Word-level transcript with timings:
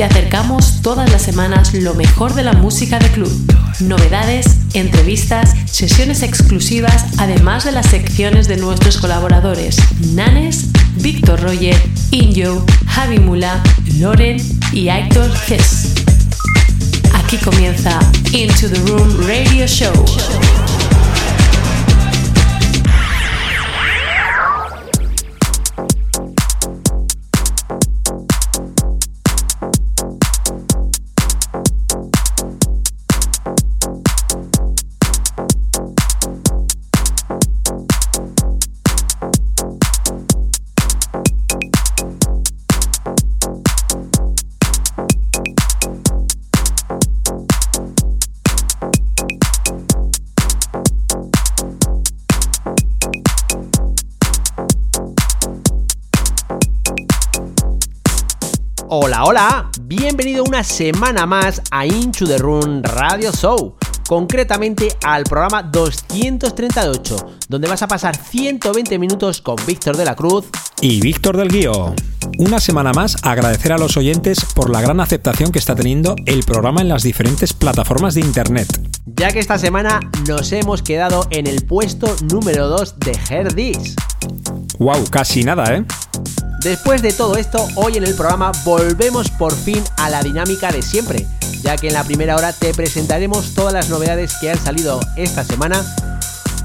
Te 0.00 0.04
acercamos 0.04 0.80
todas 0.80 1.12
las 1.12 1.20
semanas 1.20 1.74
lo 1.74 1.92
mejor 1.92 2.32
de 2.32 2.42
la 2.42 2.54
música 2.54 2.98
de 2.98 3.10
club, 3.10 3.30
novedades, 3.80 4.46
entrevistas, 4.72 5.54
sesiones 5.66 6.22
exclusivas, 6.22 7.04
además 7.18 7.66
de 7.66 7.72
las 7.72 7.88
secciones 7.88 8.48
de 8.48 8.56
nuestros 8.56 8.96
colaboradores 8.96 9.76
Nanes, 10.14 10.68
Víctor 10.96 11.42
Roger, 11.42 11.76
Injo, 12.12 12.64
Javi 12.86 13.18
Mula, 13.18 13.62
Loren 13.98 14.38
y 14.72 14.88
Héctor 14.88 15.30
Hess. 15.46 15.92
Aquí 17.22 17.36
comienza 17.36 18.00
Into 18.32 18.70
the 18.70 18.78
Room 18.86 19.28
Radio 19.28 19.66
Show. 19.66 19.92
Hola, 59.22 59.28
hola, 59.28 59.70
bienvenido 59.82 60.44
una 60.44 60.64
semana 60.64 61.26
más 61.26 61.60
a 61.70 61.84
Into 61.84 62.24
the 62.26 62.38
Run 62.38 62.82
Radio 62.82 63.30
Show, 63.32 63.76
concretamente 64.08 64.96
al 65.04 65.24
programa 65.24 65.62
238, 65.62 67.16
donde 67.46 67.68
vas 67.68 67.82
a 67.82 67.88
pasar 67.88 68.16
120 68.16 68.98
minutos 68.98 69.42
con 69.42 69.56
Víctor 69.66 69.98
de 69.98 70.06
la 70.06 70.16
Cruz 70.16 70.46
y 70.80 71.02
Víctor 71.02 71.36
del 71.36 71.48
Guío. 71.48 71.94
Una 72.38 72.60
semana 72.60 72.92
más 72.92 73.16
agradecer 73.22 73.72
a 73.72 73.78
los 73.78 73.98
oyentes 73.98 74.42
por 74.54 74.70
la 74.70 74.80
gran 74.80 75.00
aceptación 75.00 75.52
que 75.52 75.58
está 75.58 75.74
teniendo 75.74 76.16
el 76.24 76.42
programa 76.42 76.80
en 76.80 76.88
las 76.88 77.02
diferentes 77.02 77.52
plataformas 77.52 78.14
de 78.14 78.22
internet. 78.22 78.68
Ya 79.04 79.32
que 79.32 79.40
esta 79.40 79.58
semana 79.58 80.00
nos 80.26 80.50
hemos 80.52 80.82
quedado 80.82 81.26
en 81.30 81.46
el 81.46 81.66
puesto 81.66 82.06
número 82.32 82.68
2 82.68 82.98
de 83.00 83.18
Herdis. 83.28 83.96
Wow, 84.78 85.04
casi 85.10 85.44
nada, 85.44 85.74
¿eh? 85.74 85.84
Después 86.60 87.00
de 87.00 87.14
todo 87.14 87.36
esto, 87.36 87.66
hoy 87.74 87.96
en 87.96 88.04
el 88.04 88.14
programa 88.14 88.52
volvemos 88.64 89.30
por 89.30 89.54
fin 89.54 89.82
a 89.96 90.10
la 90.10 90.22
dinámica 90.22 90.70
de 90.70 90.82
siempre, 90.82 91.26
ya 91.62 91.78
que 91.78 91.88
en 91.88 91.94
la 91.94 92.04
primera 92.04 92.36
hora 92.36 92.52
te 92.52 92.74
presentaremos 92.74 93.54
todas 93.54 93.72
las 93.72 93.88
novedades 93.88 94.34
que 94.42 94.50
han 94.50 94.62
salido 94.62 95.00
esta 95.16 95.42
semana, 95.42 95.82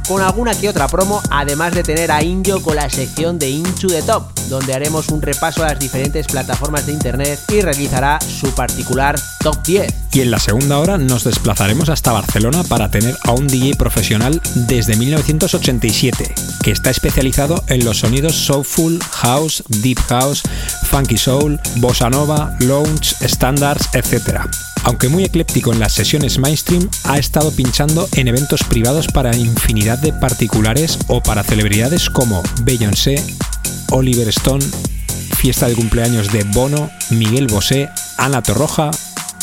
con 0.07 0.21
alguna 0.21 0.53
que 0.53 0.69
otra 0.69 0.87
promo, 0.87 1.21
además 1.29 1.73
de 1.73 1.83
tener 1.83 2.11
a 2.11 2.23
Indio 2.23 2.61
con 2.61 2.75
la 2.75 2.89
sección 2.89 3.39
de 3.39 3.49
Into 3.49 3.87
the 3.87 4.01
Top, 4.01 4.23
donde 4.49 4.73
haremos 4.73 5.09
un 5.09 5.21
repaso 5.21 5.63
a 5.63 5.67
las 5.67 5.79
diferentes 5.79 6.27
plataformas 6.27 6.85
de 6.85 6.93
internet 6.93 7.39
y 7.51 7.61
realizará 7.61 8.19
su 8.21 8.53
particular 8.53 9.19
top 9.39 9.63
10. 9.63 9.93
Y 10.13 10.21
en 10.21 10.31
la 10.31 10.39
segunda 10.39 10.79
hora 10.79 10.97
nos 10.97 11.23
desplazaremos 11.23 11.89
hasta 11.89 12.11
Barcelona 12.11 12.63
para 12.63 12.89
tener 12.89 13.17
a 13.23 13.31
un 13.31 13.47
DJ 13.47 13.75
profesional 13.75 14.41
desde 14.55 14.95
1987, 14.95 16.33
que 16.63 16.71
está 16.71 16.89
especializado 16.89 17.63
en 17.67 17.83
los 17.83 17.99
sonidos 17.99 18.35
soulful, 18.35 18.99
house, 19.11 19.63
deep 19.67 19.99
house, 20.07 20.43
funky 20.83 21.17
soul, 21.17 21.59
bossa 21.77 22.09
nova, 22.09 22.55
lounge, 22.59 23.15
standards, 23.27 23.89
etc. 23.93 24.41
Aunque 24.85 25.09
muy 25.09 25.23
ecléptico 25.23 25.73
en 25.73 25.79
las 25.79 25.93
sesiones 25.93 26.37
mainstream, 26.37 26.87
ha 27.05 27.17
estado 27.17 27.51
pinchando 27.51 28.07
en 28.13 28.27
eventos 28.27 28.63
privados 28.63 29.07
para 29.07 29.35
infinidad 29.35 29.97
de 29.97 30.13
particulares 30.13 30.99
o 31.07 31.23
para 31.23 31.43
celebridades 31.43 32.11
como 32.11 32.43
Beyoncé, 32.61 33.15
Oliver 33.89 34.27
Stone, 34.29 34.63
fiesta 35.37 35.67
de 35.67 35.73
cumpleaños 35.73 36.31
de 36.31 36.43
Bono, 36.43 36.91
Miguel 37.09 37.47
Bosé, 37.47 37.89
Ana 38.19 38.43
Torroja, 38.43 38.91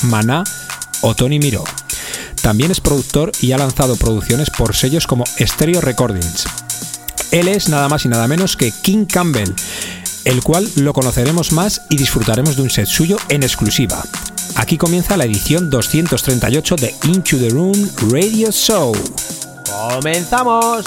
Maná 0.04 0.44
o 1.00 1.16
Tony 1.16 1.40
Miró. 1.40 1.64
También 2.40 2.70
es 2.70 2.80
productor 2.80 3.32
y 3.40 3.50
ha 3.50 3.58
lanzado 3.58 3.96
producciones 3.96 4.48
por 4.48 4.76
sellos 4.76 5.08
como 5.08 5.24
Stereo 5.26 5.80
Recordings. 5.80 6.44
Él 7.32 7.48
es 7.48 7.68
nada 7.68 7.88
más 7.88 8.04
y 8.04 8.08
nada 8.08 8.28
menos 8.28 8.56
que 8.56 8.70
King 8.70 9.06
Campbell, 9.06 9.50
el 10.24 10.40
cual 10.44 10.70
lo 10.76 10.92
conoceremos 10.92 11.50
más 11.50 11.82
y 11.90 11.96
disfrutaremos 11.96 12.54
de 12.54 12.62
un 12.62 12.70
set 12.70 12.86
suyo 12.86 13.16
en 13.28 13.42
exclusiva. 13.42 14.04
Aquí 14.56 14.76
comienza 14.78 15.16
la 15.16 15.24
edición 15.24 15.70
238 15.70 16.76
de 16.76 16.94
Into 17.04 17.38
the 17.38 17.48
Room 17.48 17.90
Radio 18.10 18.50
Show. 18.50 18.92
¡Comenzamos! 19.90 20.84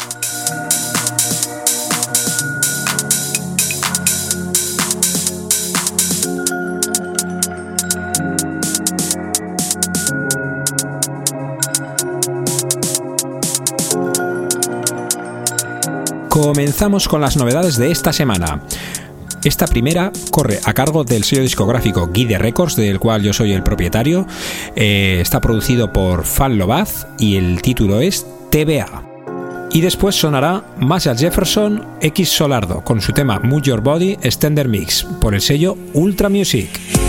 Comenzamos 16.30 17.08
con 17.08 17.22
las 17.22 17.38
novedades 17.38 17.78
de 17.78 17.92
esta 17.92 18.12
semana. 18.12 18.60
Esta 19.46 19.68
primera 19.68 20.12
corre 20.32 20.60
a 20.66 20.74
cargo 20.74 21.04
del 21.04 21.24
sello 21.24 21.44
discográfico 21.44 22.10
Guide 22.12 22.40
Records, 22.40 22.76
del 22.76 23.00
cual 23.00 23.22
yo 23.22 23.32
soy 23.32 23.52
el 23.52 23.62
propietario. 23.62 24.26
Eh, 24.76 25.20
está 25.22 25.40
producido 25.40 25.94
por 25.94 26.26
Fan 26.26 26.58
Lobaz 26.58 27.06
y 27.20 27.36
el 27.36 27.62
título 27.62 28.02
es 28.02 28.26
TBA. 28.50 29.70
Y 29.72 29.82
después 29.82 30.16
sonará 30.16 30.64
Massa 30.80 31.16
Jefferson 31.16 31.86
X 32.02 32.30
Solardo 32.30 32.84
con 32.84 33.02
su 33.02 33.14
tema 33.14 33.40
Move 33.40 33.62
Your 33.62 33.82
Body 33.82 34.18
Extender 34.24 34.68
Mix 34.68 35.04
por 35.22 35.36
el 35.36 35.42
sello 35.42 35.78
Ultra 35.94 36.28
Music. 36.28 37.05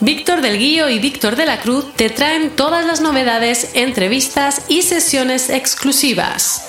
Víctor 0.00 0.40
del 0.42 0.58
Guío 0.58 0.88
y 0.88 0.98
Víctor 0.98 1.36
de 1.36 1.46
la 1.46 1.60
Cruz 1.60 1.92
te 1.94 2.08
traen 2.10 2.50
todas 2.50 2.86
las 2.86 3.00
novedades, 3.00 3.70
entrevistas 3.74 4.62
y 4.68 4.82
sesiones 4.82 5.50
exclusivas. 5.50 6.68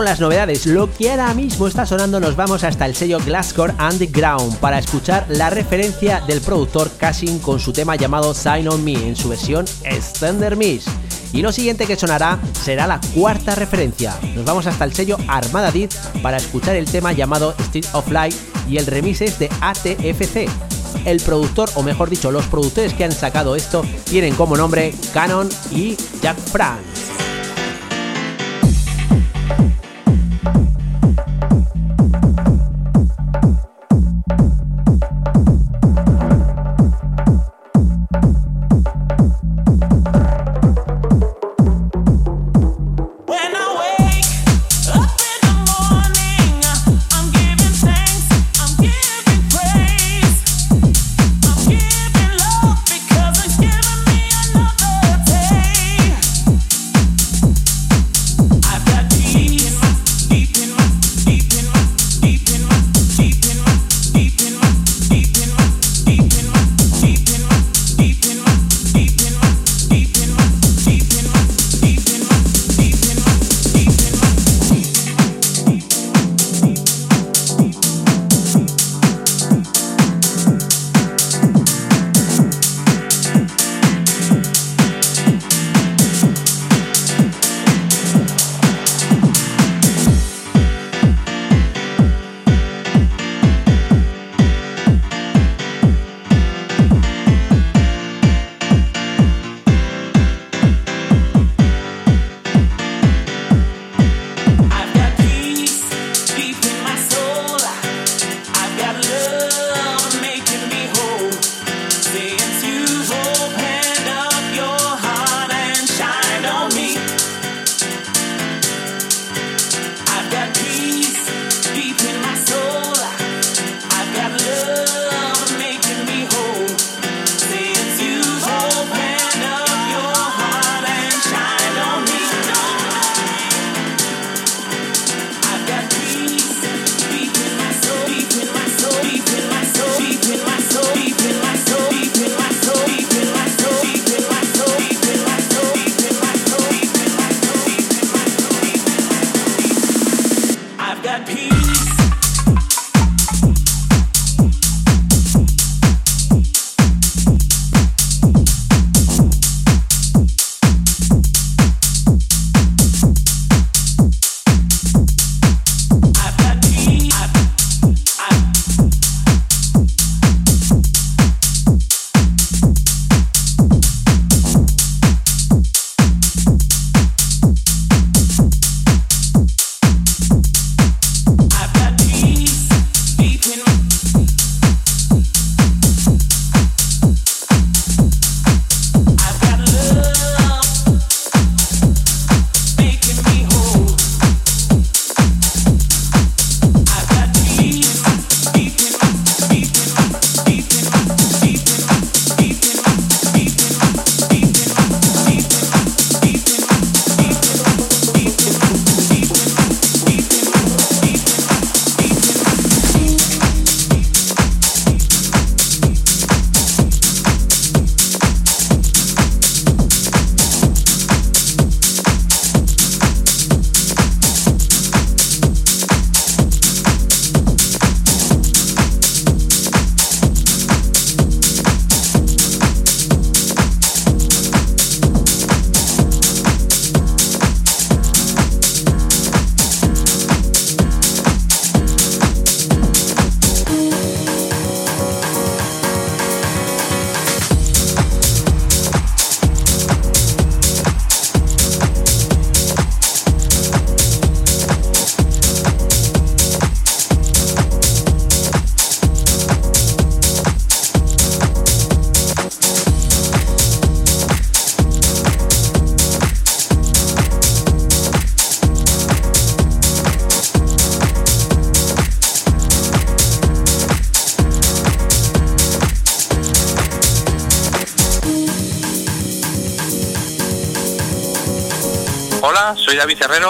Con 0.00 0.06
las 0.06 0.18
novedades. 0.18 0.64
Lo 0.64 0.90
que 0.90 1.10
ahora 1.10 1.34
mismo 1.34 1.66
está 1.66 1.84
sonando 1.84 2.20
nos 2.20 2.34
vamos 2.34 2.64
hasta 2.64 2.86
el 2.86 2.94
sello 2.94 3.18
Glasscore 3.18 3.74
Underground 3.78 4.56
para 4.56 4.78
escuchar 4.78 5.26
la 5.28 5.50
referencia 5.50 6.22
del 6.26 6.40
productor 6.40 6.90
Cassin 6.96 7.38
con 7.38 7.60
su 7.60 7.74
tema 7.74 7.96
llamado 7.96 8.32
Sign 8.32 8.66
on 8.68 8.82
Me 8.82 8.94
en 8.94 9.14
su 9.14 9.28
versión 9.28 9.66
Extender 9.84 10.56
Miss. 10.56 10.86
Y 11.34 11.42
lo 11.42 11.52
siguiente 11.52 11.84
que 11.84 11.96
sonará 11.96 12.38
será 12.62 12.86
la 12.86 12.98
cuarta 13.14 13.54
referencia. 13.54 14.14
Nos 14.34 14.46
vamos 14.46 14.66
hasta 14.66 14.86
el 14.86 14.94
sello 14.94 15.18
Armada 15.28 15.70
Did 15.70 15.90
para 16.22 16.38
escuchar 16.38 16.76
el 16.76 16.90
tema 16.90 17.12
llamado 17.12 17.54
Street 17.58 17.84
of 17.92 18.10
Light 18.10 18.34
y 18.70 18.78
el 18.78 18.86
remix 18.86 19.20
es 19.20 19.38
de 19.38 19.50
ATFC. 19.60 20.48
El 21.04 21.20
productor, 21.20 21.68
o 21.74 21.82
mejor 21.82 22.08
dicho, 22.08 22.30
los 22.30 22.46
productores 22.46 22.94
que 22.94 23.04
han 23.04 23.12
sacado 23.12 23.54
esto 23.54 23.84
tienen 24.08 24.34
como 24.34 24.56
nombre 24.56 24.94
Canon 25.12 25.50
y 25.70 25.98
Jack 26.22 26.38
Frank. 26.38 26.89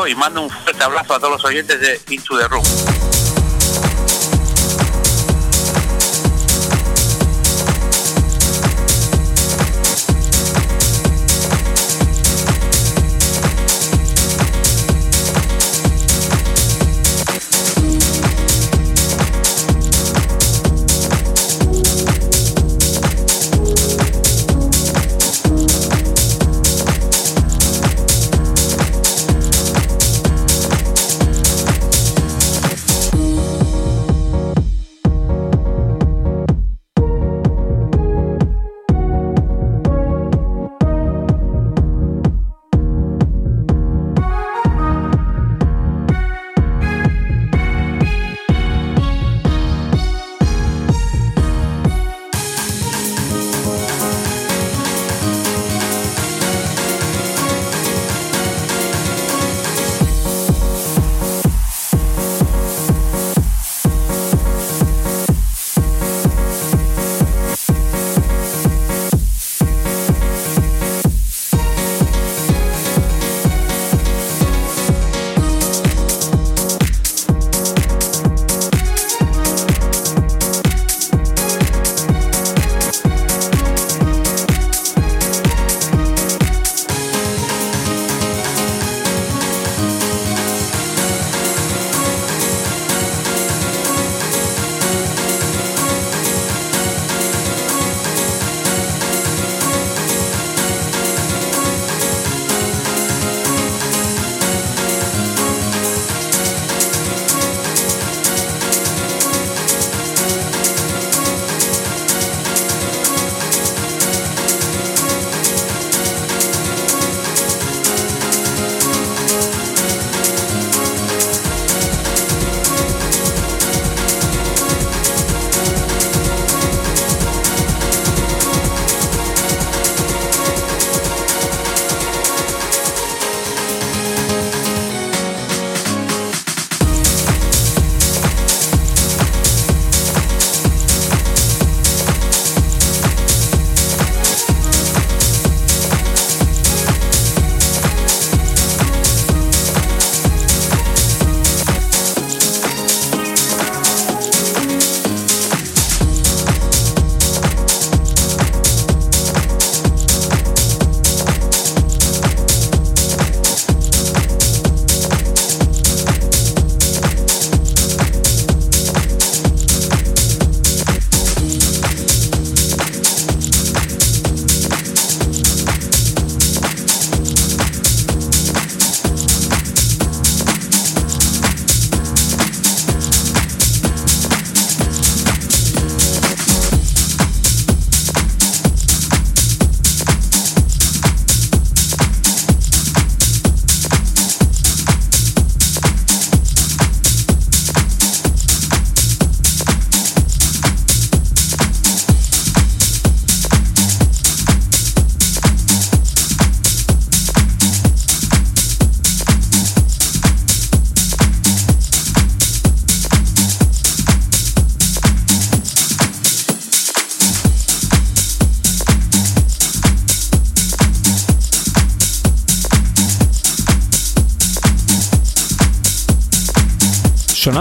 Y 0.07 0.15
mando 0.15 0.43
un 0.43 0.51
fuerte 0.51 0.85
abrazo 0.85 1.15
a 1.15 1.19
todos 1.19 1.33
los 1.33 1.45
oyentes 1.47 1.81
de 1.81 1.99
Into 2.11 2.39
the 2.39 2.47
Room. 2.49 3.00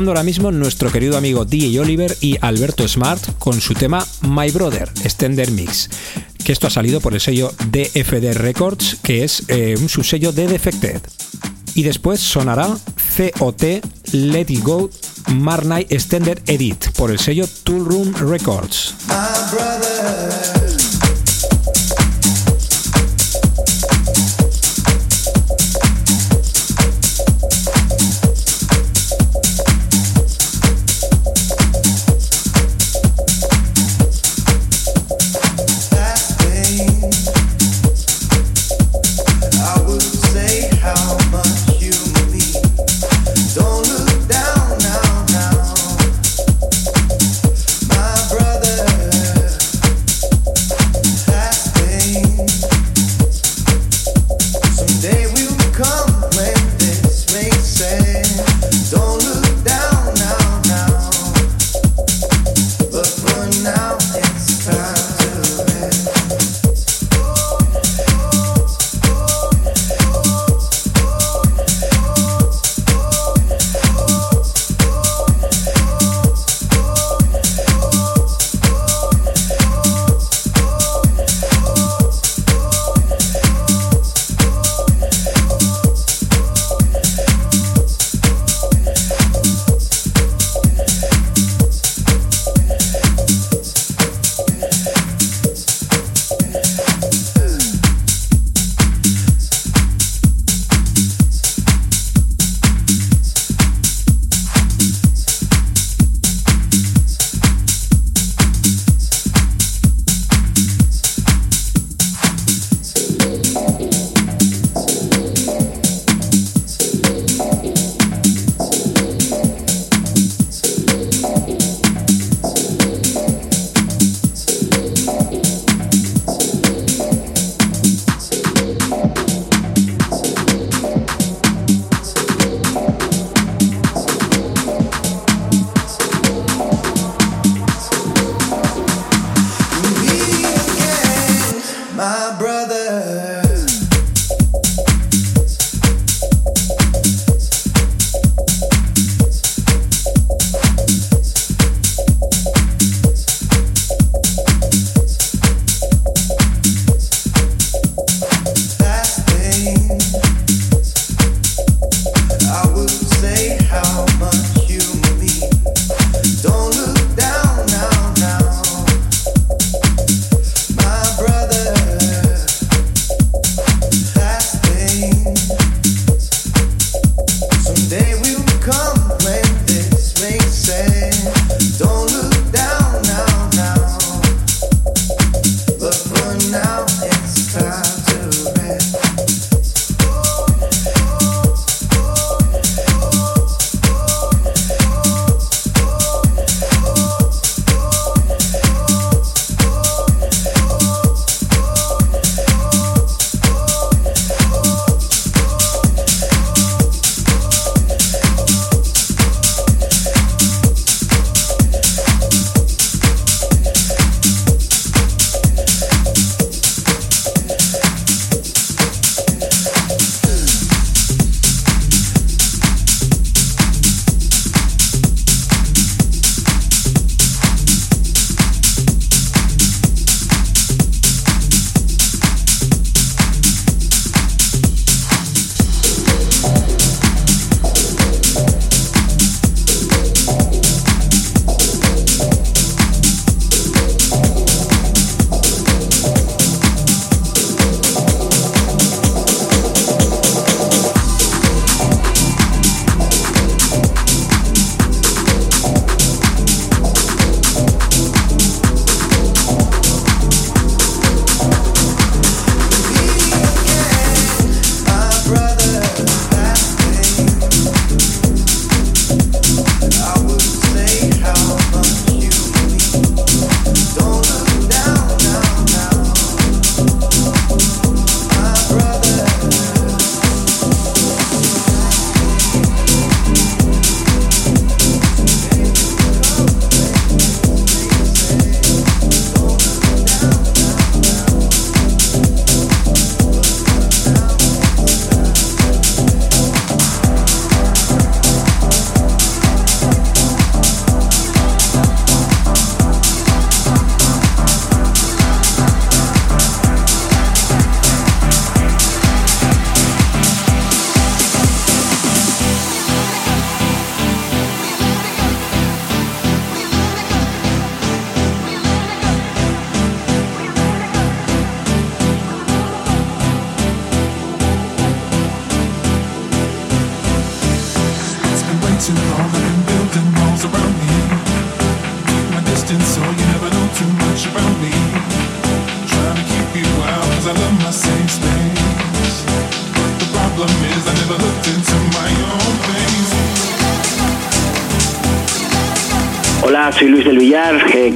Ahora 0.10 0.24
mismo 0.24 0.52
nuestro 0.52 0.92
querido 0.92 1.18
amigo 1.18 1.46
DJ 1.46 1.80
Oliver 1.80 2.18
y 2.20 2.38
Alberto 2.42 2.88
Smart 2.88 3.38
con 3.38 3.62
su 3.62 3.74
tema 3.74 4.06
My 4.22 4.50
Brother, 4.50 4.90
Extender 5.04 5.52
Mix, 5.52 5.90
que 6.44 6.52
esto 6.52 6.68
ha 6.68 6.70
salido 6.72 7.00
por 7.00 7.14
el 7.14 7.20
sello 7.20 7.54
DFD 7.70 8.34
Records, 8.34 8.98
que 9.04 9.24
es 9.24 9.44
eh, 9.48 9.76
un 9.80 9.88
subsello 9.88 10.32
de 10.32 10.48
Defected. 10.48 11.02
Y 11.76 11.84
después 11.84 12.20
sonará 12.20 12.68
COT 13.38 13.64
Let 14.14 14.46
It 14.50 14.64
Go 14.64 14.90
Mar 15.34 15.66
Night 15.66 15.92
Extended 15.92 16.40
Edit 16.48 16.90
por 16.98 17.12
el 17.12 17.20
sello 17.20 17.46
Tool 17.64 17.86
Room 17.86 18.14
Records. 18.16 18.79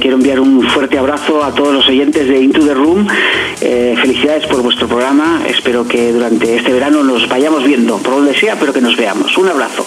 Quiero 0.04 0.18
enviar 0.18 0.38
un 0.38 0.60
fuerte 0.68 0.98
abrazo 0.98 1.42
a 1.42 1.54
todos 1.54 1.72
los 1.72 1.88
oyentes 1.88 2.28
de 2.28 2.38
Into 2.38 2.60
the 2.60 2.74
Room. 2.74 3.06
Eh, 3.62 3.96
felicidades 3.98 4.46
por 4.46 4.60
vuestro 4.60 4.86
programa. 4.86 5.40
Espero 5.48 5.88
que 5.88 6.12
durante 6.12 6.56
este 6.56 6.74
verano 6.74 7.02
nos 7.02 7.26
vayamos 7.26 7.64
viendo, 7.64 7.96
por 7.96 8.16
donde 8.16 8.38
sea, 8.38 8.60
pero 8.60 8.70
que 8.70 8.82
nos 8.82 8.98
veamos. 8.98 9.34
Un 9.38 9.48
abrazo. 9.48 9.82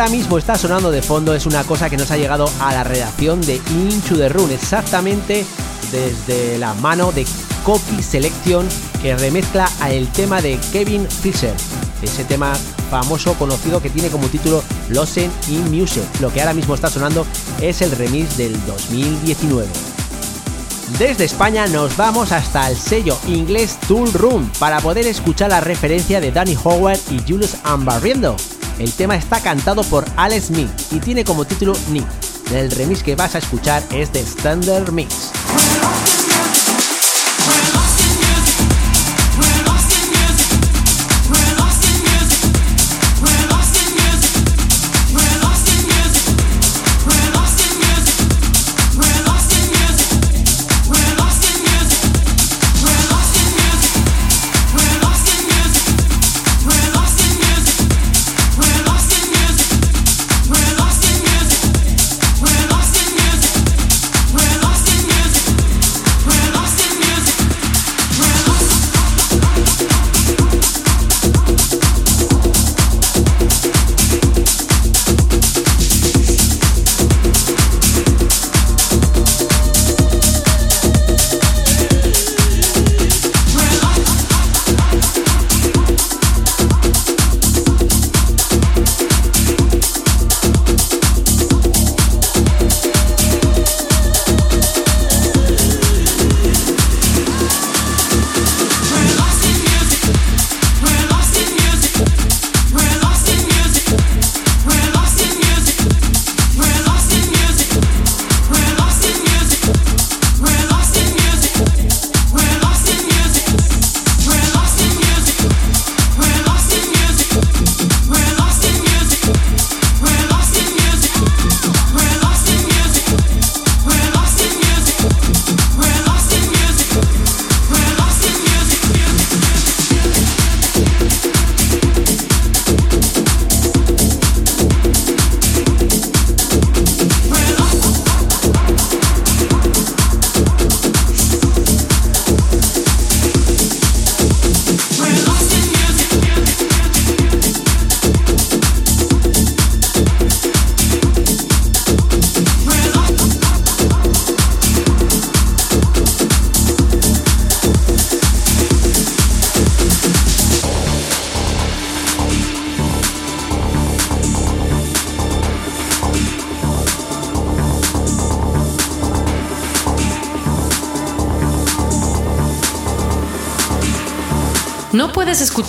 Ahora 0.00 0.12
mismo 0.12 0.38
está 0.38 0.56
sonando 0.56 0.90
de 0.90 1.02
fondo 1.02 1.34
es 1.34 1.44
una 1.44 1.62
cosa 1.62 1.90
que 1.90 1.98
nos 1.98 2.10
ha 2.10 2.16
llegado 2.16 2.50
a 2.60 2.72
la 2.72 2.84
redacción 2.84 3.38
de 3.42 3.56
Into 3.56 4.16
the 4.16 4.30
Run, 4.30 4.50
exactamente 4.50 5.44
desde 5.92 6.56
la 6.56 6.72
mano 6.72 7.12
de 7.12 7.26
Cocky 7.64 8.02
Selection 8.02 8.66
que 9.02 9.14
remezcla 9.14 9.68
el 9.90 10.08
tema 10.08 10.40
de 10.40 10.58
Kevin 10.72 11.06
Fisher, 11.06 11.54
ese 12.00 12.24
tema 12.24 12.54
famoso 12.90 13.34
conocido 13.34 13.82
que 13.82 13.90
tiene 13.90 14.08
como 14.08 14.28
título 14.28 14.62
Losen 14.88 15.30
in 15.48 15.70
Music. 15.70 16.04
Lo 16.20 16.32
que 16.32 16.40
ahora 16.40 16.54
mismo 16.54 16.74
está 16.74 16.88
sonando 16.88 17.26
es 17.60 17.82
el 17.82 17.90
remix 17.90 18.38
del 18.38 18.54
2019. 18.64 19.68
Desde 20.98 21.24
España 21.24 21.66
nos 21.66 21.94
vamos 21.98 22.32
hasta 22.32 22.70
el 22.70 22.76
sello 22.78 23.18
inglés 23.28 23.76
Tool 23.86 24.10
Room 24.14 24.50
para 24.58 24.80
poder 24.80 25.06
escuchar 25.06 25.50
la 25.50 25.60
referencia 25.60 26.22
de 26.22 26.32
Danny 26.32 26.56
Howard 26.64 27.00
y 27.10 27.18
Julius 27.30 27.56
Ambarriendo 27.64 28.36
el 28.80 28.92
tema 28.94 29.14
está 29.14 29.40
cantado 29.40 29.84
por 29.84 30.06
Alex 30.16 30.46
Smith 30.46 30.70
y 30.90 31.00
tiene 31.00 31.22
como 31.22 31.44
título 31.44 31.74
Nick. 31.90 32.06
El 32.52 32.70
remix 32.70 33.02
que 33.02 33.14
vas 33.14 33.34
a 33.34 33.38
escuchar 33.38 33.82
es 33.92 34.10
de 34.12 34.20
Standard 34.20 34.90
Mix. 34.90 35.30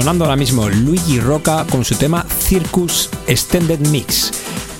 Sonando 0.00 0.24
ahora 0.24 0.36
mismo 0.36 0.66
Luigi 0.66 1.20
Roca 1.20 1.66
con 1.70 1.84
su 1.84 1.94
tema 1.94 2.24
Circus 2.24 3.10
Extended 3.26 3.80
Mix 3.88 4.32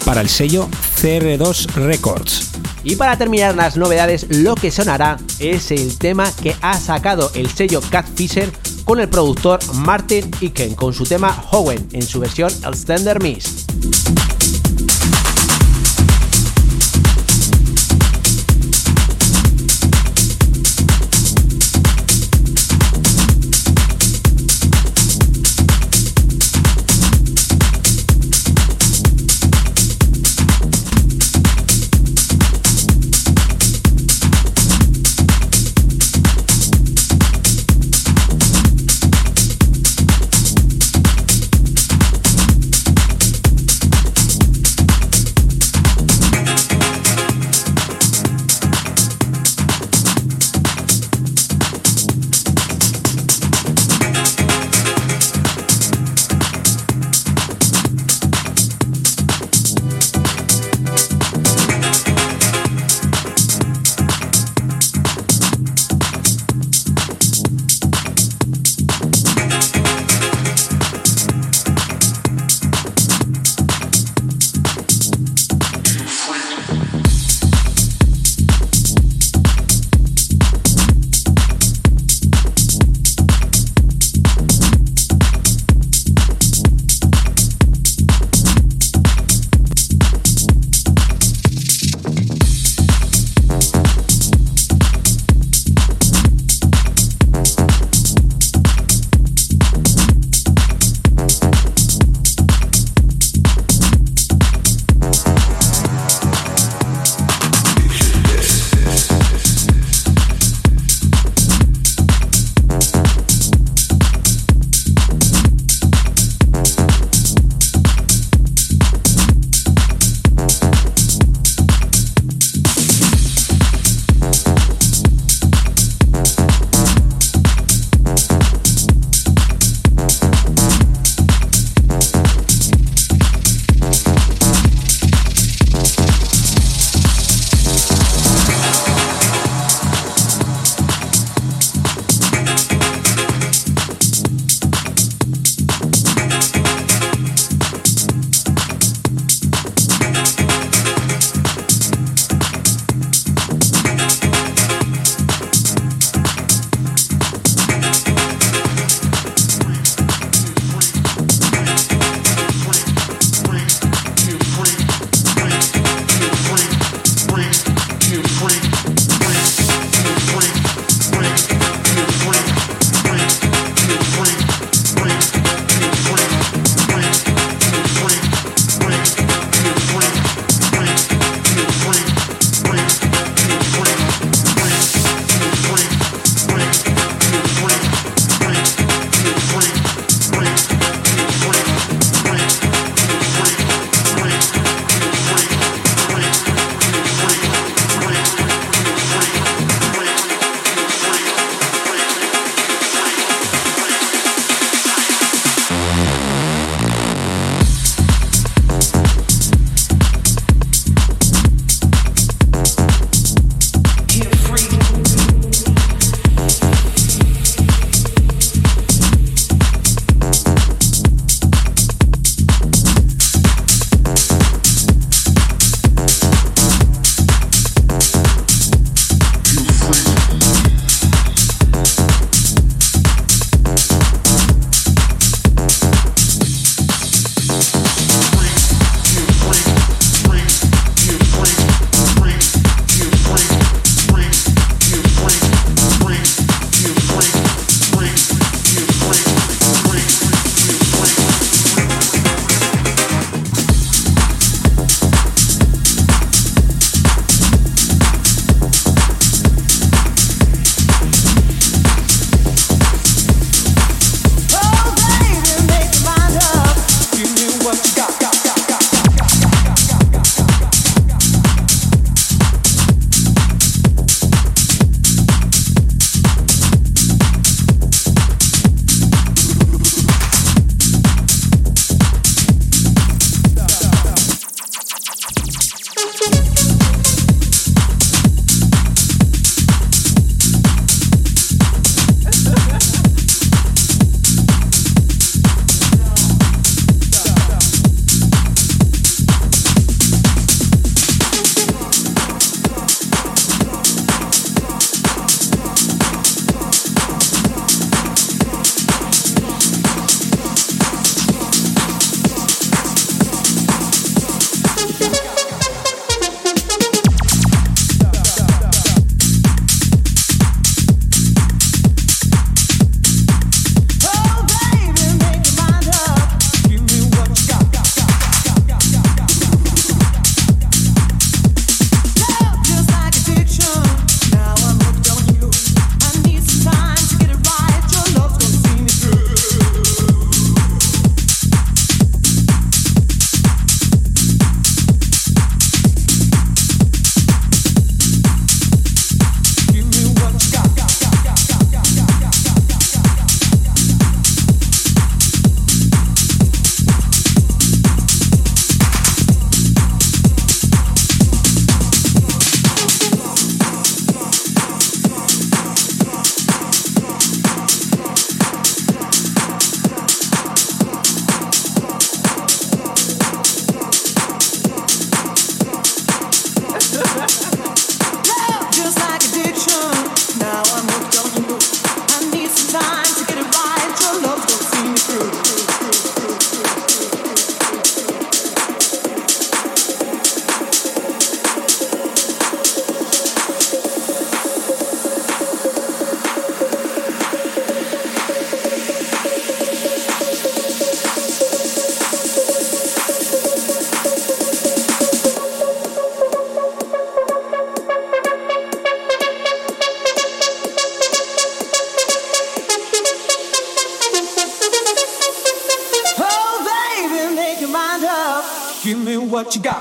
para 0.07 0.23
el 0.23 0.31
sello 0.31 0.67
CR2 0.97 1.75
Records. 1.75 2.53
Y 2.85 2.97
para 2.97 3.19
terminar 3.19 3.55
las 3.55 3.77
novedades, 3.77 4.27
lo 4.31 4.55
que 4.55 4.71
sonará 4.71 5.19
es 5.39 5.73
el 5.73 5.99
tema 5.99 6.33
que 6.43 6.57
ha 6.63 6.81
sacado 6.81 7.31
el 7.35 7.51
sello 7.51 7.83
Cat 7.91 8.07
Fisher 8.15 8.51
con 8.87 8.99
el 8.99 9.11
productor 9.11 9.61
Martin 9.75 10.31
Iken 10.41 10.75
con 10.75 10.95
su 10.95 11.05
tema 11.05 11.45
Howen 11.51 11.87
en 11.93 12.01
su 12.01 12.19
versión 12.19 12.51
Extended 12.65 13.21
Mix. 13.21 13.67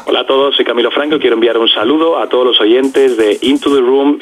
Hola 0.08 0.22
a 0.22 0.26
todos, 0.26 0.56
soy 0.58 0.66
Camilo 0.66 0.92
Franco 0.92 1.20
quiero 1.20 1.36
enviar 1.36 1.58
un 1.58 1.70
saludo 1.70 2.18
a 2.20 2.28
todos 2.28 2.46
los 2.46 2.60
oyentes 2.60 3.16
de 3.16 3.38
Into 3.42 3.74
the 3.74 3.80
Room. 3.80 4.20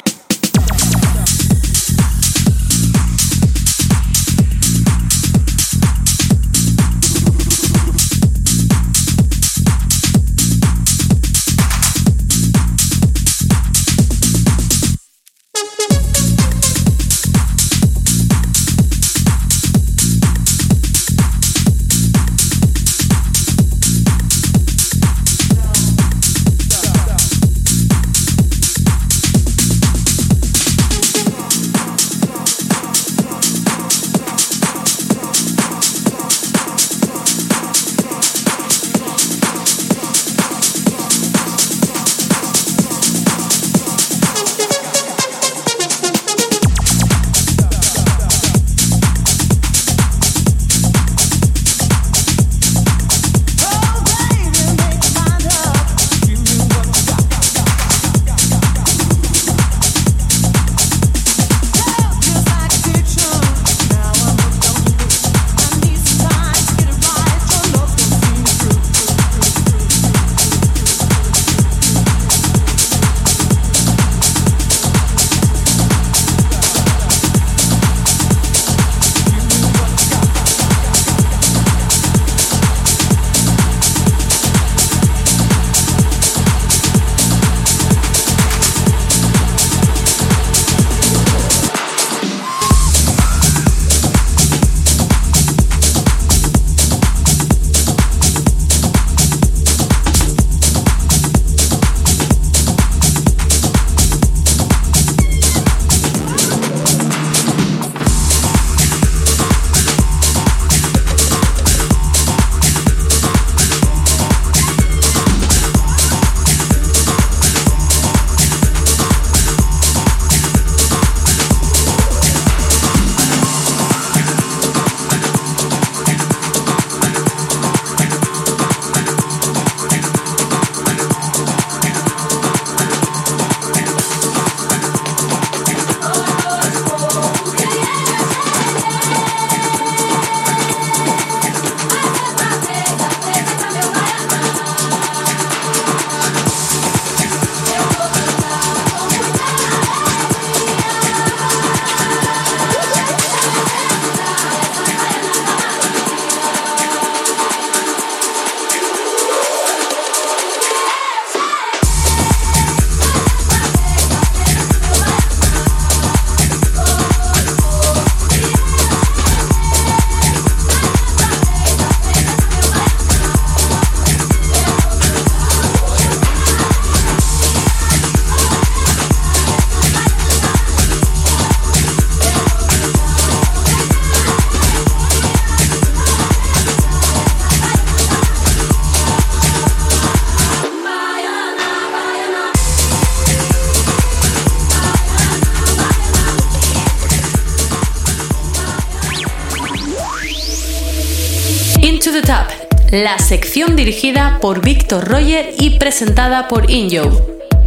La 202.90 203.18
sección 203.18 203.76
dirigida 203.76 204.38
por 204.40 204.62
Víctor 204.62 205.06
Roger 205.08 205.54
y 205.58 205.78
presentada 205.78 206.48
por 206.48 206.70
Injo. 206.70 207.20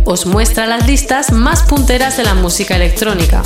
Os 0.04 0.26
muestra 0.26 0.66
las 0.66 0.88
listas 0.88 1.32
más 1.32 1.64
punteras 1.64 2.18
de 2.18 2.24
la 2.24 2.34
música 2.34 2.76
electrónica. 2.76 3.44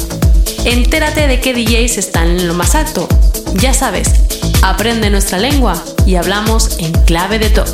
Entérate 0.63 1.27
de 1.27 1.41
qué 1.41 1.53
DJs 1.53 1.97
están 1.97 2.27
en 2.29 2.47
lo 2.47 2.53
más 2.53 2.75
alto. 2.75 3.07
Ya 3.55 3.73
sabes, 3.73 4.09
aprende 4.61 5.09
nuestra 5.09 5.37
lengua 5.37 5.81
y 6.05 6.15
hablamos 6.15 6.77
en 6.79 6.93
clave 7.03 7.39
de 7.39 7.49
top. 7.49 7.67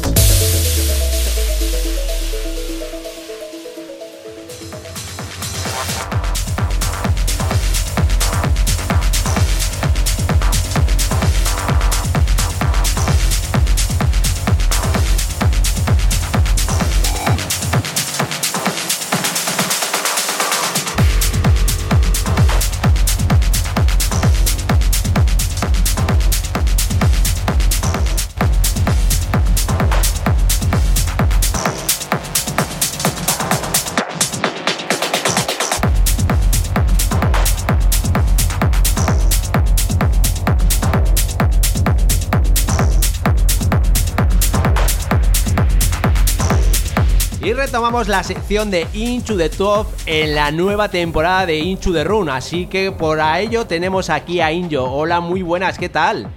Tomamos 47.71 48.09
la 48.09 48.21
sección 48.21 48.69
de 48.69 48.85
Into 48.93 49.37
the 49.37 49.47
Top 49.47 49.87
en 50.05 50.35
la 50.35 50.51
nueva 50.51 50.89
temporada 50.89 51.45
de 51.45 51.57
Into 51.57 51.93
the 51.93 52.03
Run, 52.03 52.29
así 52.29 52.65
que 52.65 52.91
por 52.91 53.19
ello 53.19 53.65
tenemos 53.65 54.09
aquí 54.09 54.41
a 54.41 54.51
Injo. 54.51 54.83
Hola, 54.83 55.21
muy 55.21 55.41
buenas, 55.41 55.77
¿qué 55.77 55.87
tal? 55.87 56.27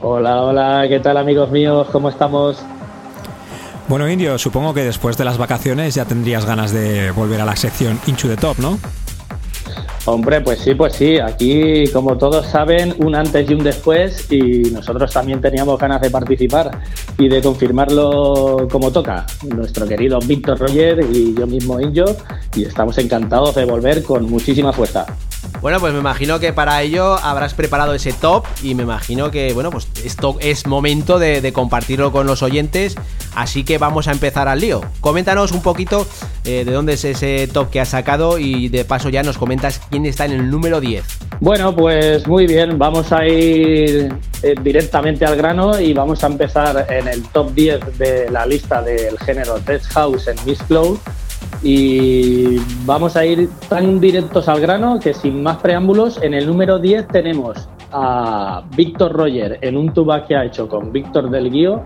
Hola, 0.00 0.42
hola, 0.42 0.86
¿qué 0.88 0.98
tal 0.98 1.18
amigos 1.18 1.50
míos? 1.50 1.88
¿Cómo 1.92 2.08
estamos? 2.08 2.64
Bueno, 3.86 4.08
Indio, 4.08 4.38
supongo 4.38 4.72
que 4.72 4.82
después 4.82 5.18
de 5.18 5.26
las 5.26 5.36
vacaciones 5.36 5.94
ya 5.94 6.06
tendrías 6.06 6.46
ganas 6.46 6.72
de 6.72 7.10
volver 7.10 7.40
a 7.42 7.44
la 7.44 7.54
sección 7.54 8.00
Into 8.06 8.26
the 8.26 8.36
Top, 8.36 8.58
¿no? 8.58 8.78
Hombre, 10.06 10.40
pues 10.40 10.60
sí, 10.60 10.74
pues 10.74 10.94
sí. 10.94 11.18
Aquí, 11.18 11.84
como 11.92 12.16
todos 12.16 12.46
saben, 12.46 12.94
un 12.98 13.14
antes 13.14 13.50
y 13.50 13.54
un 13.54 13.62
después 13.62 14.30
y 14.30 14.70
nosotros 14.72 15.12
también 15.12 15.40
teníamos 15.40 15.78
ganas 15.78 16.00
de 16.00 16.10
participar. 16.10 16.70
Y 17.18 17.28
de 17.28 17.42
confirmarlo 17.42 18.68
como 18.70 18.90
toca. 18.90 19.26
Nuestro 19.54 19.86
querido 19.86 20.18
Víctor 20.20 20.58
Roger 20.58 21.04
y 21.12 21.34
yo 21.34 21.46
mismo 21.46 21.80
Injo, 21.80 22.16
y 22.54 22.64
estamos 22.64 22.96
encantados 22.98 23.54
de 23.54 23.64
volver 23.64 24.02
con 24.02 24.28
muchísima 24.28 24.72
fuerza. 24.72 25.06
Bueno, 25.60 25.80
pues 25.80 25.92
me 25.92 25.98
imagino 25.98 26.38
que 26.38 26.52
para 26.52 26.80
ello 26.82 27.14
habrás 27.14 27.54
preparado 27.54 27.94
ese 27.94 28.12
top 28.12 28.44
y 28.62 28.74
me 28.74 28.82
imagino 28.82 29.30
que, 29.30 29.52
bueno, 29.52 29.70
pues 29.70 29.88
esto 30.04 30.36
es 30.40 30.66
momento 30.66 31.18
de, 31.18 31.52
compartirlo 31.52 32.12
con 32.12 32.26
los 32.26 32.42
oyentes, 32.42 32.96
así 33.34 33.64
que 33.64 33.78
vamos 33.78 34.08
a 34.08 34.12
empezar 34.12 34.48
al 34.48 34.60
lío. 34.60 34.82
Coméntanos 35.00 35.52
un 35.52 35.62
poquito 35.62 36.06
eh, 36.44 36.64
de 36.64 36.72
dónde 36.72 36.94
es 36.94 37.04
ese 37.04 37.48
top 37.48 37.70
que 37.70 37.80
has 37.80 37.88
sacado 37.88 38.38
y 38.38 38.68
de 38.68 38.84
paso 38.84 39.08
ya 39.08 39.22
nos 39.22 39.38
comentas 39.38 39.80
quién 39.90 40.06
está 40.06 40.24
en 40.24 40.32
el 40.32 40.50
número 40.50 40.80
10. 40.80 41.04
Bueno, 41.40 41.74
pues 41.74 42.26
muy 42.26 42.46
bien, 42.46 42.78
vamos 42.78 43.12
a 43.12 43.26
ir 43.26 44.14
eh, 44.42 44.54
directamente 44.62 45.24
al 45.24 45.36
grano 45.36 45.80
y 45.80 45.92
vamos 45.92 46.22
a 46.24 46.26
empezar 46.26 46.86
en 46.90 47.08
el 47.08 47.22
top 47.28 47.52
10 47.54 47.98
de 47.98 48.30
la 48.30 48.46
lista 48.46 48.82
del 48.82 49.18
género 49.18 49.58
Death 49.60 49.84
House 49.92 50.28
en 50.28 50.36
Miss 50.44 50.62
Cloud 50.64 50.98
y 51.62 52.58
vamos 52.84 53.16
a 53.16 53.24
ir 53.24 53.48
tan 53.68 54.00
directos 54.00 54.48
al 54.48 54.60
grano 54.60 54.98
que 55.00 55.14
sin 55.14 55.42
más 55.42 55.58
preámbulos, 55.58 56.22
en 56.22 56.34
el 56.34 56.46
número 56.46 56.78
10 56.78 57.08
tenemos 57.08 57.68
a 57.92 58.62
Víctor 58.76 59.12
Roger 59.12 59.58
en 59.62 59.76
un 59.76 59.92
tuba 59.92 60.26
que 60.26 60.36
ha 60.36 60.44
hecho 60.44 60.68
con 60.68 60.92
Víctor 60.92 61.30
del 61.30 61.50
Guío 61.50 61.82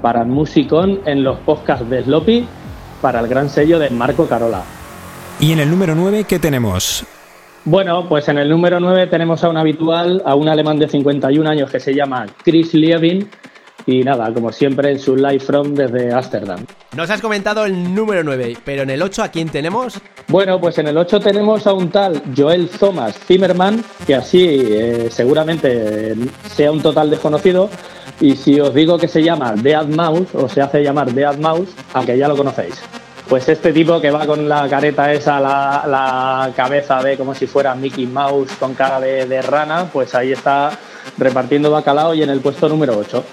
para 0.00 0.24
Musicón 0.24 1.00
en 1.06 1.22
los 1.22 1.38
podcasts 1.38 1.88
de 1.88 2.02
Sloppy 2.02 2.46
para 3.00 3.20
el 3.20 3.28
gran 3.28 3.48
sello 3.48 3.78
de 3.78 3.90
Marco 3.90 4.26
Carola. 4.26 4.62
¿Y 5.40 5.52
en 5.52 5.60
el 5.60 5.70
número 5.70 5.94
9 5.94 6.24
qué 6.24 6.38
tenemos? 6.38 7.04
Bueno, 7.64 8.08
pues 8.08 8.28
en 8.28 8.38
el 8.38 8.48
número 8.48 8.80
9 8.80 9.06
tenemos 9.06 9.44
a 9.44 9.48
un 9.48 9.56
habitual, 9.56 10.20
a 10.24 10.34
un 10.34 10.48
alemán 10.48 10.78
de 10.78 10.88
51 10.88 11.48
años 11.48 11.70
que 11.70 11.78
se 11.78 11.94
llama 11.94 12.26
Chris 12.44 12.74
Lievin 12.74 13.28
y 13.86 14.02
nada, 14.02 14.32
como 14.32 14.52
siempre, 14.52 14.90
en 14.90 14.98
su 14.98 15.16
live 15.16 15.40
from 15.40 15.74
desde 15.74 16.12
Ámsterdam. 16.12 16.64
Nos 16.96 17.10
has 17.10 17.20
comentado 17.20 17.64
el 17.64 17.94
número 17.94 18.22
9, 18.22 18.58
pero 18.64 18.82
en 18.82 18.90
el 18.90 19.02
8, 19.02 19.22
¿a 19.24 19.28
quién 19.28 19.48
tenemos? 19.48 20.00
Bueno, 20.28 20.60
pues 20.60 20.78
en 20.78 20.88
el 20.88 20.96
8 20.96 21.20
tenemos 21.20 21.66
a 21.66 21.72
un 21.72 21.90
tal 21.90 22.22
Joel 22.36 22.68
Thomas 22.68 23.18
Zimmerman, 23.26 23.84
que 24.06 24.14
así 24.14 24.46
eh, 24.48 25.08
seguramente 25.10 26.14
sea 26.54 26.70
un 26.70 26.82
total 26.82 27.10
desconocido. 27.10 27.68
Y 28.20 28.36
si 28.36 28.60
os 28.60 28.72
digo 28.74 28.98
que 28.98 29.08
se 29.08 29.22
llama 29.22 29.54
Dead 29.56 29.86
Mouse, 29.86 30.34
o 30.34 30.48
se 30.48 30.60
hace 30.60 30.82
llamar 30.82 31.12
Dead 31.12 31.36
Mouse, 31.38 31.70
aunque 31.92 32.16
ya 32.16 32.28
lo 32.28 32.36
conocéis. 32.36 32.80
Pues 33.28 33.48
este 33.48 33.72
tipo 33.72 34.00
que 34.00 34.10
va 34.10 34.26
con 34.26 34.48
la 34.48 34.68
careta 34.68 35.12
esa, 35.12 35.40
la, 35.40 36.52
cabeza 36.54 37.02
de 37.02 37.16
como 37.16 37.34
si 37.34 37.46
fuera 37.46 37.74
Mickey 37.74 38.06
Mouse 38.06 38.52
con 38.60 38.74
cara 38.74 39.00
de, 39.00 39.26
de 39.26 39.40
rana, 39.40 39.88
pues 39.90 40.14
ahí 40.14 40.32
está 40.32 40.70
repartiendo 41.18 41.70
bacalao 41.70 42.14
y 42.14 42.22
en 42.22 42.30
el 42.30 42.40
puesto 42.40 42.68
número 42.68 42.96
8. 42.98 43.24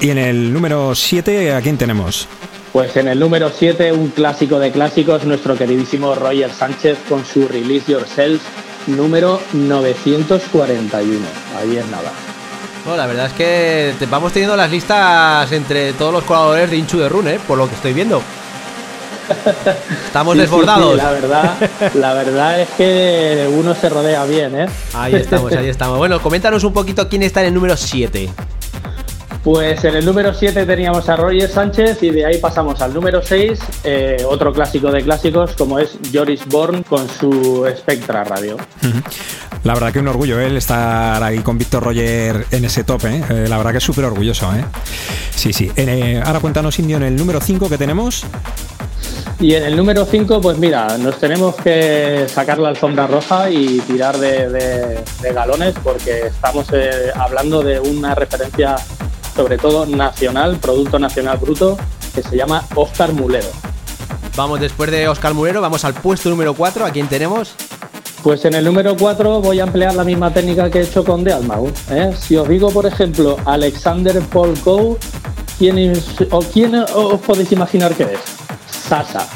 Y 0.00 0.10
en 0.10 0.18
el 0.18 0.52
número 0.52 0.94
7, 0.94 1.54
¿a 1.54 1.60
quién 1.62 1.78
tenemos? 1.78 2.28
Pues 2.72 2.96
en 2.96 3.08
el 3.08 3.18
número 3.18 3.50
7, 3.50 3.92
un 3.92 4.08
clásico 4.08 4.58
de 4.58 4.70
clásicos, 4.70 5.24
nuestro 5.24 5.56
queridísimo 5.56 6.14
Roger 6.14 6.52
Sánchez 6.52 6.98
con 7.08 7.24
su 7.24 7.48
Release 7.48 7.90
Yourself 7.90 8.42
número 8.86 9.40
941. 9.52 11.20
Ahí 11.58 11.76
es 11.76 11.86
nada. 11.86 12.12
Bueno, 12.84 12.98
la 12.98 13.06
verdad 13.06 13.26
es 13.26 13.32
que 13.32 13.94
vamos 14.06 14.32
teniendo 14.32 14.56
las 14.56 14.70
listas 14.70 15.50
entre 15.50 15.92
todos 15.94 16.12
los 16.12 16.24
colaboradores 16.24 16.70
de 16.70 16.76
Inchu 16.76 16.98
de 16.98 17.08
Run, 17.08 17.28
¿eh? 17.28 17.40
por 17.46 17.58
lo 17.58 17.68
que 17.68 17.74
estoy 17.74 17.94
viendo. 17.94 18.22
Estamos 20.06 20.36
desbordados. 20.36 20.96
la 20.96 21.10
verdad, 21.10 21.70
la 21.94 22.14
verdad 22.14 22.60
es 22.60 22.68
que 22.76 23.50
uno 23.52 23.74
se 23.74 23.88
rodea 23.88 24.24
bien, 24.24 24.54
¿eh? 24.54 24.66
Ahí 24.94 25.14
estamos, 25.16 25.50
ahí 25.52 25.68
estamos. 25.68 25.98
Bueno, 25.98 26.20
coméntanos 26.20 26.62
un 26.62 26.72
poquito 26.72 27.08
quién 27.08 27.22
está 27.24 27.40
en 27.40 27.46
el 27.46 27.54
número 27.54 27.76
7. 27.76 28.30
Pues 29.46 29.84
en 29.84 29.94
el 29.94 30.04
número 30.04 30.34
7 30.34 30.66
teníamos 30.66 31.08
a 31.08 31.14
Roger 31.14 31.48
Sánchez 31.48 32.02
y 32.02 32.10
de 32.10 32.26
ahí 32.26 32.38
pasamos 32.38 32.80
al 32.82 32.92
número 32.92 33.22
6, 33.22 33.60
eh, 33.84 34.16
otro 34.28 34.52
clásico 34.52 34.90
de 34.90 35.04
clásicos 35.04 35.52
como 35.52 35.78
es 35.78 35.96
Joris 36.12 36.44
Born 36.46 36.82
con 36.82 37.08
su 37.08 37.64
Spectra 37.78 38.24
Radio. 38.24 38.56
La 39.62 39.74
verdad 39.74 39.92
que 39.92 40.00
un 40.00 40.08
orgullo 40.08 40.40
¿eh? 40.40 40.56
estar 40.56 41.22
ahí 41.22 41.38
con 41.38 41.58
Víctor 41.58 41.84
Roger 41.84 42.44
en 42.50 42.64
ese 42.64 42.82
top, 42.82 43.04
¿eh? 43.04 43.46
la 43.48 43.56
verdad 43.56 43.70
que 43.70 43.78
es 43.78 43.84
súper 43.84 44.06
orgulloso. 44.06 44.50
Sí, 45.32 45.52
sí. 45.52 45.70
ahora 46.24 46.40
cuéntanos, 46.40 46.76
Indio, 46.80 46.96
en 46.96 47.04
el 47.04 47.14
número 47.14 47.40
5 47.40 47.68
que 47.68 47.78
tenemos. 47.78 48.24
Y 49.38 49.54
en 49.54 49.62
el 49.62 49.76
número 49.76 50.06
5, 50.06 50.40
pues 50.40 50.58
mira, 50.58 50.98
nos 50.98 51.20
tenemos 51.20 51.54
que 51.54 52.26
sacar 52.26 52.58
la 52.58 52.70
alfombra 52.70 53.06
roja 53.06 53.48
y 53.48 53.78
tirar 53.86 54.18
de, 54.18 55.04
galones 55.32 55.76
porque 55.84 56.22
estamos 56.26 56.66
hablando 57.14 57.62
de 57.62 57.78
una 57.78 58.16
referencia 58.16 58.74
sobre 59.36 59.58
todo 59.58 59.84
nacional, 59.84 60.56
Producto 60.56 60.98
Nacional 60.98 61.36
Bruto, 61.36 61.76
que 62.14 62.22
se 62.22 62.36
llama 62.36 62.64
Oscar 62.74 63.12
Mulero. 63.12 63.48
Vamos, 64.34 64.58
después 64.60 64.90
de 64.90 65.06
Oscar 65.08 65.34
Mulero, 65.34 65.60
vamos 65.60 65.84
al 65.84 65.94
puesto 65.94 66.30
número 66.30 66.54
4. 66.54 66.86
¿A 66.86 66.90
quién 66.90 67.06
tenemos? 67.06 67.54
Pues 68.22 68.44
en 68.44 68.54
el 68.54 68.64
número 68.64 68.96
4 68.96 69.40
voy 69.40 69.60
a 69.60 69.64
emplear 69.64 69.94
la 69.94 70.02
misma 70.02 70.32
técnica 70.32 70.70
que 70.70 70.80
he 70.80 70.82
hecho 70.82 71.04
con 71.04 71.22
The 71.22 71.34
¿eh? 71.90 72.12
Si 72.18 72.36
os 72.36 72.48
digo, 72.48 72.70
por 72.70 72.86
ejemplo, 72.86 73.36
Alexander 73.44 74.20
Paul 74.20 74.58
Coe, 74.60 74.96
¿quién, 75.58 75.92
o 76.30 76.40
¿quién 76.40 76.74
os 76.74 77.20
podéis 77.20 77.52
imaginar 77.52 77.94
que 77.94 78.02
es? 78.02 78.20
Sasa. 78.68 79.28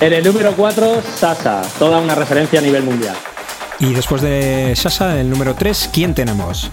En 0.00 0.12
el 0.12 0.24
número 0.24 0.52
4, 0.56 1.02
Sasa, 1.16 1.62
toda 1.78 1.98
una 1.98 2.14
referencia 2.14 2.60
a 2.60 2.62
nivel 2.62 2.84
mundial. 2.84 3.16
Y 3.80 3.92
después 3.92 4.22
de 4.22 4.74
Sasa, 4.76 5.14
en 5.14 5.18
el 5.18 5.30
número 5.30 5.54
3, 5.54 5.90
¿quién 5.92 6.14
tenemos? 6.14 6.70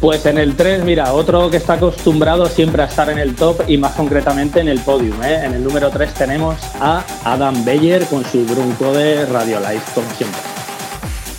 Pues 0.00 0.24
en 0.26 0.38
el 0.38 0.54
3, 0.54 0.84
mira, 0.84 1.12
otro 1.12 1.50
que 1.50 1.56
está 1.56 1.72
acostumbrado 1.72 2.46
siempre 2.46 2.82
a 2.82 2.84
estar 2.84 3.10
en 3.10 3.18
el 3.18 3.34
top 3.34 3.62
y 3.66 3.78
más 3.78 3.92
concretamente 3.94 4.60
en 4.60 4.68
el 4.68 4.78
podium. 4.78 5.20
¿eh? 5.24 5.44
En 5.44 5.54
el 5.54 5.64
número 5.64 5.90
3 5.90 6.14
tenemos 6.14 6.56
a 6.80 7.04
Adam 7.24 7.64
Beyer 7.64 8.06
con 8.06 8.24
su 8.24 8.44
Brunco 8.44 8.92
de 8.92 9.26
Radio 9.26 9.58
Life, 9.58 9.90
como 9.94 10.08
siempre. 10.10 10.40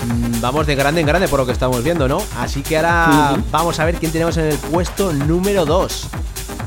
Mm, 0.08 0.42
vamos 0.42 0.68
de 0.68 0.76
grande 0.76 1.00
en 1.00 1.08
grande 1.08 1.30
por 1.30 1.40
lo 1.40 1.46
que 1.46 1.54
estamos 1.54 1.82
viendo, 1.82 2.10
¿no? 2.10 2.22
Así 2.38 2.62
que 2.62 2.76
ahora 2.76 3.38
vamos 3.50 3.80
a 3.80 3.86
ver 3.86 3.96
quién 3.96 4.12
tenemos 4.12 4.36
en 4.36 4.48
el 4.48 4.58
puesto 4.58 5.14
número 5.14 5.66
2. 5.66 6.08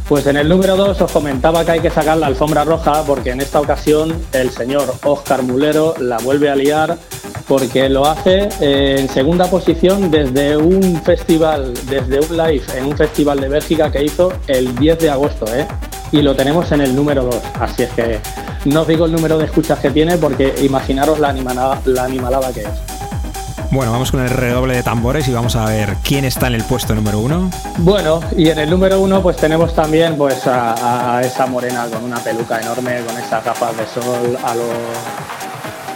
Pues 0.08 0.26
en 0.26 0.38
el 0.38 0.48
número 0.48 0.76
2 0.76 0.98
os 0.98 1.12
comentaba 1.12 1.62
que 1.64 1.72
hay 1.72 1.80
que 1.80 1.90
sacar 1.90 2.16
la 2.16 2.26
alfombra 2.26 2.64
roja 2.64 3.02
porque 3.04 3.30
en 3.30 3.42
esta 3.42 3.60
ocasión 3.60 4.14
el 4.32 4.50
señor 4.50 4.94
Oscar 5.04 5.42
Mulero 5.42 5.94
la 5.98 6.16
vuelve 6.18 6.48
a 6.50 6.56
liar 6.56 6.98
porque 7.46 7.88
lo 7.88 8.06
hace 8.06 8.48
eh, 8.60 8.96
en 8.98 9.08
segunda 9.08 9.46
posición 9.46 10.10
desde 10.10 10.56
un 10.56 11.02
festival, 11.02 11.74
desde 11.88 12.20
un 12.20 12.36
live 12.36 12.62
en 12.76 12.86
un 12.86 12.96
festival 12.96 13.40
de 13.40 13.48
Bélgica 13.48 13.90
que 13.90 14.04
hizo 14.04 14.32
el 14.46 14.74
10 14.76 14.98
de 14.98 15.10
agosto, 15.10 15.46
¿eh? 15.54 15.66
Y 16.12 16.22
lo 16.22 16.36
tenemos 16.36 16.70
en 16.72 16.82
el 16.82 16.94
número 16.94 17.24
2. 17.24 17.36
Así 17.60 17.84
es 17.84 17.90
que 17.90 18.20
no 18.66 18.82
os 18.82 18.88
digo 18.88 19.06
el 19.06 19.12
número 19.12 19.38
de 19.38 19.46
escuchas 19.46 19.78
que 19.78 19.90
tiene 19.90 20.18
porque 20.18 20.54
imaginaros 20.62 21.18
la 21.18 21.30
animalada, 21.30 21.80
la 21.86 22.04
animalada 22.04 22.52
que 22.52 22.60
es. 22.60 22.68
Bueno, 23.70 23.90
vamos 23.90 24.10
con 24.10 24.20
el 24.20 24.28
redoble 24.28 24.76
de 24.76 24.82
tambores 24.82 25.26
y 25.28 25.32
vamos 25.32 25.56
a 25.56 25.64
ver 25.64 25.96
quién 26.04 26.26
está 26.26 26.48
en 26.48 26.54
el 26.54 26.62
puesto 26.62 26.94
número 26.94 27.20
uno. 27.20 27.50
Bueno, 27.78 28.20
y 28.36 28.50
en 28.50 28.58
el 28.58 28.68
número 28.68 29.00
uno 29.00 29.22
pues 29.22 29.38
tenemos 29.38 29.74
también 29.74 30.18
pues 30.18 30.46
a, 30.46 31.16
a 31.16 31.22
esa 31.22 31.46
morena 31.46 31.86
con 31.86 32.04
una 32.04 32.18
peluca 32.18 32.60
enorme, 32.60 33.00
con 33.06 33.16
esas 33.16 33.42
gafas 33.42 33.74
de 33.74 33.86
sol, 33.86 34.36
a 34.44 34.54
lo 34.54 34.64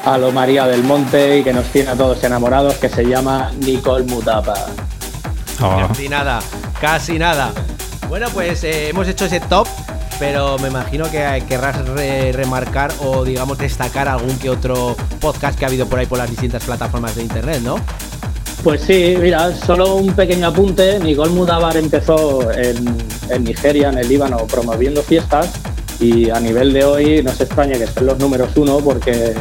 a 0.07 0.17
lo 0.19 0.31
María 0.31 0.67
del 0.69 0.85
Monte 0.85 1.39
y 1.39 1.43
que 1.43 1.53
nos 1.53 1.67
tiene 1.67 1.91
a 1.91 1.95
todos 1.97 2.23
enamorados, 2.23 2.75
que 2.75 2.89
se 2.89 3.05
llama 3.05 3.51
Nicole 3.59 4.05
Mutapa. 4.05 4.55
Oh. 5.61 5.89
Casi 5.89 6.09
nada, 6.09 6.39
casi 6.81 7.19
nada. 7.19 7.51
Bueno, 8.09 8.29
pues 8.33 8.63
eh, 8.63 8.89
hemos 8.89 9.09
hecho 9.09 9.25
ese 9.25 9.41
top, 9.41 9.67
pero 10.21 10.59
me 10.59 10.69
imagino 10.69 11.11
que 11.11 11.43
querrás 11.49 11.85
remarcar 11.89 12.93
o, 13.01 13.25
digamos, 13.25 13.59
destacar 13.59 14.07
algún 14.07 14.39
que 14.39 14.49
otro 14.49 14.97
podcast 15.21 15.59
que 15.59 15.65
ha 15.65 15.69
habido 15.69 15.87
por 15.87 15.99
ahí 15.99 16.07
por 16.07 16.19
las 16.19 16.31
distintas 16.31 16.63
plataformas 16.63 17.17
de 17.17 17.23
internet, 17.23 17.61
¿no? 17.63 17.75
Pues 18.63 18.83
sí, 18.83 19.17
mira, 19.21 19.57
solo 19.57 19.97
un 19.97 20.15
pequeño 20.15 20.47
apunte. 20.47 21.01
Nicole 21.01 21.33
Mudabar 21.33 21.77
empezó 21.77 22.53
en, 22.53 22.97
en 23.29 23.43
Nigeria, 23.43 23.89
en 23.89 23.99
el 23.99 24.09
Líbano, 24.09 24.37
promoviendo 24.47 25.03
fiestas 25.03 25.51
y 25.99 26.31
a 26.31 26.39
nivel 26.39 26.73
de 26.73 26.85
hoy 26.85 27.23
no 27.25 27.33
se 27.33 27.45
extraña 27.45 27.77
que 27.77 27.85
estén 27.85 28.07
los 28.07 28.19
números 28.19 28.51
uno 28.57 28.79
porque 28.79 29.35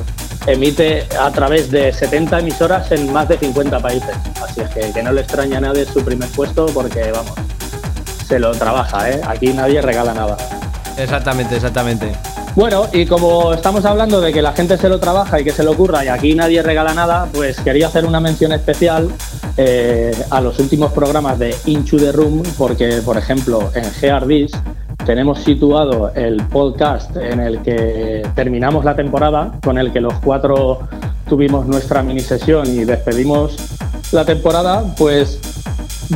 emite 0.48 1.08
a 1.20 1.32
través 1.32 1.72
de 1.72 1.92
70 1.92 2.40
emisoras 2.40 2.92
en 2.92 3.12
más 3.12 3.28
de 3.28 3.38
50 3.38 3.80
países. 3.80 4.16
Así 4.44 4.62
es 4.62 4.70
que, 4.70 4.92
que 4.92 5.04
no 5.04 5.12
le 5.12 5.22
extraña 5.22 5.58
a 5.58 5.62
nadie 5.62 5.86
su 5.86 6.04
primer 6.04 6.30
puesto 6.30 6.66
porque, 6.68 7.12
vamos, 7.12 7.34
se 8.28 8.40
lo 8.40 8.52
trabaja, 8.52 9.10
¿eh? 9.10 9.22
Aquí 9.28 9.54
nadie 9.54 9.82
regala 9.82 10.14
nada. 10.14 10.38
Exactamente, 10.98 11.56
exactamente. 11.56 12.12
Bueno, 12.56 12.88
y 12.94 13.06
como 13.06 13.54
estamos 13.54 13.84
hablando 13.84 14.22
de 14.22 14.32
que 14.32 14.42
la 14.42 14.54
gente 14.54 14.78
se 14.78 14.88
lo 14.88 14.98
trabaja 14.98 15.42
y 15.42 15.44
que 15.44 15.52
se 15.52 15.62
lo 15.62 15.72
ocurra 15.72 16.06
y 16.06 16.08
aquí 16.08 16.36
nadie 16.36 16.64
regala 16.64 16.94
nada, 16.94 17.28
pues 17.34 17.60
quería 17.60 17.88
hacer 17.88 18.06
una 18.06 18.22
mención 18.22 18.54
especial 18.54 19.10
eh, 19.58 20.16
a 20.30 20.40
los 20.40 20.58
últimos 20.60 20.94
programas 20.94 21.38
de 21.38 21.54
Into 21.66 21.98
the 21.98 22.14
Room, 22.14 22.44
porque, 22.58 23.02
por 23.04 23.18
ejemplo, 23.18 23.72
en 23.76 23.92
Geardis 23.92 24.52
tenemos 25.06 25.40
situado 25.40 26.12
el 26.16 26.38
podcast 26.48 27.16
en 27.16 27.40
el 27.40 27.62
que 27.62 28.28
terminamos 28.36 28.84
la 28.84 28.96
temporada, 28.96 29.54
con 29.64 29.78
el 29.78 29.94
que 29.94 30.02
los 30.02 30.16
cuatro 30.16 30.80
tuvimos 31.30 31.68
nuestra 31.68 32.02
mini 32.04 32.22
sesión 32.22 32.68
y 32.68 32.86
despedimos 32.86 33.56
la 34.12 34.26
temporada, 34.26 34.84
pues 34.98 35.40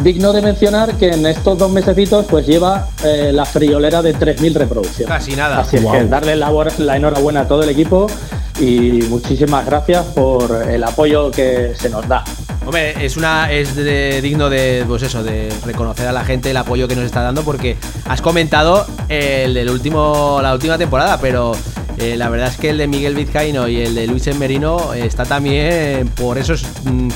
digno 0.03 0.33
de 0.33 0.41
mencionar 0.41 0.95
que 0.95 1.09
en 1.09 1.25
estos 1.25 1.57
dos 1.57 1.71
mesecitos 1.71 2.25
pues 2.29 2.45
lleva 2.45 2.87
eh, 3.03 3.31
la 3.33 3.45
friolera 3.45 4.01
de 4.01 4.15
3.000 4.15 4.53
reproducciones. 4.53 5.07
Casi 5.07 5.35
nada. 5.35 5.59
Así 5.59 5.77
es 5.77 5.85
que 5.85 6.05
darle 6.05 6.35
la, 6.35 6.51
la 6.79 6.95
enhorabuena 6.95 7.41
a 7.41 7.47
todo 7.47 7.63
el 7.63 7.69
equipo 7.69 8.07
y 8.59 9.03
muchísimas 9.09 9.65
gracias 9.65 10.05
por 10.07 10.67
el 10.67 10.83
apoyo 10.83 11.31
que 11.31 11.73
se 11.75 11.89
nos 11.89 12.07
da. 12.07 12.23
Hombre, 12.69 13.03
es 13.03 13.17
una 13.17 13.51
es 13.51 13.75
digno 14.21 14.47
de 14.47 14.85
pues 14.87 15.01
eso, 15.01 15.23
de 15.23 15.51
reconocer 15.65 16.07
a 16.07 16.11
la 16.11 16.23
gente 16.23 16.51
el 16.51 16.57
apoyo 16.57 16.87
que 16.87 16.95
nos 16.95 17.03
está 17.03 17.23
dando 17.23 17.41
porque 17.41 17.77
has 18.05 18.21
comentado 18.21 18.85
el 19.07 19.55
del 19.55 19.71
último 19.71 20.37
la 20.39 20.53
última 20.53 20.77
temporada, 20.77 21.19
pero 21.19 21.53
eh, 21.97 22.15
la 22.15 22.29
verdad 22.29 22.49
es 22.49 22.57
que 22.57 22.69
el 22.69 22.77
de 22.77 22.85
Miguel 22.85 23.15
Vizcaíno 23.15 23.67
y 23.67 23.81
el 23.81 23.95
de 23.95 24.05
Luis 24.05 24.27
Merino 24.35 24.93
está 24.93 25.25
también 25.25 26.09
por 26.09 26.37
esos 26.37 26.63
mm, 26.83 27.09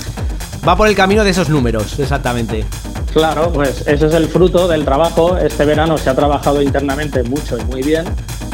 va 0.67 0.75
por 0.75 0.87
el 0.87 0.95
camino 0.95 1.23
de 1.23 1.29
esos 1.29 1.49
números, 1.49 1.99
exactamente. 1.99 2.65
Claro, 3.13 3.53
pues 3.53 3.83
eso 3.85 4.07
es 4.07 4.13
el 4.15 4.29
fruto 4.29 4.67
del 4.67 4.83
trabajo. 4.83 5.37
Este 5.37 5.65
verano 5.65 5.99
se 5.99 6.09
ha 6.09 6.15
trabajado 6.15 6.63
internamente 6.63 7.21
mucho 7.21 7.59
y 7.59 7.63
muy 7.65 7.83
bien. 7.83 8.05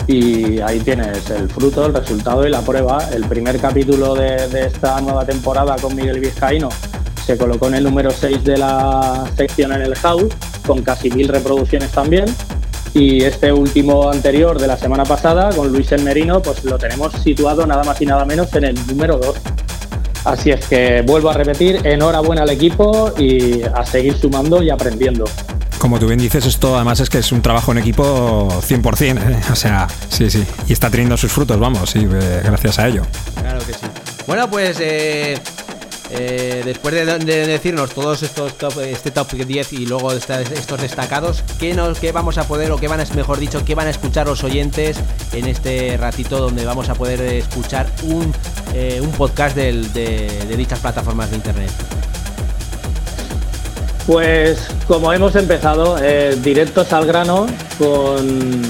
Y 0.10 0.60
ahí 0.62 0.80
tienes 0.80 1.30
el 1.30 1.48
fruto, 1.48 1.86
el 1.86 1.94
resultado 1.94 2.48
y 2.48 2.50
la 2.50 2.62
prueba. 2.62 2.98
El 3.14 3.26
primer 3.26 3.60
capítulo 3.60 4.16
de, 4.16 4.66
esta 4.66 5.00
nueva 5.02 5.24
temporada 5.24 5.76
con 5.80 5.96
Miguel 5.96 6.20
Vizcaíno 6.20 6.70
se 7.24 7.38
colocó 7.38 7.68
en 7.68 7.76
el 7.76 7.84
número 7.84 8.10
6 8.10 8.44
de 8.44 8.58
la 8.58 9.30
sección 9.38 9.72
en 9.72 9.84
el 9.84 9.94
House, 9.94 10.34
con 10.66 10.82
casi 10.82 11.12
mil 11.12 11.28
reproducciones 11.28 11.92
también. 11.92 12.26
Y 12.96 13.22
este 13.24 13.54
último 13.54 14.10
anterior 14.10 14.60
de 14.60 14.66
la 14.66 14.78
semana 14.78 15.06
pasada, 15.06 15.52
con 15.56 15.72
Luis 15.72 15.92
El 15.92 16.02
Merino, 16.02 16.42
pues 16.42 16.64
lo 16.64 16.80
tenemos 16.80 17.14
situado 17.14 17.68
nada 17.68 17.84
más 17.84 18.02
y 18.02 18.08
nada 18.08 18.26
menos 18.26 18.52
en 18.56 18.64
el 18.64 18.88
número 18.88 19.20
2. 19.20 19.36
Así 20.26 20.50
es 20.50 20.66
que 20.66 21.04
vuelvo 21.06 21.30
a 21.30 21.34
repetir, 21.34 21.86
enhorabuena 21.86 22.42
al 22.42 22.50
equipo 22.50 23.14
y 23.16 23.62
a 23.62 23.86
seguir 23.86 24.18
sumando 24.18 24.64
y 24.64 24.72
aprendiendo. 24.72 25.26
Como 25.80 25.98
tú 25.98 26.08
bien 26.08 26.20
dices, 26.20 26.46
esto 26.46 26.76
además 26.76 27.00
es 27.00 27.10
que 27.10 27.20
es 27.20 27.32
un 27.32 27.42
trabajo 27.42 27.72
en 27.72 27.78
equipo 27.78 28.50
100%, 28.68 29.18
¿eh? 29.18 29.40
o 29.52 29.56
sea, 29.56 29.88
sí, 30.10 30.30
sí, 30.30 30.44
y 30.68 30.74
está 30.74 30.90
teniendo 30.90 31.16
sus 31.18 31.32
frutos, 31.32 31.58
vamos, 31.58 31.90
sí, 31.90 32.00
eh, 32.12 32.42
gracias 32.44 32.78
a 32.80 32.88
ello. 32.90 33.04
Claro 33.40 33.60
que 33.66 33.74
sí. 33.74 33.80
Bueno, 34.28 34.50
pues 34.50 34.78
eh, 34.82 35.38
eh, 36.12 36.62
después 36.66 36.94
de, 36.94 37.06
de 37.20 37.48
decirnos 37.48 37.92
todos 37.92 38.22
estos 38.24 38.58
top, 38.58 38.78
este 38.82 39.12
top 39.12 39.32
10 39.32 39.72
y 39.74 39.86
luego 39.86 40.12
esta- 40.12 40.42
estos 40.42 40.82
destacados, 40.82 41.44
¿qué, 41.60 41.74
nos, 41.74 41.98
¿qué 41.98 42.12
vamos 42.12 42.38
a 42.38 42.44
poder, 42.46 42.72
o 42.72 42.78
qué 42.78 42.90
van 42.90 43.00
a, 43.00 43.06
mejor 43.16 43.40
dicho, 43.40 43.64
qué 43.64 43.74
van 43.74 43.88
a 43.88 43.92
escuchar 43.92 44.28
los 44.28 44.44
oyentes 44.44 44.98
en 45.32 45.48
este 45.48 45.96
ratito 45.98 46.40
donde 46.40 46.66
vamos 46.66 46.90
a 46.90 46.96
poder 46.96 47.22
escuchar 47.22 47.90
un, 48.04 48.34
un 49.02 49.12
podcast 49.12 49.56
del- 49.56 49.94
de, 49.94 50.28
de 50.46 50.58
dichas 50.58 50.80
plataformas 50.80 51.30
de 51.32 51.38
internet? 51.38 51.72
Pues 54.10 54.66
como 54.88 55.14
hemos 55.14 55.36
empezado, 55.36 56.00
eh, 56.02 56.36
directos 56.42 56.92
al 56.94 57.06
grano 57.06 57.46
con, 57.78 58.64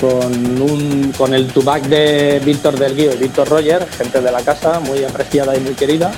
con, 0.00 0.60
un- 0.62 1.12
con 1.16 1.32
el 1.32 1.46
tubac 1.46 1.82
de 1.84 2.42
Víctor 2.44 2.76
del 2.76 2.98
y 2.98 3.06
Víctor 3.16 3.48
Roger, 3.48 3.86
gente 3.96 4.20
de 4.20 4.32
la 4.32 4.40
casa, 4.42 4.80
muy 4.80 5.04
apreciada 5.04 5.56
y 5.56 5.60
muy 5.60 5.74
querida. 5.74 6.10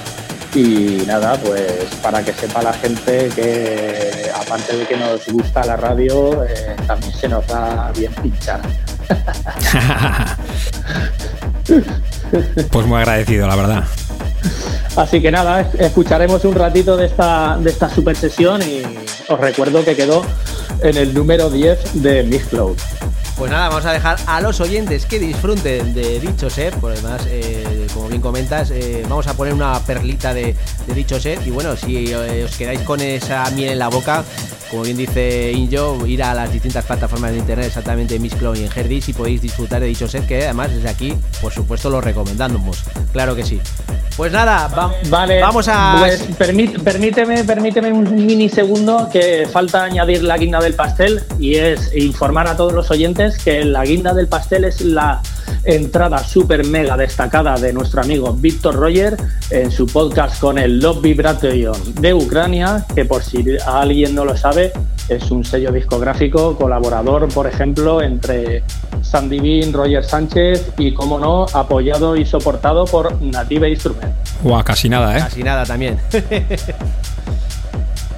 Y 0.54 1.02
nada, 1.06 1.34
pues 1.34 1.84
para 2.02 2.24
que 2.24 2.32
sepa 2.32 2.62
la 2.62 2.72
gente 2.72 3.28
que 3.34 4.30
aparte 4.34 4.74
de 4.74 4.86
que 4.86 4.96
nos 4.96 5.26
gusta 5.26 5.62
la 5.66 5.76
radio, 5.76 6.42
eh, 6.44 6.74
también 6.86 7.12
se 7.12 7.28
nos 7.28 7.46
da 7.46 7.92
bien 7.94 8.14
pinchar. 8.14 8.62
Pues 12.70 12.86
muy 12.86 12.98
agradecido, 12.98 13.46
la 13.46 13.56
verdad. 13.56 13.84
Así 14.96 15.20
que 15.20 15.30
nada, 15.30 15.60
es- 15.60 15.74
escucharemos 15.80 16.44
un 16.44 16.54
ratito 16.54 16.96
de 16.96 17.06
esta, 17.06 17.56
de 17.58 17.70
esta 17.70 17.88
super 17.88 18.16
sesión 18.16 18.62
y 18.62 18.82
os 19.28 19.38
recuerdo 19.40 19.84
que 19.84 19.94
quedó 19.94 20.22
en 20.82 20.96
el 20.96 21.12
número 21.14 21.50
10 21.50 22.02
de 22.02 22.22
Mixcloud. 22.22 22.76
Pues 23.36 23.50
nada, 23.50 23.68
vamos 23.68 23.84
a 23.84 23.92
dejar 23.92 24.16
a 24.26 24.40
los 24.40 24.60
oyentes 24.60 25.04
que 25.04 25.18
disfruten 25.18 25.92
de 25.92 26.18
dicho 26.20 26.48
set. 26.48 26.74
Por 26.76 26.92
además, 26.92 27.20
eh, 27.28 27.86
como 27.92 28.08
bien 28.08 28.22
comentas, 28.22 28.70
eh, 28.70 29.02
vamos 29.06 29.26
a 29.26 29.34
poner 29.34 29.52
una 29.52 29.78
perlita 29.80 30.32
de, 30.32 30.56
de 30.86 30.94
dicho 30.94 31.20
set. 31.20 31.46
Y 31.46 31.50
bueno, 31.50 31.76
si 31.76 32.12
eh, 32.12 32.44
os 32.44 32.56
quedáis 32.56 32.80
con 32.80 32.98
esa 33.02 33.50
miel 33.50 33.72
en 33.72 33.78
la 33.78 33.88
boca, 33.88 34.24
como 34.70 34.82
bien 34.82 34.96
dice 34.96 35.52
Injo, 35.52 36.06
ir 36.06 36.22
a 36.22 36.34
las 36.34 36.52
distintas 36.52 36.84
plataformas 36.84 37.32
de 37.32 37.38
internet, 37.38 37.66
exactamente 37.66 38.16
en 38.16 38.22
Mixcloud 38.22 38.56
y 38.56 38.64
en 38.64 38.70
Herdis, 38.74 39.08
y 39.08 39.12
podéis 39.12 39.40
disfrutar 39.42 39.80
de 39.80 39.86
dicho 39.86 40.08
set, 40.08 40.26
que 40.26 40.44
además 40.44 40.72
desde 40.74 40.88
aquí, 40.88 41.14
por 41.40 41.52
supuesto, 41.52 41.88
lo 41.90 42.00
recomendamos. 42.00 42.82
Claro 43.12 43.34
que 43.36 43.44
sí. 43.44 43.60
Pues 44.16 44.32
nada, 44.32 44.66
va- 44.68 44.92
Vale, 45.10 45.40
vamos 45.42 45.68
a. 45.68 45.96
pues 46.00 46.26
permí- 46.38 46.82
permíteme, 46.82 47.44
permíteme 47.44 47.92
un 47.92 48.26
minisegundo 48.26 49.08
que 49.12 49.46
falta 49.52 49.84
añadir 49.84 50.22
la 50.22 50.38
guinda 50.38 50.58
del 50.58 50.72
pastel 50.74 51.22
y 51.38 51.56
es 51.56 51.94
informar 51.94 52.48
a 52.48 52.56
todos 52.56 52.72
los 52.72 52.90
oyentes 52.90 53.36
que 53.36 53.62
la 53.64 53.84
guinda 53.84 54.14
del 54.14 54.26
pastel 54.26 54.64
es 54.64 54.80
la 54.80 55.20
entrada 55.64 56.18
super 56.26 56.64
mega 56.64 56.96
destacada 56.96 57.56
de 57.56 57.72
nuestro 57.72 58.00
amigo 58.00 58.32
Víctor 58.32 58.76
Roger 58.76 59.16
en 59.50 59.70
su 59.70 59.86
podcast 59.86 60.40
con 60.40 60.58
el 60.58 60.78
Love 60.78 61.02
Vibration 61.02 61.74
de 62.00 62.14
Ucrania, 62.14 62.86
que 62.94 63.04
por 63.04 63.22
si 63.22 63.44
alguien 63.66 64.14
no 64.14 64.24
lo 64.24 64.36
sabe, 64.36 64.55
es 65.08 65.30
un 65.30 65.44
sello 65.44 65.72
discográfico 65.72 66.56
colaborador, 66.56 67.28
por 67.28 67.46
ejemplo, 67.46 68.02
entre 68.02 68.62
Sandy 69.02 69.40
Bean, 69.40 69.72
Roger 69.72 70.04
Sánchez 70.04 70.72
y, 70.78 70.92
como 70.92 71.18
no, 71.18 71.46
apoyado 71.52 72.16
y 72.16 72.24
soportado 72.24 72.84
por 72.86 73.20
Native 73.22 73.70
Instruments. 73.70 74.34
Guau, 74.42 74.64
casi 74.64 74.88
nada, 74.88 75.16
¿eh? 75.16 75.20
Casi 75.20 75.42
nada 75.42 75.64
también. 75.64 75.98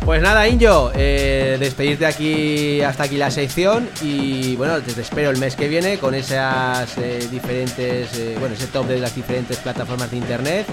Pues 0.09 0.23
nada, 0.23 0.49
Injo, 0.49 0.91
eh, 0.95 1.59
despedirte 1.61 2.07
aquí 2.07 2.81
hasta 2.81 3.03
aquí 3.03 3.19
la 3.19 3.31
sección 3.31 3.91
y 4.01 4.57
bueno, 4.57 4.81
te 4.81 4.99
espero 4.99 5.29
el 5.29 5.37
mes 5.37 5.55
que 5.55 5.69
viene 5.69 5.99
con 5.99 6.15
esas 6.15 6.97
eh, 6.97 7.29
diferentes, 7.31 8.17
eh, 8.17 8.37
bueno, 8.41 8.55
ese 8.55 8.69
top 8.69 8.87
de 8.87 9.01
las 9.01 9.15
diferentes 9.15 9.59
plataformas 9.59 10.11
de 10.11 10.17
internet 10.17 10.67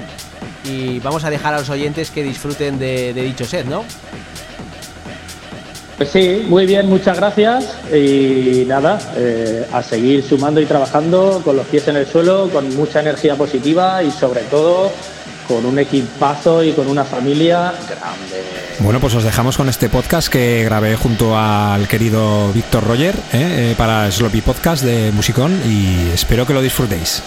y 0.64 1.02
vamos 1.02 1.26
a 1.26 1.30
dejar 1.30 1.54
a 1.54 1.60
los 1.60 1.70
oyentes 1.70 2.12
que 2.12 2.24
disfruten 2.24 2.80
de, 2.80 3.14
de 3.14 3.24
dicho 3.24 3.44
set, 3.44 3.66
¿no? 3.66 3.84
Pues 5.98 6.10
sí, 6.10 6.46
muy 6.48 6.66
bien, 6.66 6.90
muchas 6.90 7.18
gracias. 7.18 7.78
Y 7.94 8.66
nada, 8.68 9.00
eh, 9.16 9.66
a 9.72 9.82
seguir 9.82 10.24
sumando 10.24 10.60
y 10.60 10.66
trabajando 10.66 11.42
con 11.44 11.56
los 11.56 11.66
pies 11.68 11.88
en 11.88 11.96
el 11.96 12.06
suelo, 12.06 12.50
con 12.52 12.76
mucha 12.76 13.00
energía 13.00 13.36
positiva 13.36 14.04
y 14.04 14.12
sobre 14.12 14.42
todo 14.42 14.92
con 15.48 15.66
un 15.66 15.80
equipazo 15.80 16.64
y 16.64 16.72
con 16.74 16.88
una 16.88 17.04
familia 17.06 17.74
grande. 17.88 18.44
Bueno, 18.80 19.00
pues 19.00 19.14
os 19.16 19.24
dejamos 19.24 19.58
con 19.58 19.70
este 19.70 19.90
podcast 19.90 20.28
que 20.28 20.64
grabé 20.64 20.96
junto 20.96 21.38
al 21.38 21.88
querido 21.88 22.52
Víctor 22.52 22.84
Roger 22.86 23.16
¿eh? 23.32 23.72
Eh, 23.72 23.76
para 23.78 24.12
Sloppy 24.12 24.42
Podcast 24.42 24.84
de 24.84 25.12
Musicón 25.12 25.58
y 25.66 26.10
espero 26.14 26.46
que 26.46 26.54
lo 26.54 26.62
disfrutéis. 26.62 27.22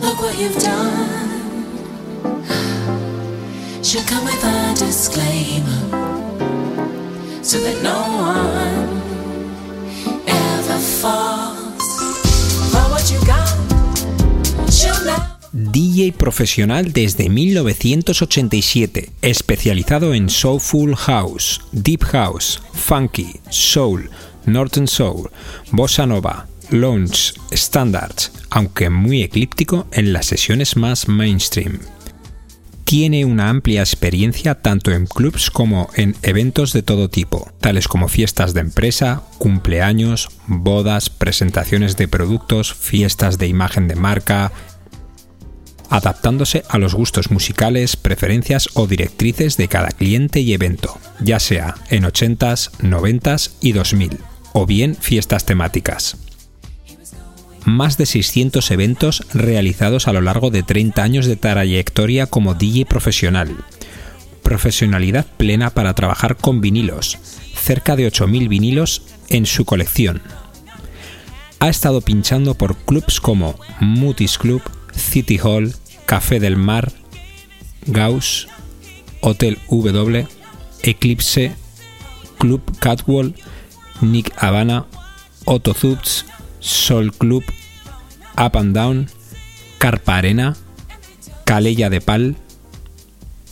Look 0.00 0.22
what 0.22 0.38
you've 0.38 0.56
done. 0.62 1.08
Should 3.82 4.06
come 4.06 4.24
with 4.24 4.44
a 4.44 4.74
disclaimer 4.78 5.80
so 7.42 7.58
that 7.58 7.82
no 7.82 7.98
one 8.18 9.02
ever 10.26 10.78
falls 10.78 11.82
for 12.70 12.82
what 12.90 13.10
you 13.10 13.18
got. 13.26 13.52
She'll. 14.70 15.08
DJ 15.52 16.12
profesional 16.12 16.92
desde 16.92 17.28
1987, 17.28 19.10
especializado 19.22 20.14
en 20.14 20.30
Soulful 20.30 20.94
House, 20.94 21.60
Deep 21.72 22.04
House, 22.12 22.60
Funky, 22.74 23.40
Soul, 23.50 24.08
Northern 24.46 24.86
Soul, 24.86 25.30
Bossa 25.72 26.06
Nova, 26.06 26.46
Lounge, 26.70 27.34
Standards, 27.52 28.32
aunque 28.50 28.90
muy 28.90 29.22
eclíptico 29.22 29.86
en 29.92 30.12
las 30.12 30.26
sesiones 30.26 30.76
más 30.76 31.08
mainstream. 31.08 31.80
Tiene 32.84 33.26
una 33.26 33.50
amplia 33.50 33.82
experiencia 33.82 34.54
tanto 34.54 34.92
en 34.92 35.06
clubs 35.06 35.50
como 35.50 35.90
en 35.94 36.16
eventos 36.22 36.72
de 36.72 36.82
todo 36.82 37.10
tipo, 37.10 37.52
tales 37.60 37.86
como 37.86 38.08
fiestas 38.08 38.54
de 38.54 38.60
empresa, 38.60 39.22
cumpleaños, 39.36 40.30
bodas, 40.46 41.10
presentaciones 41.10 41.98
de 41.98 42.08
productos, 42.08 42.72
fiestas 42.72 43.36
de 43.36 43.46
imagen 43.46 43.88
de 43.88 43.96
marca, 43.96 44.52
adaptándose 45.90 46.64
a 46.68 46.78
los 46.78 46.94
gustos 46.94 47.30
musicales, 47.30 47.96
preferencias 47.96 48.70
o 48.74 48.86
directrices 48.86 49.56
de 49.56 49.68
cada 49.68 49.88
cliente 49.88 50.40
y 50.40 50.52
evento, 50.52 50.98
ya 51.20 51.40
sea 51.40 51.74
en 51.90 52.04
80s, 52.04 52.70
90s 52.80 53.52
y 53.60 53.72
2000, 53.72 54.18
o 54.54 54.66
bien 54.66 54.96
fiestas 54.96 55.44
temáticas. 55.44 56.16
Más 57.68 57.98
de 57.98 58.06
600 58.06 58.70
eventos 58.70 59.22
realizados 59.34 60.08
a 60.08 60.14
lo 60.14 60.22
largo 60.22 60.50
de 60.50 60.62
30 60.62 61.02
años 61.02 61.26
de 61.26 61.36
trayectoria 61.36 62.26
como 62.26 62.54
DJ 62.54 62.86
profesional. 62.86 63.54
Profesionalidad 64.42 65.26
plena 65.36 65.68
para 65.68 65.92
trabajar 65.92 66.38
con 66.38 66.62
vinilos, 66.62 67.18
cerca 67.54 67.94
de 67.94 68.10
8.000 68.10 68.48
vinilos 68.48 69.02
en 69.28 69.44
su 69.44 69.66
colección. 69.66 70.22
Ha 71.60 71.68
estado 71.68 72.00
pinchando 72.00 72.54
por 72.54 72.74
clubs 72.74 73.20
como 73.20 73.60
Mutis 73.80 74.38
Club, 74.38 74.62
City 74.94 75.38
Hall, 75.38 75.74
Café 76.06 76.40
del 76.40 76.56
Mar, 76.56 76.90
Gauss, 77.84 78.48
Hotel 79.20 79.58
W, 79.68 80.26
Eclipse, 80.84 81.54
Club 82.38 82.62
Catwall, 82.78 83.34
Nick 84.00 84.32
Havana, 84.42 84.86
Otto 85.44 85.74
Zubts, 85.74 86.24
Sol 86.68 87.12
Club, 87.12 87.42
Up 88.36 88.56
and 88.58 88.74
Down, 88.74 89.06
Carpa 89.78 90.16
Arena, 90.18 90.54
Calella 91.44 91.88
de 91.88 92.00
Pal, 92.00 92.36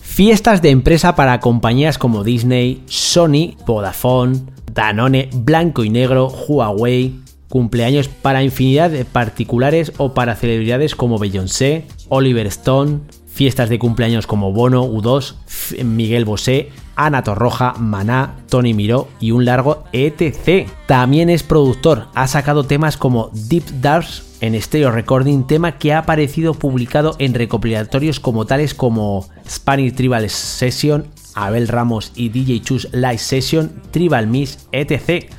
Fiestas 0.03 0.62
de 0.62 0.71
empresa 0.71 1.14
para 1.14 1.41
compañías 1.41 1.99
como 1.99 2.25
Disney, 2.25 2.83
Sony, 2.87 3.55
Vodafone, 3.67 4.41
Danone, 4.73 5.29
Blanco 5.35 5.85
y 5.85 5.91
Negro, 5.91 6.29
Huawei, 6.29 7.14
cumpleaños 7.49 8.09
para 8.09 8.43
infinidad 8.43 8.91
de 8.91 9.05
particulares 9.05 9.93
o 9.99 10.14
para 10.14 10.35
celebridades 10.35 10.95
como 10.95 11.19
Beyoncé, 11.19 11.85
Oliver 12.09 12.47
Stone, 12.47 13.01
fiestas 13.27 13.69
de 13.69 13.79
cumpleaños 13.79 14.27
como 14.27 14.53
Bono, 14.53 14.87
U2, 14.87 15.35
F- 15.47 15.85
Miguel 15.85 16.25
Bosé, 16.25 16.71
Ana 16.97 17.23
Torroja, 17.23 17.75
Maná, 17.79 18.37
Tony 18.49 18.75
Miró 18.75 19.09
y 19.21 19.31
un 19.31 19.45
largo 19.45 19.85
etc. 19.93 20.69
También 20.87 21.31
es 21.31 21.43
productor, 21.43 22.09
ha 22.15 22.27
sacado 22.27 22.65
temas 22.65 22.97
como 22.97 23.31
Deep 23.33 23.65
Darks 23.81 24.25
en 24.41 24.61
Stereo 24.61 24.91
Recording, 24.91 25.47
tema 25.47 25.79
que 25.79 25.93
ha 25.93 25.99
aparecido 25.99 26.55
publicado 26.55 27.15
en 27.19 27.35
recopilatorios 27.35 28.21
como 28.21 28.45
tales 28.47 28.75
como 28.75 29.29
Spanish 29.49 29.95
Tribal 29.95 30.29
Session, 30.29 31.07
Abel 31.35 31.69
Ramos 31.69 32.13
y 32.15 32.31
DJ 32.31 32.61
Chus 32.63 32.89
Live 32.93 33.19
Session, 33.19 33.83
Tribal 33.93 34.27
Miss, 34.27 34.67
etc 34.73 35.31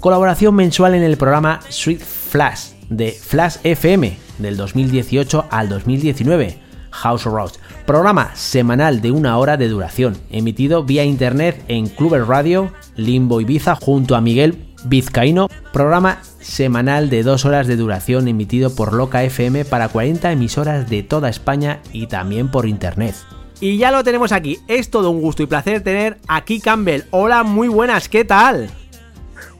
colaboración 0.00 0.54
mensual 0.54 0.94
en 0.94 1.02
el 1.02 1.16
programa 1.16 1.60
Sweet 1.68 2.00
Flash 2.00 2.70
de 2.90 3.10
Flash 3.10 3.56
FM 3.64 4.16
del 4.38 4.56
2018 4.56 5.46
al 5.50 5.68
2019, 5.68 6.58
House 6.90 7.24
Road, 7.24 7.50
programa 7.86 8.34
semanal 8.34 9.00
de 9.00 9.12
una 9.12 9.38
hora 9.38 9.56
de 9.56 9.68
duración, 9.68 10.16
emitido 10.30 10.82
vía 10.82 11.04
internet 11.04 11.62
en 11.68 11.86
Clubber 11.86 12.26
Radio, 12.26 12.72
Limbo 12.96 13.40
Ibiza, 13.40 13.76
junto 13.76 14.16
a 14.16 14.20
Miguel 14.20 14.74
Vizcaíno, 14.84 15.48
programa 15.72 16.18
semanal 16.40 17.08
de 17.08 17.22
dos 17.22 17.44
horas 17.44 17.68
de 17.68 17.76
duración 17.76 18.26
emitido 18.28 18.74
por 18.74 18.92
Loca 18.92 19.22
FM 19.22 19.64
para 19.64 19.88
40 19.88 20.32
emisoras 20.32 20.90
de 20.90 21.04
toda 21.04 21.28
España 21.28 21.80
y 21.92 22.08
también 22.08 22.50
por 22.50 22.66
internet. 22.66 23.14
Y 23.60 23.78
ya 23.78 23.90
lo 23.90 24.04
tenemos 24.04 24.32
aquí, 24.32 24.58
es 24.68 24.90
todo 24.90 25.10
un 25.10 25.20
gusto 25.20 25.44
y 25.44 25.46
placer 25.46 25.82
tener 25.82 26.18
aquí 26.28 26.60
Campbell. 26.60 27.02
Hola, 27.10 27.44
muy 27.44 27.68
buenas, 27.68 28.08
¿qué 28.08 28.24
tal? 28.24 28.68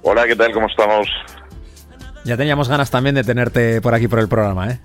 Hola, 0.02 0.26
¿qué 0.26 0.34
tal? 0.34 0.52
¿Cómo 0.52 0.66
estamos? 0.66 1.08
Ya 2.24 2.36
teníamos 2.36 2.68
ganas 2.68 2.90
también 2.90 3.14
de 3.14 3.22
tenerte 3.22 3.80
por 3.80 3.94
aquí 3.94 4.08
por 4.08 4.18
el 4.18 4.28
programa, 4.28 4.70
¿eh? 4.72 4.80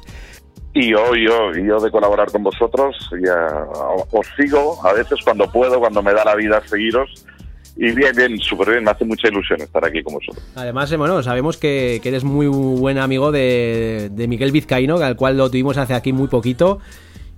Y 0.73 0.91
yo, 0.91 1.13
yo, 1.15 1.51
y 1.55 1.65
yo 1.67 1.79
de 1.79 1.91
colaborar 1.91 2.31
con 2.31 2.43
vosotros. 2.43 2.95
Ya, 3.21 3.65
os 4.11 4.27
sigo 4.37 4.79
a 4.85 4.93
veces 4.93 5.19
cuando 5.23 5.51
puedo, 5.51 5.79
cuando 5.79 6.01
me 6.01 6.13
da 6.13 6.23
la 6.23 6.35
vida 6.35 6.61
seguiros. 6.65 7.25
Y 7.75 7.91
bien, 7.93 8.13
bien, 8.15 8.37
súper 8.39 8.69
bien, 8.71 8.83
me 8.83 8.91
hace 8.91 9.05
mucha 9.05 9.27
ilusión 9.29 9.61
estar 9.61 9.83
aquí 9.85 10.03
con 10.03 10.13
vosotros. 10.15 10.43
Además, 10.55 10.91
eh, 10.91 10.97
bueno, 10.97 11.23
sabemos 11.23 11.57
que, 11.57 11.99
que 12.03 12.09
eres 12.09 12.23
muy 12.23 12.47
buen 12.47 12.97
amigo 12.97 13.31
de, 13.31 14.09
de 14.11 14.27
Miguel 14.27 14.51
Vizcaíno, 14.51 14.97
al 14.97 15.15
cual 15.15 15.37
lo 15.37 15.49
tuvimos 15.49 15.77
hace 15.77 15.93
aquí 15.93 16.11
muy 16.13 16.27
poquito. 16.27 16.79